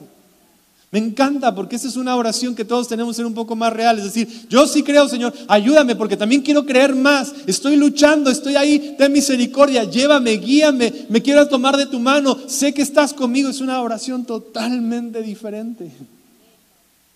Me 0.91 0.99
encanta 0.99 1.55
porque 1.55 1.77
esa 1.77 1.87
es 1.87 1.95
una 1.95 2.17
oración 2.17 2.53
que 2.53 2.65
todos 2.65 2.89
tenemos 2.89 3.13
que 3.13 3.17
ser 3.17 3.25
un 3.25 3.33
poco 3.33 3.55
más 3.55 3.71
real. 3.71 3.97
Es 3.97 4.03
decir, 4.03 4.27
yo 4.49 4.67
sí 4.67 4.83
creo, 4.83 5.07
Señor, 5.07 5.33
ayúdame 5.47 5.95
porque 5.95 6.17
también 6.17 6.41
quiero 6.41 6.65
creer 6.65 6.93
más. 6.93 7.33
Estoy 7.47 7.77
luchando, 7.77 8.29
estoy 8.29 8.57
ahí, 8.57 8.95
ten 8.97 9.13
misericordia, 9.13 9.85
llévame, 9.85 10.33
guíame, 10.33 11.05
me 11.07 11.21
quiero 11.21 11.47
tomar 11.47 11.77
de 11.77 11.85
tu 11.85 11.97
mano, 11.97 12.37
sé 12.47 12.73
que 12.73 12.81
estás 12.81 13.13
conmigo. 13.13 13.47
Es 13.47 13.61
una 13.61 13.81
oración 13.81 14.25
totalmente 14.25 15.21
diferente. 15.21 15.89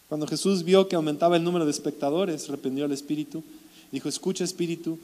Cuando 0.07 0.25
Jesús 0.25 0.63
vio 0.63 0.87
que 0.87 0.95
aumentaba 0.95 1.35
el 1.35 1.43
número 1.43 1.65
de 1.65 1.71
espectadores, 1.71 2.47
reprendió 2.47 2.85
al 2.85 2.93
espíritu. 2.93 3.43
Dijo, 3.91 4.07
escucha 4.07 4.45
espíritu, 4.45 4.97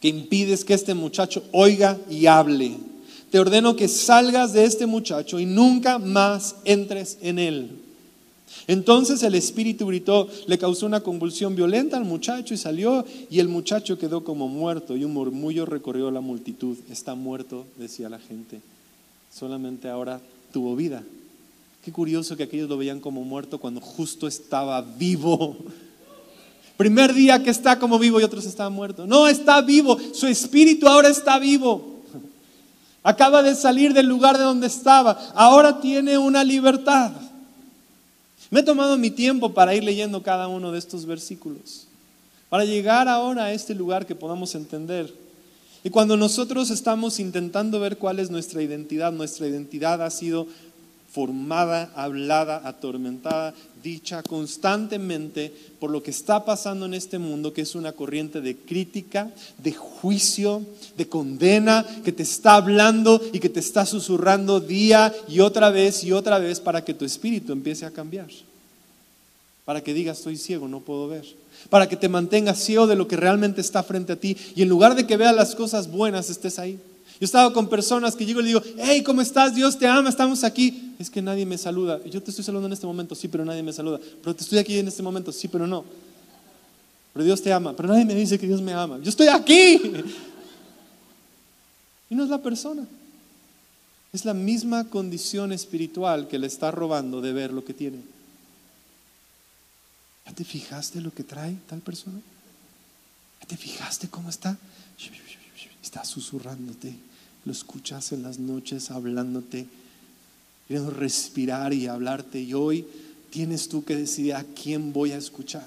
que 0.00 0.08
impides 0.08 0.64
que 0.64 0.72
este 0.72 0.94
muchacho 0.94 1.44
oiga 1.52 1.98
y 2.08 2.26
hable 2.26 2.76
te 3.30 3.38
ordeno 3.38 3.76
que 3.76 3.88
salgas 3.88 4.52
de 4.52 4.64
este 4.64 4.86
muchacho 4.86 5.38
y 5.38 5.46
nunca 5.46 5.98
más 5.98 6.56
entres 6.64 7.18
en 7.20 7.38
él. 7.38 7.70
Entonces 8.66 9.22
el 9.22 9.34
espíritu 9.34 9.86
gritó, 9.86 10.28
le 10.46 10.58
causó 10.58 10.86
una 10.86 11.00
convulsión 11.00 11.54
violenta 11.54 11.96
al 11.96 12.04
muchacho 12.04 12.54
y 12.54 12.56
salió 12.56 13.04
y 13.30 13.40
el 13.40 13.48
muchacho 13.48 13.98
quedó 13.98 14.24
como 14.24 14.48
muerto 14.48 14.96
y 14.96 15.04
un 15.04 15.12
murmullo 15.12 15.66
recorrió 15.66 16.10
la 16.10 16.20
multitud. 16.20 16.76
Está 16.90 17.14
muerto, 17.14 17.66
decía 17.76 18.08
la 18.08 18.18
gente. 18.18 18.60
Solamente 19.34 19.88
ahora 19.88 20.20
tuvo 20.52 20.76
vida. 20.76 21.02
Qué 21.84 21.92
curioso 21.92 22.36
que 22.36 22.42
aquellos 22.42 22.68
lo 22.68 22.76
veían 22.76 23.00
como 23.00 23.22
muerto 23.24 23.58
cuando 23.58 23.80
justo 23.80 24.26
estaba 24.26 24.80
vivo. 24.82 25.56
Primer 26.76 27.12
día 27.12 27.42
que 27.42 27.50
está 27.50 27.78
como 27.78 27.98
vivo 27.98 28.20
y 28.20 28.24
otros 28.24 28.44
estaban 28.46 28.72
muertos. 28.72 29.08
No, 29.08 29.28
está 29.28 29.60
vivo. 29.62 29.98
Su 30.12 30.26
espíritu 30.26 30.86
ahora 30.86 31.08
está 31.08 31.38
vivo. 31.38 31.97
Acaba 33.08 33.42
de 33.42 33.54
salir 33.54 33.94
del 33.94 34.04
lugar 34.04 34.36
de 34.36 34.44
donde 34.44 34.66
estaba. 34.66 35.18
Ahora 35.34 35.80
tiene 35.80 36.18
una 36.18 36.44
libertad. 36.44 37.10
Me 38.50 38.60
he 38.60 38.62
tomado 38.62 38.98
mi 38.98 39.10
tiempo 39.10 39.54
para 39.54 39.74
ir 39.74 39.82
leyendo 39.82 40.22
cada 40.22 40.46
uno 40.46 40.72
de 40.72 40.78
estos 40.78 41.06
versículos. 41.06 41.86
Para 42.50 42.66
llegar 42.66 43.08
ahora 43.08 43.44
a 43.44 43.52
este 43.54 43.74
lugar 43.74 44.04
que 44.04 44.14
podamos 44.14 44.54
entender. 44.54 45.10
Y 45.82 45.88
cuando 45.88 46.18
nosotros 46.18 46.68
estamos 46.68 47.18
intentando 47.18 47.80
ver 47.80 47.96
cuál 47.96 48.18
es 48.18 48.28
nuestra 48.28 48.60
identidad, 48.60 49.10
nuestra 49.10 49.46
identidad 49.46 50.02
ha 50.02 50.10
sido 50.10 50.46
formada, 51.10 51.90
hablada, 51.94 52.62
atormentada, 52.64 53.54
dicha 53.82 54.22
constantemente 54.22 55.52
por 55.80 55.90
lo 55.90 56.02
que 56.02 56.10
está 56.10 56.44
pasando 56.44 56.86
en 56.86 56.94
este 56.94 57.18
mundo, 57.18 57.52
que 57.52 57.62
es 57.62 57.74
una 57.74 57.92
corriente 57.92 58.40
de 58.40 58.56
crítica, 58.56 59.30
de 59.58 59.72
juicio, 59.72 60.62
de 60.96 61.08
condena, 61.08 61.86
que 62.04 62.12
te 62.12 62.22
está 62.22 62.56
hablando 62.56 63.20
y 63.32 63.38
que 63.38 63.48
te 63.48 63.60
está 63.60 63.86
susurrando 63.86 64.60
día 64.60 65.14
y 65.28 65.40
otra 65.40 65.70
vez 65.70 66.04
y 66.04 66.12
otra 66.12 66.38
vez 66.38 66.60
para 66.60 66.84
que 66.84 66.94
tu 66.94 67.04
espíritu 67.04 67.52
empiece 67.52 67.86
a 67.86 67.90
cambiar. 67.90 68.28
Para 69.64 69.82
que 69.82 69.94
digas, 69.94 70.18
estoy 70.18 70.36
ciego, 70.36 70.68
no 70.68 70.80
puedo 70.80 71.08
ver. 71.08 71.24
Para 71.70 71.88
que 71.88 71.96
te 71.96 72.08
mantengas 72.08 72.58
ciego 72.58 72.86
de 72.86 72.96
lo 72.96 73.08
que 73.08 73.16
realmente 73.16 73.60
está 73.60 73.82
frente 73.82 74.12
a 74.12 74.16
ti 74.16 74.36
y 74.54 74.62
en 74.62 74.68
lugar 74.68 74.94
de 74.94 75.06
que 75.06 75.16
veas 75.16 75.34
las 75.34 75.54
cosas 75.54 75.90
buenas, 75.90 76.30
estés 76.30 76.58
ahí. 76.58 76.78
Yo 77.20 77.24
he 77.24 77.26
estado 77.26 77.52
con 77.52 77.68
personas 77.68 78.14
que 78.14 78.24
llego 78.24 78.38
y 78.38 78.44
le 78.44 78.48
digo, 78.50 78.62
hey, 78.76 79.02
¿cómo 79.02 79.20
estás? 79.20 79.52
Dios 79.52 79.76
te 79.76 79.88
ama, 79.88 80.08
estamos 80.08 80.44
aquí. 80.44 80.94
Es 81.00 81.10
que 81.10 81.20
nadie 81.20 81.44
me 81.44 81.58
saluda. 81.58 82.00
Yo 82.04 82.22
te 82.22 82.30
estoy 82.30 82.44
saludando 82.44 82.68
en 82.68 82.74
este 82.74 82.86
momento, 82.86 83.16
sí, 83.16 83.26
pero 83.26 83.44
nadie 83.44 83.60
me 83.60 83.72
saluda. 83.72 83.98
Pero 84.22 84.36
te 84.36 84.44
estoy 84.44 84.58
aquí 84.58 84.78
en 84.78 84.86
este 84.86 85.02
momento, 85.02 85.32
sí, 85.32 85.48
pero 85.48 85.66
no. 85.66 85.84
Pero 87.12 87.24
Dios 87.24 87.42
te 87.42 87.52
ama, 87.52 87.74
pero 87.74 87.88
nadie 87.88 88.04
me 88.04 88.14
dice 88.14 88.38
que 88.38 88.46
Dios 88.46 88.62
me 88.62 88.72
ama. 88.72 89.00
Yo 89.02 89.10
estoy 89.10 89.26
aquí. 89.26 89.80
Y 92.10 92.14
no 92.14 92.22
es 92.22 92.30
la 92.30 92.40
persona. 92.40 92.86
Es 94.12 94.24
la 94.24 94.32
misma 94.32 94.84
condición 94.88 95.52
espiritual 95.52 96.28
que 96.28 96.38
le 96.38 96.46
está 96.46 96.70
robando 96.70 97.20
de 97.20 97.32
ver 97.32 97.52
lo 97.52 97.64
que 97.64 97.74
tiene. 97.74 97.98
¿Ya 100.24 100.32
te 100.32 100.44
fijaste 100.44 101.00
lo 101.00 101.12
que 101.12 101.24
trae 101.24 101.56
tal 101.68 101.80
persona? 101.80 102.20
¿Ya 103.40 103.46
te 103.48 103.56
fijaste 103.56 104.08
cómo 104.08 104.30
está? 104.30 104.56
Está 105.82 106.04
susurrándote 106.04 107.07
lo 107.48 107.52
escuchas 107.52 108.12
en 108.12 108.22
las 108.22 108.38
noches 108.38 108.90
hablándote, 108.90 109.66
queriendo 110.68 110.90
respirar 110.90 111.72
y 111.72 111.86
hablarte. 111.86 112.40
Y 112.42 112.52
hoy 112.52 112.84
tienes 113.30 113.68
tú 113.70 113.84
que 113.84 113.96
decidir 113.96 114.34
a 114.34 114.44
quién 114.44 114.92
voy 114.92 115.12
a 115.12 115.16
escuchar. 115.16 115.66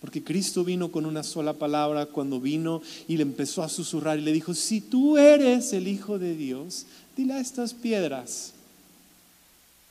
Porque 0.00 0.24
Cristo 0.24 0.64
vino 0.64 0.90
con 0.90 1.04
una 1.04 1.22
sola 1.22 1.52
palabra 1.52 2.06
cuando 2.06 2.40
vino 2.40 2.80
y 3.06 3.18
le 3.18 3.22
empezó 3.22 3.62
a 3.62 3.68
susurrar 3.68 4.18
y 4.18 4.22
le 4.22 4.32
dijo, 4.32 4.54
si 4.54 4.80
tú 4.80 5.18
eres 5.18 5.74
el 5.74 5.88
Hijo 5.88 6.18
de 6.18 6.34
Dios, 6.34 6.86
dile 7.14 7.34
a 7.34 7.40
estas 7.40 7.74
piedras. 7.74 8.52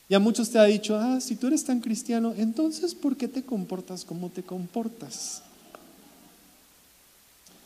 Y 0.10 0.16
a 0.16 0.20
muchos 0.20 0.50
te 0.50 0.58
ha 0.58 0.64
dicho, 0.64 0.98
ah, 0.98 1.22
si 1.22 1.36
tú 1.36 1.46
eres 1.46 1.64
tan 1.64 1.80
cristiano, 1.80 2.34
entonces 2.36 2.96
¿por 2.96 3.18
qué 3.18 3.28
te 3.28 3.44
comportas 3.44 4.04
como 4.04 4.30
te 4.30 4.42
comportas? 4.42 5.44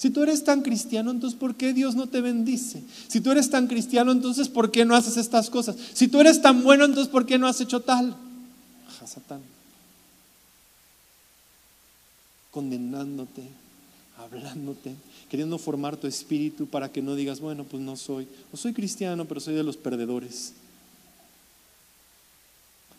Si 0.02 0.10
tú 0.10 0.24
eres 0.24 0.44
tan 0.44 0.64
cristiano, 0.64 1.12
entonces 1.12 1.38
¿por 1.38 1.54
qué 1.54 1.74
Dios 1.74 1.94
no 1.94 2.08
te 2.08 2.22
bendice? 2.22 2.82
Si 3.08 3.22
tú 3.22 3.30
eres 3.30 3.52
tan 3.52 3.68
cristiano, 3.68 4.12
entonces 4.12 4.50
¿por 4.50 4.72
qué 4.72 4.84
no 4.84 4.96
haces 4.96 5.16
estas 5.16 5.52
cosas? 5.52 5.76
Si 5.94 6.08
tú 6.08 6.20
eres 6.20 6.42
tan 6.42 6.64
bueno, 6.64 6.86
entonces 6.86 7.12
¿por 7.12 7.28
qué 7.28 7.38
no 7.38 7.46
has 7.46 7.62
hecho 7.62 7.82
tal? 7.82 8.18
Satán. 9.06 9.42
Condenándote, 12.50 13.44
hablándote, 14.18 14.96
queriendo 15.30 15.60
formar 15.60 15.98
tu 15.98 16.08
espíritu 16.08 16.66
para 16.66 16.92
que 16.92 17.04
no 17.04 17.14
digas, 17.14 17.40
bueno, 17.40 17.64
pues 17.64 17.84
no 17.84 17.96
soy, 17.96 18.28
no 18.52 18.58
soy 18.58 18.74
cristiano, 18.74 19.26
pero 19.26 19.40
soy 19.40 19.54
de 19.54 19.62
los 19.62 19.78
perdedores. 19.78 20.54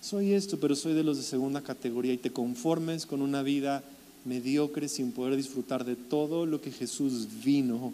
Soy 0.00 0.34
esto, 0.34 0.60
pero 0.60 0.76
soy 0.76 0.92
de 0.92 1.02
los 1.02 1.16
de 1.16 1.24
segunda 1.24 1.62
categoría 1.62 2.12
y 2.12 2.18
te 2.18 2.30
conformes 2.30 3.06
con 3.06 3.22
una 3.22 3.42
vida 3.42 3.82
mediocre 4.24 4.88
sin 4.88 5.12
poder 5.12 5.36
disfrutar 5.36 5.84
de 5.84 5.96
todo 5.96 6.46
lo 6.46 6.60
que 6.60 6.70
Jesús 6.70 7.26
vino, 7.44 7.92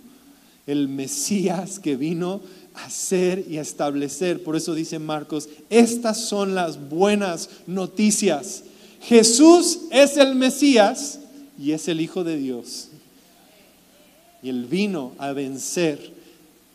el 0.66 0.88
Mesías 0.88 1.78
que 1.78 1.96
vino 1.96 2.40
a 2.74 2.84
hacer 2.86 3.44
y 3.48 3.58
a 3.58 3.62
establecer. 3.62 4.42
Por 4.42 4.56
eso 4.56 4.74
dice 4.74 4.98
Marcos, 4.98 5.48
estas 5.70 6.20
son 6.20 6.54
las 6.54 6.88
buenas 6.88 7.48
noticias. 7.66 8.64
Jesús 9.00 9.80
es 9.90 10.16
el 10.16 10.34
Mesías 10.34 11.20
y 11.58 11.72
es 11.72 11.88
el 11.88 12.00
Hijo 12.00 12.24
de 12.24 12.36
Dios. 12.36 12.88
Y 14.42 14.50
Él 14.50 14.66
vino 14.66 15.12
a 15.18 15.32
vencer 15.32 16.17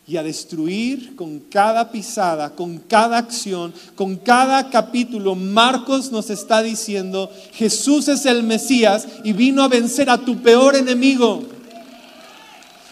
y 0.06 0.18
a 0.18 0.22
destruir 0.22 1.16
con 1.16 1.40
cada 1.40 1.90
pisada, 1.90 2.50
con 2.50 2.78
cada 2.78 3.16
acción, 3.16 3.72
con 3.96 4.16
cada 4.16 4.68
capítulo. 4.68 5.34
Marcos 5.34 6.12
nos 6.12 6.28
está 6.28 6.62
diciendo, 6.62 7.30
Jesús 7.52 8.08
es 8.08 8.26
el 8.26 8.42
Mesías 8.42 9.08
y 9.24 9.32
vino 9.32 9.62
a 9.62 9.68
vencer 9.68 10.10
a 10.10 10.18
tu 10.18 10.36
peor 10.42 10.76
enemigo. 10.76 11.44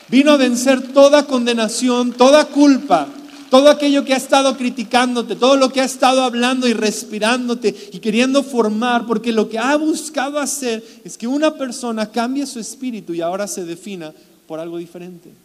Vino 0.08 0.32
a 0.32 0.36
vencer 0.36 0.92
toda 0.92 1.26
condenación, 1.26 2.12
toda 2.12 2.46
culpa, 2.46 3.08
todo 3.50 3.68
aquello 3.68 4.04
que 4.04 4.14
ha 4.14 4.16
estado 4.16 4.56
criticándote, 4.56 5.36
todo 5.36 5.56
lo 5.56 5.68
que 5.68 5.82
ha 5.82 5.84
estado 5.84 6.22
hablando 6.22 6.66
y 6.66 6.72
respirándote 6.72 7.90
y 7.92 7.98
queriendo 7.98 8.42
formar, 8.42 9.06
porque 9.06 9.32
lo 9.32 9.50
que 9.50 9.58
ha 9.58 9.76
buscado 9.76 10.38
hacer 10.38 10.82
es 11.04 11.18
que 11.18 11.26
una 11.26 11.54
persona 11.54 12.10
cambie 12.10 12.46
su 12.46 12.58
espíritu 12.58 13.12
y 13.12 13.20
ahora 13.20 13.46
se 13.46 13.66
defina 13.66 14.14
por 14.46 14.58
algo 14.58 14.78
diferente. 14.78 15.41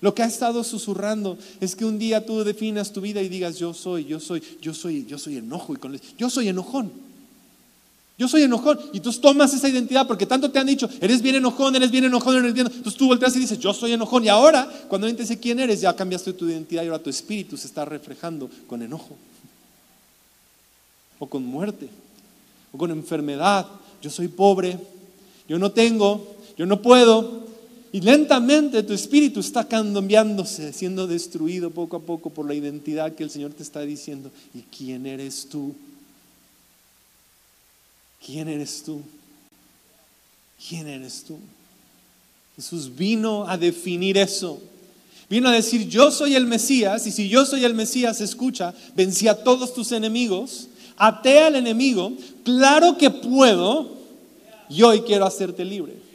Lo 0.00 0.14
que 0.14 0.22
ha 0.22 0.26
estado 0.26 0.62
susurrando 0.62 1.38
es 1.60 1.74
que 1.74 1.84
un 1.84 1.98
día 1.98 2.24
tú 2.24 2.44
definas 2.44 2.92
tu 2.92 3.00
vida 3.00 3.20
y 3.20 3.28
digas, 3.28 3.58
yo 3.58 3.74
soy, 3.74 4.04
yo 4.04 4.20
soy, 4.20 4.42
yo 4.60 4.72
soy, 4.72 5.04
yo 5.06 5.18
soy 5.18 5.38
enojo 5.38 5.74
y 5.74 5.76
con 5.76 5.98
yo 6.16 6.30
soy 6.30 6.48
enojón. 6.48 6.90
Yo 8.18 8.26
soy 8.26 8.42
enojón. 8.42 8.78
Y 8.92 9.00
tú 9.00 9.12
tomas 9.12 9.54
esa 9.54 9.68
identidad 9.68 10.06
porque 10.06 10.26
tanto 10.26 10.50
te 10.50 10.58
han 10.58 10.66
dicho, 10.66 10.88
eres 11.00 11.22
bien 11.22 11.36
enojón, 11.36 11.74
eres 11.76 11.90
bien 11.90 12.04
enojón, 12.04 12.36
eres 12.36 12.52
bien. 12.52 12.66
Entonces 12.66 12.96
tú 12.96 13.06
volteas 13.06 13.34
y 13.36 13.40
dices, 13.40 13.58
yo 13.60 13.72
soy 13.72 13.92
enojón. 13.92 14.24
Y 14.24 14.28
ahora, 14.28 14.68
cuando 14.88 15.06
alguien 15.06 15.16
te 15.16 15.22
dice 15.22 15.38
quién 15.38 15.60
eres, 15.60 15.80
ya 15.80 15.94
cambiaste 15.94 16.32
tu 16.32 16.48
identidad 16.48 16.82
y 16.82 16.88
ahora 16.88 17.02
tu 17.02 17.10
espíritu 17.10 17.56
se 17.56 17.68
está 17.68 17.84
reflejando 17.84 18.50
con 18.66 18.82
enojo. 18.82 19.16
O 21.20 21.26
con 21.28 21.44
muerte. 21.44 21.88
O 22.72 22.78
con 22.78 22.90
enfermedad. 22.90 23.66
Yo 24.02 24.10
soy 24.10 24.26
pobre. 24.26 24.78
Yo 25.48 25.58
no 25.60 25.70
tengo. 25.70 26.36
Yo 26.56 26.66
no 26.66 26.82
puedo. 26.82 27.47
Y 27.90 28.02
lentamente 28.02 28.82
tu 28.82 28.92
espíritu 28.92 29.40
está 29.40 29.66
cambiándose, 29.66 30.72
siendo 30.72 31.06
destruido 31.06 31.70
poco 31.70 31.96
a 31.96 32.00
poco 32.00 32.28
por 32.28 32.46
la 32.46 32.54
identidad 32.54 33.14
que 33.14 33.24
el 33.24 33.30
Señor 33.30 33.54
te 33.54 33.62
está 33.62 33.80
diciendo. 33.80 34.30
¿Y 34.54 34.60
quién 34.60 35.06
eres 35.06 35.48
tú? 35.48 35.74
¿Quién 38.24 38.48
eres 38.48 38.82
tú? 38.82 39.00
¿Quién 40.68 40.86
eres 40.86 41.24
tú? 41.24 41.38
Jesús 42.56 42.94
vino 42.94 43.48
a 43.48 43.56
definir 43.56 44.18
eso. 44.18 44.60
Vino 45.30 45.48
a 45.48 45.52
decir, 45.52 45.88
yo 45.88 46.10
soy 46.10 46.34
el 46.34 46.46
Mesías, 46.46 47.06
y 47.06 47.10
si 47.10 47.28
yo 47.28 47.46
soy 47.46 47.64
el 47.64 47.74
Mesías, 47.74 48.20
escucha, 48.20 48.74
vencí 48.96 49.28
a 49.28 49.44
todos 49.44 49.74
tus 49.74 49.92
enemigos, 49.92 50.68
até 50.96 51.40
al 51.40 51.56
enemigo, 51.56 52.12
claro 52.44 52.96
que 52.96 53.10
puedo, 53.10 53.94
y 54.70 54.82
hoy 54.82 55.02
quiero 55.02 55.26
hacerte 55.26 55.66
libre 55.66 56.07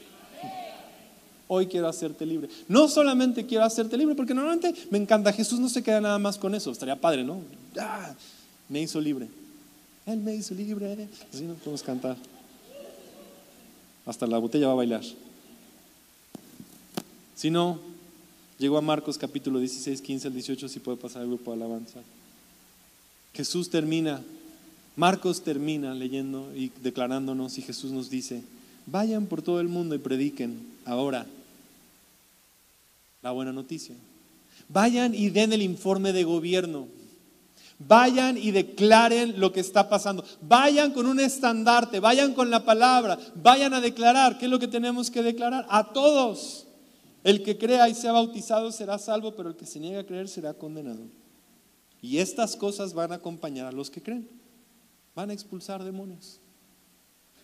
hoy 1.47 1.67
quiero 1.67 1.87
hacerte 1.87 2.25
libre. 2.25 2.49
No 2.67 2.87
solamente 2.87 3.45
quiero 3.45 3.63
hacerte 3.63 3.97
libre, 3.97 4.15
porque 4.15 4.33
normalmente 4.33 4.73
me 4.89 4.97
encanta, 4.97 5.33
Jesús 5.33 5.59
no 5.59 5.69
se 5.69 5.83
queda 5.83 6.01
nada 6.01 6.19
más 6.19 6.37
con 6.37 6.55
eso, 6.55 6.71
estaría 6.71 6.99
padre, 6.99 7.23
¿no? 7.23 7.41
Me 8.69 8.81
hizo 8.81 8.99
libre. 8.99 9.27
Él 10.05 10.19
me 10.19 10.35
hizo 10.35 10.53
libre. 10.53 11.07
Así 11.33 11.43
no 11.43 11.53
podemos 11.55 11.83
cantar. 11.83 12.17
Hasta 14.05 14.27
la 14.27 14.37
botella 14.37 14.67
va 14.67 14.73
a 14.73 14.77
bailar. 14.77 15.03
Si 17.35 17.49
no, 17.49 17.79
llegó 18.59 18.77
a 18.77 18.81
Marcos 18.81 19.17
capítulo 19.17 19.59
16, 19.59 20.01
15 20.01 20.27
al 20.27 20.33
18, 20.33 20.67
si 20.67 20.79
puede 20.79 20.97
pasar 20.97 21.21
el 21.21 21.29
grupo 21.29 21.51
de 21.51 21.57
alabanza. 21.57 21.99
Jesús 23.33 23.69
termina, 23.69 24.21
Marcos 24.95 25.41
termina 25.41 25.93
leyendo 25.95 26.51
y 26.55 26.71
declarándonos 26.83 27.57
y 27.57 27.61
Jesús 27.61 27.91
nos 27.91 28.09
dice, 28.09 28.43
vayan 28.85 29.25
por 29.25 29.41
todo 29.41 29.59
el 29.59 29.67
mundo 29.67 29.95
y 29.95 29.99
prediquen 29.99 30.72
ahora 30.86 31.25
la 33.23 33.31
buena 33.31 33.53
noticia. 33.53 33.95
Vayan 34.67 35.15
y 35.15 35.29
den 35.29 35.53
el 35.53 35.61
informe 35.61 36.13
de 36.13 36.23
gobierno. 36.23 36.88
Vayan 37.79 38.38
y 38.38 38.51
declaren 38.51 39.39
lo 39.39 39.51
que 39.51 39.61
está 39.61 39.89
pasando. 39.89 40.23
Vayan 40.41 40.91
con 40.91 41.07
un 41.07 41.19
estandarte, 41.19 41.99
vayan 41.99 42.34
con 42.34 42.49
la 42.49 42.63
palabra, 42.63 43.17
vayan 43.36 43.73
a 43.73 43.81
declarar. 43.81 44.38
¿Qué 44.38 44.45
es 44.45 44.51
lo 44.51 44.59
que 44.59 44.67
tenemos 44.67 45.09
que 45.09 45.23
declarar? 45.23 45.65
A 45.69 45.91
todos. 45.91 46.67
El 47.23 47.41
que 47.43 47.57
crea 47.57 47.88
y 47.88 47.95
sea 47.95 48.11
bautizado 48.11 48.71
será 48.71 48.99
salvo, 48.99 49.34
pero 49.36 49.49
el 49.49 49.55
que 49.55 49.65
se 49.65 49.79
niega 49.79 50.01
a 50.01 50.05
creer 50.05 50.27
será 50.27 50.53
condenado. 50.53 51.03
Y 52.01 52.17
estas 52.17 52.57
cosas 52.57 52.93
van 52.93 53.13
a 53.13 53.15
acompañar 53.15 53.67
a 53.67 53.71
los 53.71 53.89
que 53.89 54.01
creen. 54.01 54.29
Van 55.15 55.29
a 55.29 55.34
expulsar 55.34 55.84
demonios. 55.84 56.39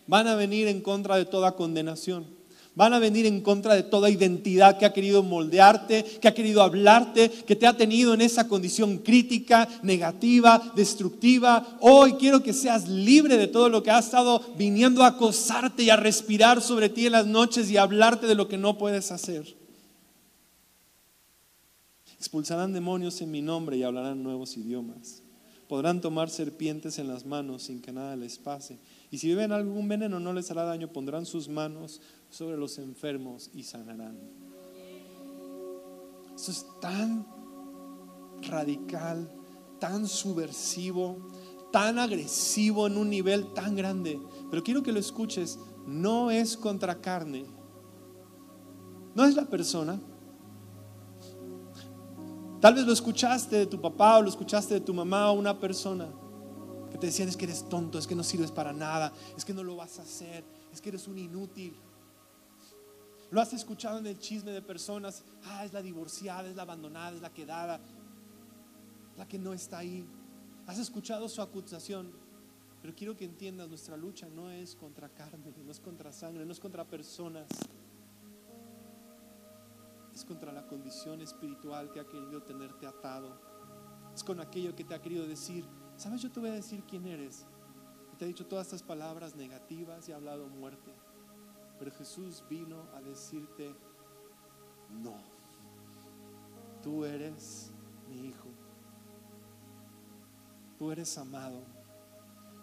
Van 0.06 0.26
a 0.26 0.34
venir 0.34 0.68
en 0.68 0.82
contra 0.82 1.16
de 1.16 1.24
toda 1.24 1.56
condenación. 1.56 2.39
Van 2.76 2.94
a 2.94 3.00
venir 3.00 3.26
en 3.26 3.40
contra 3.40 3.74
de 3.74 3.82
toda 3.82 4.10
identidad 4.10 4.78
que 4.78 4.86
ha 4.86 4.92
querido 4.92 5.24
moldearte, 5.24 6.04
que 6.20 6.28
ha 6.28 6.34
querido 6.34 6.62
hablarte, 6.62 7.28
que 7.28 7.56
te 7.56 7.66
ha 7.66 7.76
tenido 7.76 8.14
en 8.14 8.20
esa 8.20 8.46
condición 8.46 8.98
crítica, 8.98 9.68
negativa, 9.82 10.72
destructiva. 10.76 11.78
Hoy 11.80 12.14
quiero 12.14 12.42
que 12.42 12.52
seas 12.52 12.88
libre 12.88 13.36
de 13.36 13.48
todo 13.48 13.68
lo 13.68 13.82
que 13.82 13.90
ha 13.90 13.98
estado 13.98 14.40
viniendo 14.56 15.02
a 15.02 15.08
acosarte 15.08 15.82
y 15.82 15.90
a 15.90 15.96
respirar 15.96 16.62
sobre 16.62 16.88
ti 16.88 17.06
en 17.06 17.12
las 17.12 17.26
noches 17.26 17.70
y 17.70 17.76
a 17.76 17.82
hablarte 17.82 18.28
de 18.28 18.36
lo 18.36 18.46
que 18.46 18.56
no 18.56 18.78
puedes 18.78 19.10
hacer. 19.10 19.56
Expulsarán 22.16 22.72
demonios 22.72 23.20
en 23.20 23.32
mi 23.32 23.42
nombre 23.42 23.78
y 23.78 23.82
hablarán 23.82 24.22
nuevos 24.22 24.56
idiomas. 24.56 25.22
Podrán 25.68 26.00
tomar 26.00 26.30
serpientes 26.30 26.98
en 26.98 27.08
las 27.08 27.26
manos 27.26 27.64
sin 27.64 27.80
que 27.80 27.92
nada 27.92 28.14
les 28.14 28.38
pase. 28.38 28.78
Y 29.10 29.18
si 29.18 29.28
beben 29.28 29.52
algún 29.52 29.88
veneno 29.88 30.20
no 30.20 30.32
les 30.32 30.50
hará 30.50 30.64
daño, 30.64 30.88
pondrán 30.88 31.26
sus 31.26 31.48
manos 31.48 32.00
sobre 32.30 32.56
los 32.56 32.78
enfermos 32.78 33.50
y 33.52 33.64
sanarán. 33.64 34.18
Eso 36.34 36.52
es 36.52 36.66
tan 36.80 37.26
radical, 38.48 39.30
tan 39.78 40.06
subversivo, 40.06 41.18
tan 41.70 41.98
agresivo 41.98 42.86
en 42.86 42.96
un 42.96 43.10
nivel 43.10 43.52
tan 43.52 43.76
grande. 43.76 44.20
Pero 44.50 44.62
quiero 44.62 44.82
que 44.82 44.92
lo 44.92 44.98
escuches, 44.98 45.58
no 45.86 46.30
es 46.30 46.56
contra 46.56 47.00
carne, 47.00 47.44
no 49.14 49.24
es 49.24 49.34
la 49.34 49.44
persona. 49.46 50.00
Tal 52.60 52.74
vez 52.74 52.86
lo 52.86 52.92
escuchaste 52.92 53.56
de 53.56 53.66
tu 53.66 53.80
papá 53.80 54.18
o 54.18 54.22
lo 54.22 54.28
escuchaste 54.28 54.74
de 54.74 54.80
tu 54.80 54.94
mamá 54.94 55.30
o 55.30 55.34
una 55.34 55.58
persona 55.58 56.08
que 56.90 56.98
te 56.98 57.06
decían 57.06 57.28
es 57.28 57.36
que 57.36 57.46
eres 57.46 57.68
tonto, 57.68 57.98
es 57.98 58.06
que 58.06 58.14
no 58.14 58.22
sirves 58.22 58.50
para 58.50 58.72
nada, 58.72 59.12
es 59.36 59.44
que 59.44 59.54
no 59.54 59.62
lo 59.62 59.76
vas 59.76 59.98
a 59.98 60.02
hacer, 60.02 60.44
es 60.72 60.80
que 60.80 60.90
eres 60.90 61.08
un 61.08 61.18
inútil. 61.18 61.74
Lo 63.30 63.40
has 63.40 63.52
escuchado 63.52 63.98
en 63.98 64.06
el 64.06 64.18
chisme 64.18 64.50
de 64.50 64.60
personas, 64.60 65.22
ah, 65.44 65.64
es 65.64 65.72
la 65.72 65.82
divorciada, 65.82 66.48
es 66.48 66.56
la 66.56 66.62
abandonada, 66.62 67.14
es 67.14 67.22
la 67.22 67.32
quedada, 67.32 67.80
la 69.16 69.28
que 69.28 69.38
no 69.38 69.52
está 69.52 69.78
ahí. 69.78 70.04
Has 70.66 70.78
escuchado 70.78 71.28
su 71.28 71.40
acusación, 71.40 72.10
pero 72.82 72.94
quiero 72.94 73.16
que 73.16 73.24
entiendas, 73.24 73.68
nuestra 73.68 73.96
lucha 73.96 74.28
no 74.28 74.50
es 74.50 74.74
contra 74.74 75.08
carne, 75.08 75.54
no 75.64 75.70
es 75.70 75.78
contra 75.78 76.12
sangre, 76.12 76.44
no 76.44 76.52
es 76.52 76.58
contra 76.58 76.84
personas. 76.84 77.46
Es 80.12 80.24
contra 80.24 80.52
la 80.52 80.66
condición 80.66 81.20
espiritual 81.20 81.92
que 81.92 82.00
ha 82.00 82.08
querido 82.08 82.42
tenerte 82.42 82.86
atado. 82.86 83.40
Es 84.12 84.24
con 84.24 84.40
aquello 84.40 84.74
que 84.74 84.82
te 84.82 84.92
ha 84.92 85.00
querido 85.00 85.24
decir, 85.28 85.64
¿sabes? 85.96 86.20
Yo 86.20 86.32
te 86.32 86.40
voy 86.40 86.48
a 86.50 86.54
decir 86.54 86.82
quién 86.82 87.06
eres. 87.06 87.46
Te 88.18 88.24
ha 88.24 88.28
dicho 88.28 88.44
todas 88.44 88.66
estas 88.66 88.82
palabras 88.82 89.36
negativas 89.36 90.08
y 90.08 90.12
ha 90.12 90.16
hablado 90.16 90.48
muerte. 90.48 90.92
Pero 91.80 91.92
Jesús 91.92 92.44
vino 92.46 92.90
a 92.94 93.00
decirte, 93.00 93.74
no, 95.02 95.16
tú 96.82 97.06
eres 97.06 97.72
mi 98.06 98.28
hijo, 98.28 98.50
tú 100.78 100.92
eres 100.92 101.16
amado, 101.16 101.64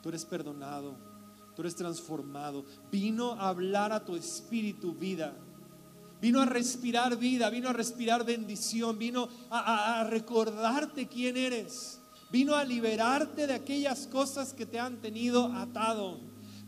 tú 0.03 0.09
eres 0.09 0.24
perdonado, 0.24 0.95
tú 1.55 1.63
eres 1.63 1.76
transformado. 1.76 2.63
Vino 2.91 3.32
a 3.32 3.49
hablar 3.49 3.91
a 3.91 4.05
tu 4.05 4.15
espíritu 4.15 4.93
vida. 4.93 5.36
Vino 6.22 6.39
a 6.39 6.45
respirar 6.45 7.18
vida, 7.18 7.49
vino 7.49 7.70
a 7.70 7.74
respirar 7.74 8.24
bendición, 8.24 8.99
vino 8.99 9.30
a, 9.49 10.03
recordarte 10.07 11.07
quién 11.07 11.38
eres, 11.38 11.99
vino 12.32 12.55
a 12.55 12.63
liberarte 12.63 13.47
de 13.47 13.55
aquellas 13.55 14.05
cosas 14.05 14.53
que 14.53 14.68
te 14.68 14.80
han 14.80 15.01
tenido 15.01 15.45
atado. 15.53 16.20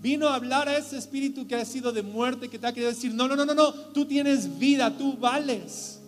Vino 0.01 0.29
a 0.29 0.35
hablar 0.35 0.69
a 0.69 0.77
ese 0.77 0.97
espíritu 0.97 1.45
que 1.45 1.55
ha 1.55 1.65
sido 1.65 1.91
de 1.91 2.03
muerte, 2.03 2.49
que 2.49 2.57
te 2.57 2.65
ha 2.65 2.71
querido 2.71 2.89
decir, 2.89 3.13
no, 3.13 3.27
no, 3.27 3.35
no, 3.35 3.45
no, 3.45 3.53
no, 3.53 3.73
tú 3.73 4.05
tienes 4.05 4.57
vida, 4.57 4.97
tú 4.97 5.17
vales. 5.17 5.99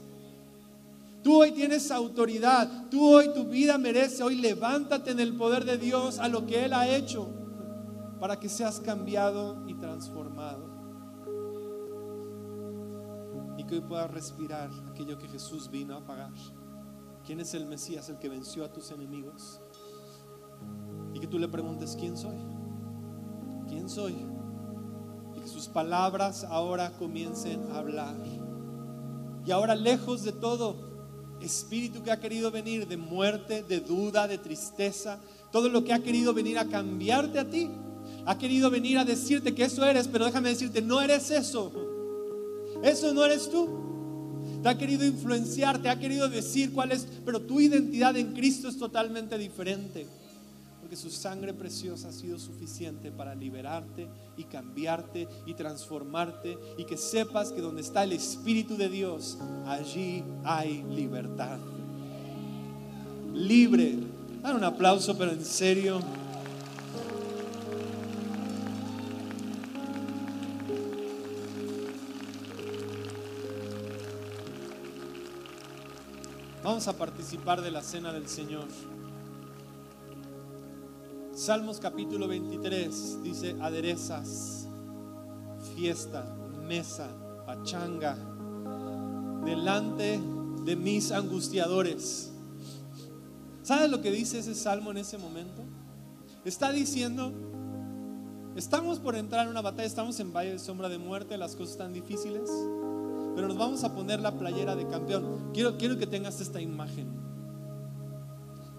Tú 1.21 1.41
hoy 1.41 1.51
tienes 1.51 1.91
autoridad, 1.91 2.89
tú 2.89 3.15
hoy 3.15 3.31
tu 3.33 3.43
vida 3.43 3.77
merece, 3.77 4.23
hoy 4.23 4.35
levántate 4.35 5.11
en 5.11 5.19
el 5.19 5.35
poder 5.35 5.65
de 5.65 5.77
Dios 5.77 6.19
a 6.19 6.29
lo 6.29 6.47
que 6.47 6.65
Él 6.65 6.73
ha 6.73 6.87
hecho 6.87 7.29
para 8.19 8.39
que 8.39 8.49
seas 8.49 8.79
cambiado 8.79 9.67
y 9.67 9.73
transformado. 9.73 10.69
Y 13.57 13.65
que 13.65 13.75
hoy 13.75 13.81
puedas 13.81 14.09
respirar 14.09 14.69
aquello 14.89 15.17
que 15.17 15.27
Jesús 15.27 15.69
vino 15.69 15.95
a 15.97 16.05
pagar. 16.05 16.31
¿Quién 17.25 17.39
es 17.41 17.53
el 17.53 17.65
Mesías, 17.65 18.09
el 18.09 18.17
que 18.17 18.29
venció 18.29 18.63
a 18.63 18.71
tus 18.71 18.89
enemigos? 18.91 19.59
Y 21.13 21.19
que 21.19 21.27
tú 21.27 21.37
le 21.37 21.47
preguntes, 21.49 21.95
¿quién 21.99 22.15
soy? 22.17 22.37
¿Quién 23.71 23.89
soy? 23.89 24.13
Y 25.33 25.39
que 25.39 25.47
sus 25.47 25.67
palabras 25.67 26.43
ahora 26.43 26.91
comiencen 26.99 27.71
a 27.71 27.77
hablar. 27.77 28.17
Y 29.45 29.51
ahora 29.51 29.75
lejos 29.75 30.23
de 30.23 30.33
todo 30.33 30.75
espíritu 31.41 32.03
que 32.03 32.11
ha 32.11 32.19
querido 32.19 32.51
venir 32.51 32.85
de 32.85 32.97
muerte, 32.97 33.63
de 33.63 33.79
duda, 33.79 34.27
de 34.27 34.37
tristeza, 34.37 35.19
todo 35.53 35.69
lo 35.69 35.85
que 35.85 35.93
ha 35.93 36.03
querido 36.03 36.33
venir 36.33 36.59
a 36.59 36.65
cambiarte 36.65 37.39
a 37.39 37.49
ti, 37.49 37.71
ha 38.25 38.37
querido 38.37 38.69
venir 38.69 38.97
a 38.97 39.05
decirte 39.05 39.55
que 39.55 39.63
eso 39.63 39.85
eres, 39.85 40.09
pero 40.09 40.25
déjame 40.25 40.49
decirte, 40.49 40.81
no 40.81 41.01
eres 41.01 41.31
eso. 41.31 41.71
Eso 42.83 43.13
no 43.13 43.23
eres 43.23 43.49
tú. 43.49 43.69
Te 44.61 44.67
ha 44.67 44.77
querido 44.77 45.05
influenciar, 45.05 45.81
te 45.81 45.87
ha 45.87 45.97
querido 45.97 46.27
decir 46.27 46.73
cuál 46.73 46.91
es, 46.91 47.07
pero 47.23 47.41
tu 47.41 47.61
identidad 47.61 48.17
en 48.17 48.33
Cristo 48.33 48.67
es 48.67 48.77
totalmente 48.77 49.37
diferente 49.37 50.07
que 50.91 50.97
su 50.97 51.09
sangre 51.09 51.53
preciosa 51.53 52.09
ha 52.09 52.11
sido 52.11 52.37
suficiente 52.37 53.13
para 53.13 53.33
liberarte 53.33 54.09
y 54.35 54.43
cambiarte 54.43 55.25
y 55.45 55.53
transformarte 55.53 56.57
y 56.77 56.83
que 56.83 56.97
sepas 56.97 57.53
que 57.53 57.61
donde 57.61 57.79
está 57.79 58.03
el 58.03 58.11
Espíritu 58.11 58.75
de 58.75 58.89
Dios, 58.89 59.37
allí 59.65 60.21
hay 60.43 60.83
libertad. 60.83 61.59
Libre. 63.33 63.99
Dan 64.43 64.57
un 64.57 64.65
aplauso, 64.65 65.17
pero 65.17 65.31
en 65.31 65.45
serio. 65.45 66.01
Vamos 76.61 76.85
a 76.89 76.97
participar 76.97 77.61
de 77.61 77.71
la 77.71 77.81
cena 77.81 78.11
del 78.11 78.27
Señor. 78.27 78.67
Salmos 81.41 81.79
capítulo 81.79 82.27
23 82.27 83.23
dice 83.23 83.55
aderezas, 83.59 84.67
fiesta, 85.75 86.23
mesa, 86.67 87.09
pachanga, 87.47 88.15
delante 89.43 90.21
de 90.63 90.75
mis 90.75 91.11
angustiadores. 91.11 92.31
¿Sabes 93.63 93.89
lo 93.89 94.03
que 94.03 94.11
dice 94.11 94.37
ese 94.37 94.53
salmo 94.53 94.91
en 94.91 94.97
ese 94.97 95.17
momento? 95.17 95.63
Está 96.45 96.71
diciendo, 96.71 97.33
estamos 98.55 98.99
por 98.99 99.15
entrar 99.15 99.45
en 99.45 99.49
una 99.49 99.61
batalla, 99.61 99.87
estamos 99.87 100.19
en 100.19 100.31
valle 100.31 100.51
de 100.51 100.59
sombra 100.59 100.89
de 100.89 100.99
muerte, 100.99 101.39
las 101.39 101.55
cosas 101.55 101.71
están 101.71 101.91
difíciles, 101.91 102.51
pero 103.33 103.47
nos 103.47 103.57
vamos 103.57 103.83
a 103.83 103.95
poner 103.95 104.19
la 104.19 104.37
playera 104.37 104.75
de 104.75 104.85
campeón. 104.85 105.49
Quiero, 105.55 105.75
quiero 105.79 105.97
que 105.97 106.05
tengas 106.05 106.39
esta 106.39 106.61
imagen. 106.61 107.07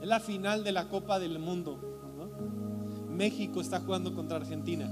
Es 0.00 0.06
la 0.06 0.20
final 0.20 0.62
de 0.62 0.70
la 0.70 0.88
Copa 0.88 1.18
del 1.18 1.40
Mundo. 1.40 1.91
México 3.12 3.60
está 3.60 3.80
jugando 3.80 4.14
contra 4.14 4.38
Argentina. 4.38 4.88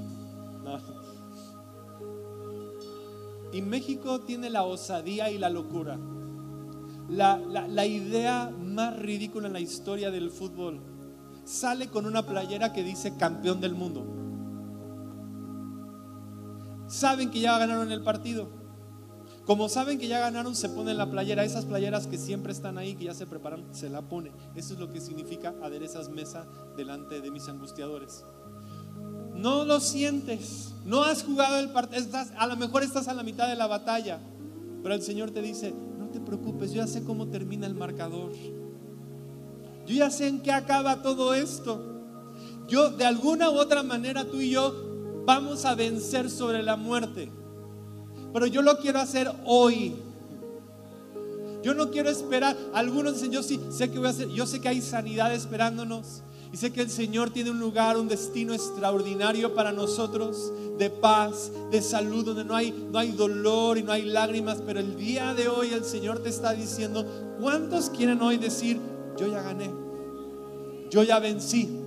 Y 3.53 3.62
México 3.62 4.21
tiene 4.21 4.51
la 4.51 4.64
osadía 4.64 5.31
y 5.31 5.39
la 5.39 5.51
locura. 5.51 5.99
La, 7.09 7.39
la, 7.39 7.87
idea 7.87 8.53
más 8.57 8.97
ridícula 8.97 9.49
en 9.49 9.55
la 9.55 9.61
historia 9.61 10.12
del 10.12 10.31
fútbol. 10.31 10.81
Sale 11.45 11.89
con 11.89 12.07
una 12.07 12.25
playera 12.25 12.73
que 12.73 12.85
dice 12.85 13.16
campeón 13.16 13.61
del 13.61 13.75
mundo. 13.75 14.05
Saben 16.87 17.31
que 17.31 17.41
ya 17.41 17.59
ganaron 17.59 17.91
el 17.91 18.03
partido. 18.03 18.60
Como 19.47 19.68
saben 19.68 19.99
que 19.99 20.07
ya 20.07 20.20
ganaron, 20.20 20.55
se 20.55 20.68
ponen 20.68 20.99
la 20.99 21.11
playera. 21.11 21.45
Esas 21.45 21.64
playeras 21.64 22.07
que 22.07 22.18
siempre 22.18 22.53
están 22.53 22.78
ahí, 22.78 22.95
que 22.95 23.05
ya 23.05 23.14
se 23.14 23.26
preparan, 23.26 23.64
se 23.74 23.88
la 23.88 24.03
pone. 24.03 24.30
Eso 24.55 24.74
es 24.74 24.80
lo 24.80 24.93
que 24.93 25.01
significa 25.01 25.55
aderezas 25.62 26.09
mesa 26.09 26.47
delante 26.76 27.20
de 27.20 27.30
mis 27.30 27.49
angustiadores. 27.49 28.24
No 29.34 29.64
lo 29.64 29.80
sientes. 29.80 30.74
No 30.84 31.03
has 31.03 31.22
jugado 31.22 31.59
el 31.59 31.70
partido. 31.70 32.05
A 32.38 32.47
lo 32.47 32.57
mejor 32.57 32.82
estás 32.82 33.09
a 33.09 33.14
la 33.14 33.22
mitad 33.22 33.49
de 33.49 33.57
la 33.57 33.66
batalla. 33.66 34.20
Pero 34.82 34.95
el 34.95 35.03
Señor 35.03 35.30
te 35.30 35.43
dice, 35.43 35.74
no 35.99 36.09
te 36.09 36.20
preocupes, 36.20 36.72
yo 36.72 36.82
ya 36.82 36.86
sé 36.86 37.05
cómo 37.05 37.28
termina 37.28 37.66
el 37.66 37.74
marcador. 37.74 38.32
Yo 39.86 39.95
ya 39.95 40.11
sé 40.11 40.28
en 40.28 40.43
qué 40.43 40.53
acaba 40.53 41.03
todo 41.03 41.34
esto. 41.34 42.03
Yo, 42.68 42.91
de 42.91 43.05
alguna 43.05 43.51
u 43.51 43.59
otra 43.59 43.82
manera, 43.82 44.24
tú 44.24 44.41
y 44.41 44.51
yo 44.51 45.22
vamos 45.26 45.64
a 45.64 45.74
vencer 45.74 46.30
sobre 46.30 46.62
la 46.62 46.76
muerte. 46.76 47.30
Pero 48.33 48.47
yo 48.47 48.62
lo 48.62 48.78
quiero 48.78 49.01
hacer 49.01 49.31
hoy. 49.45 49.95
Yo 51.62 51.74
no 51.74 51.91
quiero 51.91 52.11
esperar. 52.11 52.57
Algunos 52.72 53.14
dicen, 53.14 53.33
yo 53.33 53.43
sí 53.43 53.61
sé 53.70 53.91
que 53.91 53.99
voy 53.99 54.09
a 54.09 54.11
hacer. 54.11 54.28
Yo 54.28 54.47
sé 54.47 54.61
que 54.61 54.68
hay 54.68 54.81
sanidad 54.81 55.35
esperándonos. 55.35 56.22
Y 56.53 56.57
sé 56.57 56.72
que 56.72 56.81
el 56.81 56.91
Señor 56.91 57.31
tiene 57.31 57.51
un 57.51 57.61
lugar, 57.61 57.97
un 57.97 58.09
destino 58.09 58.53
extraordinario 58.53 59.55
para 59.55 59.70
nosotros, 59.70 60.53
de 60.78 60.91
paz, 60.91 61.53
de 61.70 61.81
salud, 61.81 62.24
donde 62.24 62.45
no 62.45 62.57
hay, 62.57 62.72
no 62.91 62.99
hay 62.99 63.12
dolor 63.12 63.78
y 63.78 63.85
no 63.85 63.93
hay 63.93 64.03
lágrimas. 64.03 64.61
Pero 64.66 64.81
el 64.81 64.97
día 64.97 65.33
de 65.35 65.49
hoy 65.49 65.72
el 65.72 65.85
Señor 65.85 66.20
te 66.20 66.28
está 66.28 66.53
diciendo, 66.53 67.07
¿cuántos 67.41 67.91
quieren 67.91 68.20
hoy 68.20 68.37
decir, 68.37 68.81
yo 69.16 69.28
ya 69.28 69.43
gané? 69.43 69.70
Yo 70.91 71.05
ya 71.05 71.20
vencí. 71.20 71.80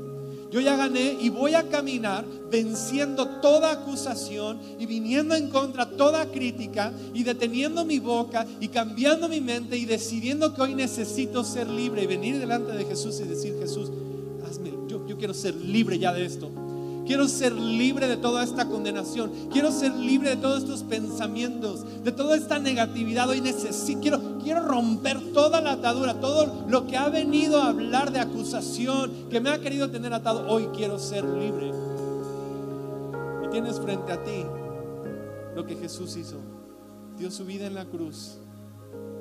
Yo 0.54 0.62
ya 0.62 0.76
gané 0.76 1.18
y 1.20 1.30
voy 1.30 1.56
a 1.56 1.68
caminar 1.68 2.24
venciendo 2.52 3.28
toda 3.42 3.72
acusación 3.72 4.60
y 4.78 4.86
viniendo 4.86 5.34
en 5.34 5.50
contra 5.50 5.90
toda 5.90 6.28
crítica 6.28 6.94
y 7.12 7.24
deteniendo 7.24 7.84
mi 7.84 7.98
boca 7.98 8.46
y 8.60 8.68
cambiando 8.68 9.28
mi 9.28 9.42
mente 9.42 9.76
y 9.78 9.86
decidiendo 9.86 10.54
que 10.54 10.62
hoy 10.62 10.76
necesito 10.76 11.44
ser 11.44 11.68
libre 11.68 12.04
y 12.04 12.06
venir 12.06 12.38
delante 12.38 12.72
de 12.72 12.86
Jesús 12.86 13.20
y 13.22 13.28
decir, 13.28 13.56
Jesús, 13.60 13.90
hazme, 14.48 14.72
yo, 14.88 15.08
yo 15.08 15.18
quiero 15.18 15.34
ser 15.34 15.56
libre 15.56 15.98
ya 15.98 16.14
de 16.14 16.24
esto. 16.24 16.52
Quiero 17.06 17.28
ser 17.28 17.52
libre 17.54 18.08
de 18.08 18.16
toda 18.16 18.44
esta 18.44 18.68
condenación. 18.68 19.32
Quiero 19.52 19.72
ser 19.72 19.94
libre 19.94 20.30
de 20.30 20.38
todos 20.38 20.64
estos 20.64 20.84
pensamientos, 20.84 21.86
de 22.04 22.12
toda 22.14 22.38
esta 22.38 22.60
negatividad. 22.60 23.30
Hoy 23.30 23.42
necesito, 23.42 24.00
quiero, 24.00 24.38
quiero 24.42 24.62
romper 24.62 25.34
toda 25.34 25.60
la 25.60 25.74
atadura, 25.74 26.20
todo 26.22 26.66
lo 26.70 26.88
que 26.88 26.96
ha 26.96 27.10
venido 27.10 27.62
a 27.62 27.68
hablar 27.68 28.14
de 28.14 28.20
acusación, 28.20 29.30
que 29.30 29.42
me 29.42 29.50
ha 29.50 29.60
querido 29.60 29.90
tener 29.90 30.14
atado. 30.14 30.46
Hoy 30.48 30.70
quiero 30.74 30.98
ser 30.98 31.26
libre. 31.26 31.74
Y 33.44 33.50
tienes 33.50 33.82
frente 33.82 34.14
a 34.14 34.24
ti 34.24 34.46
lo 35.56 35.66
que 35.66 35.76
Jesús 35.76 36.16
hizo. 36.16 36.38
Dio 37.18 37.30
su 37.32 37.44
vida 37.44 37.68
en 37.68 37.76
la 37.76 37.86
cruz. 37.86 38.38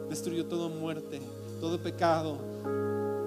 Destruyó 0.08 0.46
toda 0.46 0.68
muerte, 0.68 1.20
todo 1.60 1.78
pecado, 1.78 2.36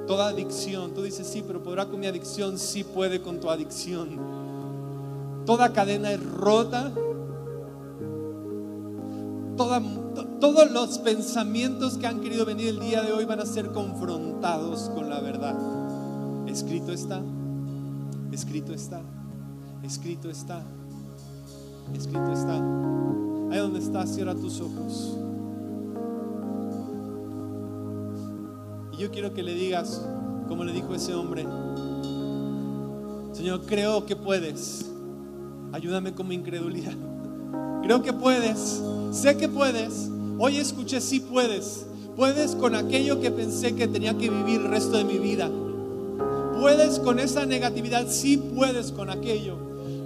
toda 0.07 0.29
adicción. 0.29 0.93
Tú 0.93 1.01
dices, 1.01 1.27
sí, 1.27 1.43
pero 1.45 1.61
podrá 1.61 1.87
con 1.87 1.99
mi 1.99 2.07
adicción. 2.07 2.57
Sí 2.57 2.85
puede 2.85 3.21
con 3.21 3.41
tu 3.41 3.49
adicción 3.49 4.44
toda 5.45 5.73
cadena 5.73 6.11
es 6.11 6.23
rota, 6.23 6.91
todos 10.39 10.71
los 10.71 10.97
pensamientos 10.99 11.97
que 11.97 12.07
han 12.07 12.19
querido 12.19 12.45
venir 12.45 12.69
el 12.69 12.79
día 12.79 13.01
de 13.01 13.13
hoy 13.13 13.25
van 13.25 13.39
a 13.39 13.45
ser 13.45 13.71
confrontados 13.71 14.89
con 14.93 15.09
la 15.09 15.21
verdad. 15.21 15.55
Escrito 16.47 16.91
está, 16.91 17.21
escrito 18.31 18.73
está, 18.73 19.01
escrito 19.83 20.29
está, 20.29 20.63
escrito 21.93 22.31
está. 22.31 22.55
Ahí 23.51 23.59
donde 23.59 23.79
estás, 23.79 24.13
cierra 24.13 24.35
tus 24.35 24.59
ojos. 24.59 25.17
Y 28.93 28.97
yo 28.97 29.11
quiero 29.11 29.33
que 29.33 29.43
le 29.43 29.53
digas, 29.53 30.05
como 30.47 30.63
le 30.63 30.73
dijo 30.73 30.93
ese 30.95 31.13
hombre, 31.13 31.45
Señor, 33.33 33.61
creo 33.65 34.05
que 34.05 34.15
puedes. 34.15 34.94
Ayúdame 35.76 36.13
con 36.13 36.30
mi 36.30 36.36
incredulidad. 36.36 36.93
Creo 37.84 38.01
que 38.01 38.13
puedes. 38.13 38.82
Sé 39.11 39.36
que 39.36 39.49
puedes. 39.49 40.09
Hoy 40.39 40.55
escuché, 40.55 41.01
sí 41.01 41.19
puedes. 41.19 41.86
Puedes 42.15 42.55
con 42.55 42.76
aquello 42.76 43.19
que 43.19 43.30
pensé 43.30 43.76
que 43.76 43.89
tenía 43.89 44.17
que 44.17 44.30
vivir 44.30 44.61
el 44.61 44.69
resto 44.69 44.95
de 44.95 45.03
mi 45.03 45.17
vida. 45.17 45.51
Puedes 46.61 46.97
con 46.99 47.19
esa 47.19 47.45
negatividad, 47.45 48.07
sí 48.07 48.38
puedes 48.38 48.93
con 48.93 49.09
aquello. 49.09 49.57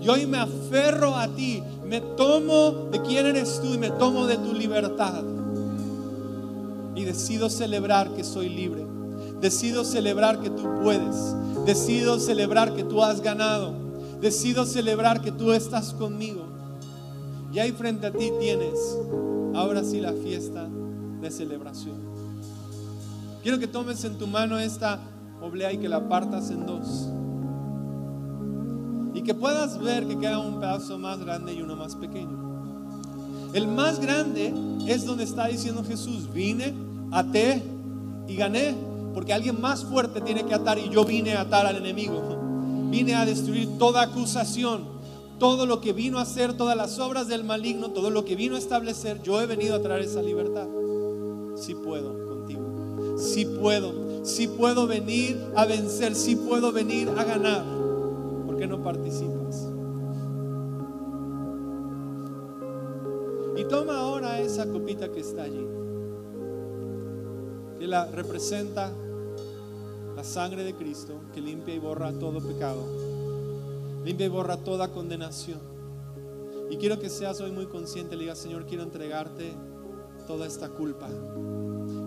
Y 0.02 0.10
hoy 0.10 0.26
me 0.26 0.40
aferro 0.40 1.16
a 1.16 1.28
ti, 1.28 1.62
me 1.86 2.02
tomo 2.02 2.90
de 2.92 3.04
quién 3.04 3.28
eres 3.28 3.62
tú 3.62 3.76
y 3.76 3.78
me 3.78 3.92
tomo 3.92 4.26
de 4.26 4.38
tu 4.38 4.56
libertad. 4.56 5.24
Y 6.96 7.04
decido 7.06 7.48
celebrar 7.48 8.10
que 8.16 8.24
soy 8.24 8.50
libre. 8.50 8.88
Decido 9.40 9.86
celebrar 9.86 10.40
que 10.40 10.50
tú 10.50 10.64
puedes. 10.82 11.16
Decido 11.68 12.20
celebrar 12.20 12.74
que 12.74 12.84
tú 12.84 13.04
has 13.04 13.22
ganado 13.22 13.89
decido 14.22 14.66
celebrar 14.66 15.22
que 15.22 15.32
tú 15.32 15.52
estás 15.52 15.94
conmigo. 15.94 16.46
Y 17.52 17.60
ahí 17.60 17.72
frente 17.72 18.08
a 18.08 18.12
ti 18.12 18.32
tienes 18.40 18.74
ahora 19.56 19.84
sí 19.84 20.00
la 20.00 20.14
fiesta 20.14 20.68
de 21.22 21.32
celebración. 21.32 21.98
Quiero 23.42 23.58
que 23.58 23.68
tomes 23.68 24.04
en 24.04 24.18
tu 24.18 24.28
mano 24.28 24.60
esta 24.60 25.00
oblea 25.42 25.72
y 25.72 25.78
que 25.78 25.90
la 25.90 26.08
partas 26.08 26.52
en 26.52 26.66
dos. 26.66 27.10
Y 29.14 29.22
que 29.22 29.34
puedas 29.34 29.80
ver 29.80 30.06
que 30.06 30.18
queda 30.18 30.40
un 30.40 30.60
pedazo 30.60 30.98
más 30.98 31.20
grande 31.20 31.54
y 31.54 31.62
uno 31.62 31.76
más 31.76 31.96
pequeño. 31.96 32.50
El 33.54 33.68
más 33.68 34.00
grande 34.00 34.54
es 34.88 35.06
donde 35.06 35.24
está 35.24 35.48
diciendo 35.48 35.84
Jesús, 35.84 36.32
vine, 36.32 36.74
até 37.12 37.64
y 38.28 38.36
gané, 38.36 38.76
porque 39.14 39.34
alguien 39.34 39.60
más 39.60 39.84
fuerte 39.84 40.22
tiene 40.22 40.46
que 40.46 40.54
atar 40.54 40.78
y 40.78 40.90
yo 40.90 41.04
vine 41.04 41.34
a 41.34 41.42
atar 41.42 41.66
al 41.66 41.78
enemigo. 41.78 42.39
Vine 42.90 43.16
a 43.16 43.26
destruir 43.26 43.78
toda 43.78 44.02
acusación, 44.02 44.84
todo 45.38 45.66
lo 45.66 45.80
que 45.80 45.94
vino 45.94 46.20
a 46.20 46.24
hacer, 46.24 46.54
todas 46.54 46.76
las 46.76 47.00
obras 47.00 47.28
del 47.28 47.44
maligno, 47.44 47.92
todo 47.92 48.10
lo 48.10 48.26
que 48.26 48.36
vino 48.36 48.56
a 48.56 48.60
establecer, 48.60 49.22
yo 49.22 49.42
he 49.42 49.46
venido 49.46 49.76
a 49.76 49.82
traer 49.82 50.02
esa 50.02 50.22
libertad. 50.22 50.68
Si 51.56 51.76
puedo 51.76 52.26
contigo, 52.28 53.18
si 53.18 53.46
puedo, 53.46 54.26
si 54.26 54.48
puedo 54.48 54.88
venir 54.88 55.40
a 55.56 55.66
vencer, 55.66 56.16
si 56.16 56.36
puedo 56.36 56.72
venir 56.72 57.10
a 57.18 57.24
ganar. 57.24 57.64
¿Por 58.46 58.58
qué 58.58 58.68
no 58.68 58.84
participas? 58.84 59.68
Y 63.56 63.66
toma 63.66 64.00
ahora 64.00 64.40
esa 64.40 64.68
copita 64.68 65.12
que 65.12 65.20
está 65.20 65.44
allí, 65.44 65.68
que 67.78 67.88
la 67.88 68.06
representa 68.08 68.94
la 70.20 70.26
sangre 70.26 70.66
de 70.66 70.76
Cristo, 70.76 71.22
que 71.34 71.40
limpia 71.40 71.74
y 71.74 71.80
borra 71.80 72.12
todo 72.12 72.46
pecado, 72.46 72.84
limpia 74.04 74.26
y 74.26 74.30
borra 74.30 74.58
toda 74.58 74.92
condenación. 74.92 75.62
Y 76.70 76.76
quiero 76.76 77.00
que 77.00 77.10
seas 77.10 77.40
hoy 77.40 77.52
muy 77.52 77.68
consciente, 77.68 78.18
le 78.18 78.24
digas, 78.24 78.38
Señor, 78.38 78.66
quiero 78.66 78.84
entregarte 78.84 79.54
toda 80.28 80.46
esta 80.46 80.68
culpa, 80.68 81.08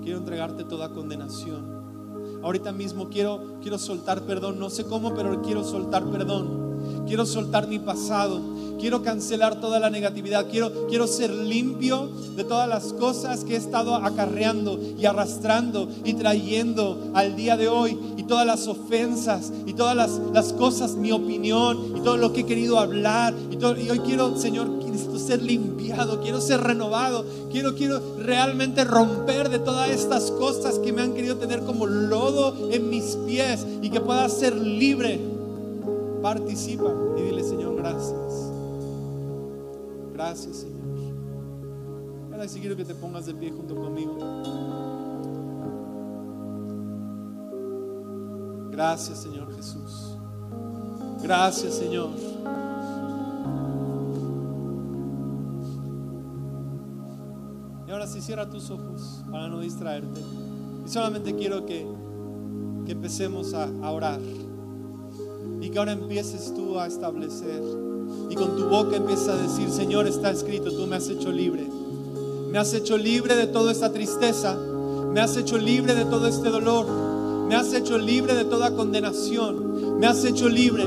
quiero 0.03 0.19
entregarte 0.19 0.65
toda 0.65 0.91
condenación. 0.91 2.43
Ahorita 2.43 2.71
mismo 2.71 3.09
quiero, 3.09 3.59
quiero 3.63 3.79
soltar 3.79 4.27
perdón, 4.27 4.59
no 4.59 4.69
sé 4.69 4.85
cómo, 4.85 5.15
pero 5.15 5.41
quiero 5.41 5.65
soltar 5.65 6.05
perdón. 6.11 6.62
Quiero 7.07 7.27
soltar 7.27 7.69
mi 7.69 7.79
pasado, 7.79 8.41
Quiero 8.83 9.05
cancelar 9.05 9.61
toda 9.61 9.79
la 9.79 9.91
negatividad. 9.91 10.51
Quiero, 10.51 10.89
quiero 10.89 11.07
ser 11.07 11.31
limpio 11.31 12.09
de 12.35 12.43
todas 12.43 12.69
las 12.69 12.93
cosas 12.93 13.45
que 13.45 13.55
he 13.55 13.57
estado 13.57 13.95
acarreando 13.95 14.77
y 14.99 15.07
arrastrando 15.07 15.89
y 16.05 16.15
trayendo 16.15 17.13
al 17.15 17.37
día 17.37 17.57
de 17.57 17.69
hoy. 17.69 17.97
Y 18.17 18.25
todas 18.25 18.45
las 18.45 18.67
ofensas 18.67 19.53
y 19.67 19.75
todas 19.75 19.95
las, 19.95 20.21
las 20.33 20.53
cosas, 20.53 20.97
mi 20.97 21.13
opinión 21.13 21.95
y 21.97 22.01
todo 22.01 22.17
lo 22.17 22.33
que 22.33 22.41
he 22.41 22.45
querido 22.45 22.81
hablar. 22.81 23.33
Y, 23.53 23.65
hoy 23.65 24.01
quiero, 24.01 24.37
Señor, 24.37 24.81
quiero 24.81 25.17
ser 25.17 25.41
limpiado, 25.41 26.21
quiero 26.21 26.41
ser 26.41 26.61
renovado. 26.61 27.25
Quiero, 27.53 27.77
quiero 27.77 28.01
realmente 28.19 28.83
romper 28.83 29.49
de 29.49 29.61
todas 29.61 29.91
estas 29.91 30.33
cosas 30.33 30.81
que 30.81 30.93
me 30.93 31.03
han 31.03 31.15
querido 31.15 31.37
tener 31.37 31.61
como 31.61 31.87
lodo 31.87 32.69
en 32.73 32.91
mis 32.91 33.15
pies 33.29 33.65
y 33.81 33.91
que 33.91 34.01
pueda 34.01 34.29
ser 34.29 34.57
libre. 34.57 35.32
Participa 36.23 36.95
y 37.16 37.23
dile, 37.23 37.43
Señor, 37.43 37.75
gracias. 37.75 38.53
Gracias, 40.12 40.57
Señor. 40.59 40.83
Ahora 42.31 42.47
sí 42.47 42.61
quiero 42.61 42.77
que 42.77 42.85
te 42.85 42.95
pongas 42.95 43.27
de 43.27 43.35
pie 43.35 43.51
junto 43.51 43.75
conmigo. 43.75 44.16
Gracias, 48.70 49.18
Señor 49.18 49.53
Jesús. 49.57 50.16
Gracias, 51.23 51.75
Señor. 51.75 52.11
Y 57.87 57.91
ahora 57.91 58.07
sí 58.07 58.20
cierra 58.20 58.49
tus 58.49 58.70
ojos 58.70 59.25
para 59.31 59.49
no 59.49 59.59
distraerte. 59.59 60.20
Y 60.87 60.89
solamente 60.89 61.35
quiero 61.35 61.66
que, 61.66 61.85
que 62.87 62.93
empecemos 62.93 63.55
a 63.55 63.91
orar. 63.91 64.20
Que 65.73 65.79
ahora 65.79 65.93
empieces 65.93 66.53
tú 66.55 66.79
a 66.79 66.87
establecer 66.87 67.62
y 68.29 68.35
con 68.35 68.57
tu 68.57 68.66
boca 68.66 68.97
empieza 68.97 69.33
a 69.33 69.37
decir, 69.37 69.70
Señor, 69.70 70.07
está 70.07 70.31
escrito, 70.31 70.70
tú 70.70 70.87
me 70.87 70.97
has 70.97 71.09
hecho 71.09 71.33
libre. 71.33 71.66
Me 72.51 72.59
has 72.59 72.75
hecho 72.75 72.99
libre 72.99 73.35
de 73.37 73.47
toda 73.47 73.73
esta 73.73 73.91
tristeza. 73.91 74.55
Me 74.55 75.20
has 75.20 75.35
hecho 75.39 75.57
libre 75.57 75.95
de 75.95 76.05
todo 76.05 76.27
este 76.27 76.51
dolor. 76.51 76.87
Me 77.49 77.55
has 77.55 77.73
hecho 77.73 77.97
libre 77.97 78.35
de 78.35 78.45
toda 78.45 78.75
condenación. 78.75 79.99
Me 79.99 80.07
has 80.07 80.23
hecho 80.25 80.51
libre. 80.51 80.85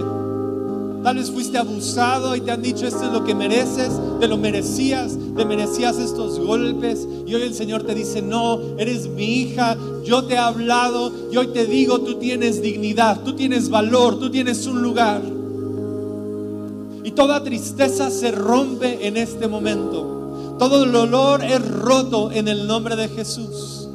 Tal 1.03 1.17
vez 1.17 1.31
fuiste 1.31 1.57
abusado 1.57 2.35
y 2.35 2.41
te 2.41 2.51
han 2.51 2.61
dicho 2.61 2.87
esto 2.87 3.05
es 3.05 3.11
lo 3.11 3.23
que 3.23 3.35
mereces, 3.35 3.91
te 4.19 4.27
lo 4.27 4.37
merecías, 4.37 5.15
te 5.35 5.45
merecías 5.45 5.99
estos 5.99 6.39
golpes. 6.39 7.07
Y 7.27 7.33
hoy 7.35 7.43
el 7.43 7.53
Señor 7.53 7.83
te 7.83 7.93
dice, 7.93 8.21
no, 8.21 8.59
eres 8.77 9.07
mi 9.07 9.41
hija, 9.41 9.77
yo 10.05 10.23
te 10.25 10.35
he 10.35 10.37
hablado 10.37 11.11
y 11.31 11.37
hoy 11.37 11.47
te 11.47 11.65
digo, 11.65 11.99
tú 12.01 12.15
tienes 12.15 12.61
dignidad, 12.61 13.21
tú 13.23 13.35
tienes 13.35 13.69
valor, 13.69 14.19
tú 14.19 14.29
tienes 14.29 14.65
un 14.67 14.81
lugar. 14.81 15.21
Y 17.03 17.11
toda 17.11 17.43
tristeza 17.43 18.09
se 18.09 18.31
rompe 18.31 19.07
en 19.07 19.17
este 19.17 19.47
momento. 19.47 20.55
Todo 20.59 20.85
el 20.85 20.91
dolor 20.91 21.43
es 21.43 21.67
roto 21.67 22.31
en 22.31 22.47
el 22.47 22.67
nombre 22.67 22.95
de 22.95 23.09
Jesús. 23.09 23.89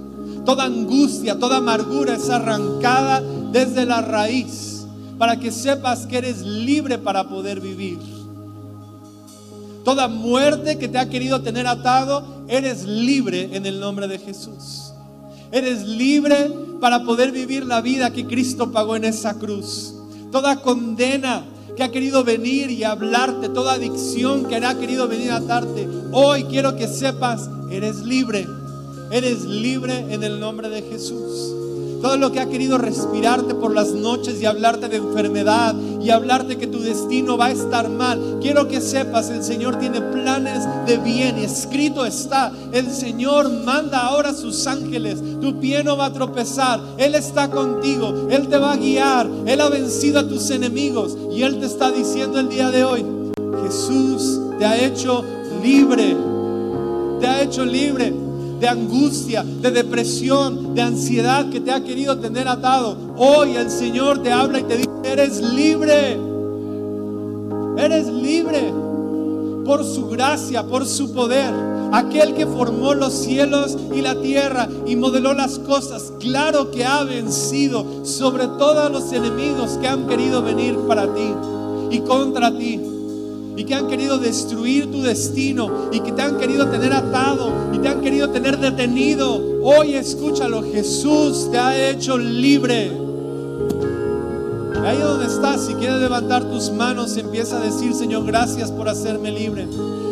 Toda 0.45 0.65
angustia, 0.65 1.39
toda 1.39 1.59
amargura 1.59 2.17
es 2.17 2.29
arrancada 2.29 3.23
desde 3.53 3.87
la 3.87 4.03
raíz 4.03 4.85
para 5.17 5.39
que 5.39 5.53
sepas 5.53 6.07
que 6.07 6.19
eres 6.19 6.43
libre 6.43 6.99
para 6.99 7.29
poder 7.29 7.61
vivir. 7.61 7.99
Toda 9.85 10.09
muerte 10.09 10.79
que 10.79 10.89
te 10.89 10.99
ha 10.99 11.09
querido 11.09 11.41
tener 11.43 11.67
atado, 11.67 12.45
eres 12.49 12.85
libre 12.85 13.51
en 13.53 13.67
el 13.67 13.81
nombre 13.81 14.09
de 14.09 14.19
Jesús. 14.19 14.90
Eres 15.53 15.87
libre 15.87 16.51
para 16.81 17.05
poder 17.05 17.33
vivir 17.33 17.67
la 17.67 17.81
vida 17.81 18.13
que 18.13 18.27
Cristo 18.27 18.71
pagó 18.73 18.97
en 18.97 19.05
esa 19.05 19.35
cruz. 19.35 19.95
Toda 20.31 20.63
condena 20.63 21.45
que 21.77 21.83
ha 21.83 21.91
querido 21.91 22.25
venir 22.25 22.71
y 22.71 22.85
hablarte, 22.85 23.49
toda 23.49 23.75
adicción 23.75 24.45
que 24.47 24.57
ha 24.57 24.79
querido 24.79 25.09
venir 25.09 25.31
a 25.33 25.37
atarte, 25.37 25.89
hoy 26.13 26.45
quiero 26.45 26.77
que 26.77 26.87
sepas, 26.87 27.49
eres 27.71 28.01
libre. 28.01 28.47
Eres 29.11 29.45
libre 29.45 30.07
en 30.11 30.23
el 30.23 30.39
nombre 30.39 30.69
de 30.69 30.83
Jesús. 30.83 31.53
Todo 32.01 32.17
lo 32.17 32.33
que 32.33 32.41
ha 32.41 32.49
querido 32.49 32.79
respirarte 32.79 33.55
por 33.55 33.75
las 33.75 33.91
noches 33.93 34.41
y 34.41 34.47
hablarte 34.47 34.89
de 34.89 34.97
enfermedad 34.97 35.75
y 36.01 36.09
hablarte 36.11 36.57
que 36.57 36.67
tu 36.67 36.81
destino 36.81 37.37
va 37.37 37.47
a 37.47 37.51
estar 37.51 37.91
mal. 37.91 38.39
Quiero 38.41 38.69
que 38.69 38.81
sepas, 38.81 39.29
el 39.29 39.43
Señor 39.43 39.79
tiene 39.79 40.01
planes 40.01 40.65
de 40.87 40.97
bien 40.97 41.37
escrito 41.37 42.07
está. 42.07 42.53
El 42.73 42.91
Señor 42.91 43.51
manda 43.65 44.07
ahora 44.07 44.33
sus 44.33 44.67
ángeles. 44.67 45.19
Tu 45.41 45.59
pie 45.59 45.83
no 45.83 45.97
va 45.97 46.07
a 46.07 46.13
tropezar. 46.13 46.81
Él 46.99 47.15
está 47.15 47.51
contigo. 47.51 48.29
Él 48.31 48.49
te 48.49 48.59
va 48.59 48.73
a 48.73 48.77
guiar. 48.77 49.29
Él 49.47 49.61
ha 49.61 49.69
vencido 49.69 50.21
a 50.21 50.29
tus 50.29 50.51
enemigos. 50.51 51.17
Y 51.33 51.43
Él 51.43 51.59
te 51.59 51.67
está 51.67 51.91
diciendo 51.91 52.39
el 52.39 52.49
día 52.49 52.71
de 52.71 52.85
hoy, 52.85 53.05
Jesús 53.65 54.41
te 54.59 54.67
ha 54.67 54.77
hecho 54.85 55.25
libre. 55.63 56.17
Te 57.21 57.27
ha 57.27 57.43
hecho 57.43 57.65
libre 57.65 58.13
de 58.61 58.69
angustia, 58.69 59.43
de 59.43 59.71
depresión, 59.71 60.75
de 60.75 60.83
ansiedad 60.83 61.49
que 61.49 61.61
te 61.61 61.73
ha 61.73 61.83
querido 61.83 62.19
tener 62.19 62.47
atado. 62.47 62.97
Hoy 63.17 63.57
el 63.57 63.71
Señor 63.71 64.23
te 64.23 64.31
habla 64.31 64.61
y 64.61 64.65
te 64.65 64.77
dice, 64.77 64.91
eres 65.05 65.41
libre. 65.41 66.19
Eres 67.79 68.07
libre 68.09 68.73
por 69.65 69.83
su 69.85 70.09
gracia, 70.09 70.63
por 70.67 70.87
su 70.87 71.13
poder. 71.15 71.70
Aquel 71.93 72.35
que 72.35 72.47
formó 72.47 72.95
los 72.95 73.13
cielos 73.13 73.77
y 73.95 74.01
la 74.01 74.21
tierra 74.21 74.69
y 74.87 74.95
modeló 74.97 75.35
las 75.35 75.59
cosas, 75.59 76.13
claro 76.21 76.71
que 76.71 76.85
ha 76.85 77.03
vencido 77.03 78.05
sobre 78.05 78.47
todos 78.47 78.91
los 78.93 79.13
enemigos 79.13 79.73
que 79.81 79.89
han 79.89 80.07
querido 80.07 80.43
venir 80.43 80.77
para 80.87 81.13
ti 81.13 81.35
y 81.91 81.99
contra 82.01 82.57
ti 82.57 82.81
y 83.57 83.65
que 83.65 83.75
han 83.75 83.89
querido 83.89 84.19
destruir 84.19 84.91
tu 84.91 85.03
destino 85.03 85.91
y 85.93 86.01
que 86.01 86.13
te 86.13 86.23
han 86.23 86.39
querido 86.39 86.69
tener 86.69 86.93
atado 86.93 87.53
y 87.73 87.79
te 87.79 87.89
han 87.89 88.01
querido 88.01 88.31
tener 88.31 88.59
detenido. 88.59 89.43
Hoy 89.63 89.95
escúchalo, 89.95 90.63
Jesús 90.63 91.51
te 91.51 91.59
ha 91.59 91.91
hecho 91.91 92.17
libre. 92.17 93.00
Ahí 94.85 94.99
donde 94.99 95.27
estás, 95.27 95.67
si 95.67 95.75
quieres 95.75 96.01
levantar 96.01 96.45
tus 96.45 96.71
manos, 96.71 97.17
empieza 97.17 97.59
a 97.59 97.61
decir, 97.61 97.93
Señor, 97.95 98.25
gracias 98.25 98.71
por 98.71 98.89
hacerme 98.89 99.31
libre. 99.31 99.69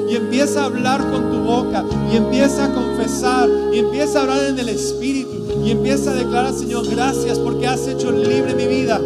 Y 0.09 0.17
empieza 0.17 0.63
a 0.63 0.67
hablar 0.67 1.01
con 1.11 1.31
tu 1.31 1.39
boca, 1.39 1.85
y 2.13 2.17
empieza 2.17 2.67
a 2.67 2.75
confesar, 2.75 3.49
y 3.73 3.79
empieza 3.79 4.19
a 4.19 4.23
hablar 4.23 4.45
en 4.45 4.59
el 4.59 4.69
Espíritu, 4.69 5.31
y 5.65 5.71
empieza 5.71 6.11
a 6.11 6.15
declarar, 6.15 6.53
Señor, 6.53 6.87
gracias 6.89 7.39
porque 7.39 7.67
has 7.67 7.87
hecho 7.87 8.11
libre 8.11 8.55
mi 8.55 8.67
vida 8.67 9.01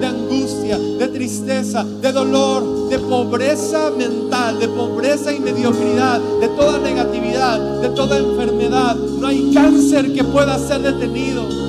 de 0.00 0.06
angustia, 0.06 0.78
de 0.78 1.08
tristeza, 1.08 1.84
de 1.84 2.12
dolor, 2.12 2.88
de 2.88 2.98
pobreza 2.98 3.90
mental, 3.90 4.58
de 4.58 4.68
pobreza 4.68 5.32
y 5.32 5.40
mediocridad, 5.40 6.20
de 6.40 6.48
toda 6.48 6.78
negatividad, 6.78 7.80
de 7.80 7.88
toda 7.90 8.18
enfermedad. 8.18 8.96
No 8.96 9.26
hay 9.26 9.52
cáncer 9.52 10.12
que 10.12 10.24
pueda 10.24 10.58
ser 10.58 10.82
detenido. 10.82 11.67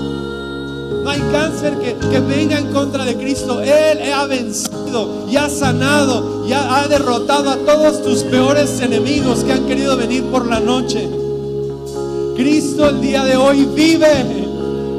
No 1.04 1.10
hay 1.10 1.22
cáncer 1.32 1.78
que, 1.80 1.96
que 1.96 2.20
venga 2.20 2.58
en 2.58 2.72
contra 2.72 3.06
de 3.06 3.16
Cristo. 3.16 3.62
Él 3.62 4.12
ha 4.14 4.26
vencido 4.26 5.28
y 5.30 5.38
ha 5.38 5.50
sanado 5.50 6.46
y 6.48 6.54
ha, 6.54 6.80
ha 6.82 6.88
derrotado 6.88 7.50
a 7.50 7.58
todos 7.58 8.04
tus 8.04 8.24
peores 8.24 8.82
enemigos 8.82 9.44
que 9.44 9.54
han 9.54 9.66
querido 9.68 9.96
venir 9.98 10.24
por 10.26 10.46
la 10.46 10.60
noche. 10.60 11.08
Cristo 12.36 12.88
el 12.88 13.02
día 13.02 13.24
de 13.24 13.36
hoy 13.36 13.68
vive. 13.76 14.48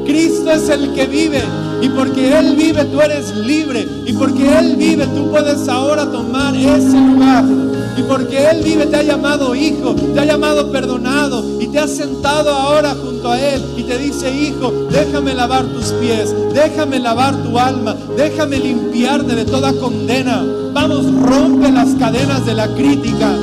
Cristo 0.05 0.51
es 0.51 0.69
el 0.69 0.93
que 0.93 1.07
vive. 1.07 1.43
Y 1.81 1.89
porque 1.89 2.39
Él 2.39 2.55
vive, 2.57 2.85
tú 2.85 3.01
eres 3.01 3.35
libre. 3.37 3.87
Y 4.07 4.13
porque 4.13 4.59
Él 4.59 4.77
vive, 4.77 5.07
tú 5.07 5.31
puedes 5.31 5.67
ahora 5.69 6.11
tomar 6.11 6.55
ese 6.55 7.01
lugar. 7.01 7.70
Y 8.01 8.03
porque 8.05 8.49
Él 8.49 8.63
vive, 8.63 8.87
te 8.87 8.97
ha 8.97 9.03
llamado 9.03 9.55
hijo, 9.55 9.95
te 9.95 10.21
ha 10.21 10.25
llamado 10.25 10.73
perdonado. 10.73 11.61
Y 11.61 11.67
te 11.67 11.79
ha 11.79 11.87
sentado 11.87 12.49
ahora 12.49 12.95
junto 12.95 13.31
a 13.31 13.39
Él. 13.39 13.63
Y 13.77 13.83
te 13.83 13.99
dice, 13.99 14.33
hijo, 14.33 14.73
déjame 14.91 15.35
lavar 15.35 15.67
tus 15.67 15.93
pies. 16.01 16.35
Déjame 16.55 16.99
lavar 16.99 17.37
tu 17.43 17.59
alma. 17.59 17.95
Déjame 18.17 18.59
limpiarte 18.59 19.35
de 19.35 19.45
toda 19.45 19.75
condena. 19.75 20.43
Vamos, 20.73 21.13
rompe 21.13 21.71
las 21.71 21.91
cadenas 21.97 22.47
de 22.47 22.55
la 22.55 22.75
crítica. 22.75 23.37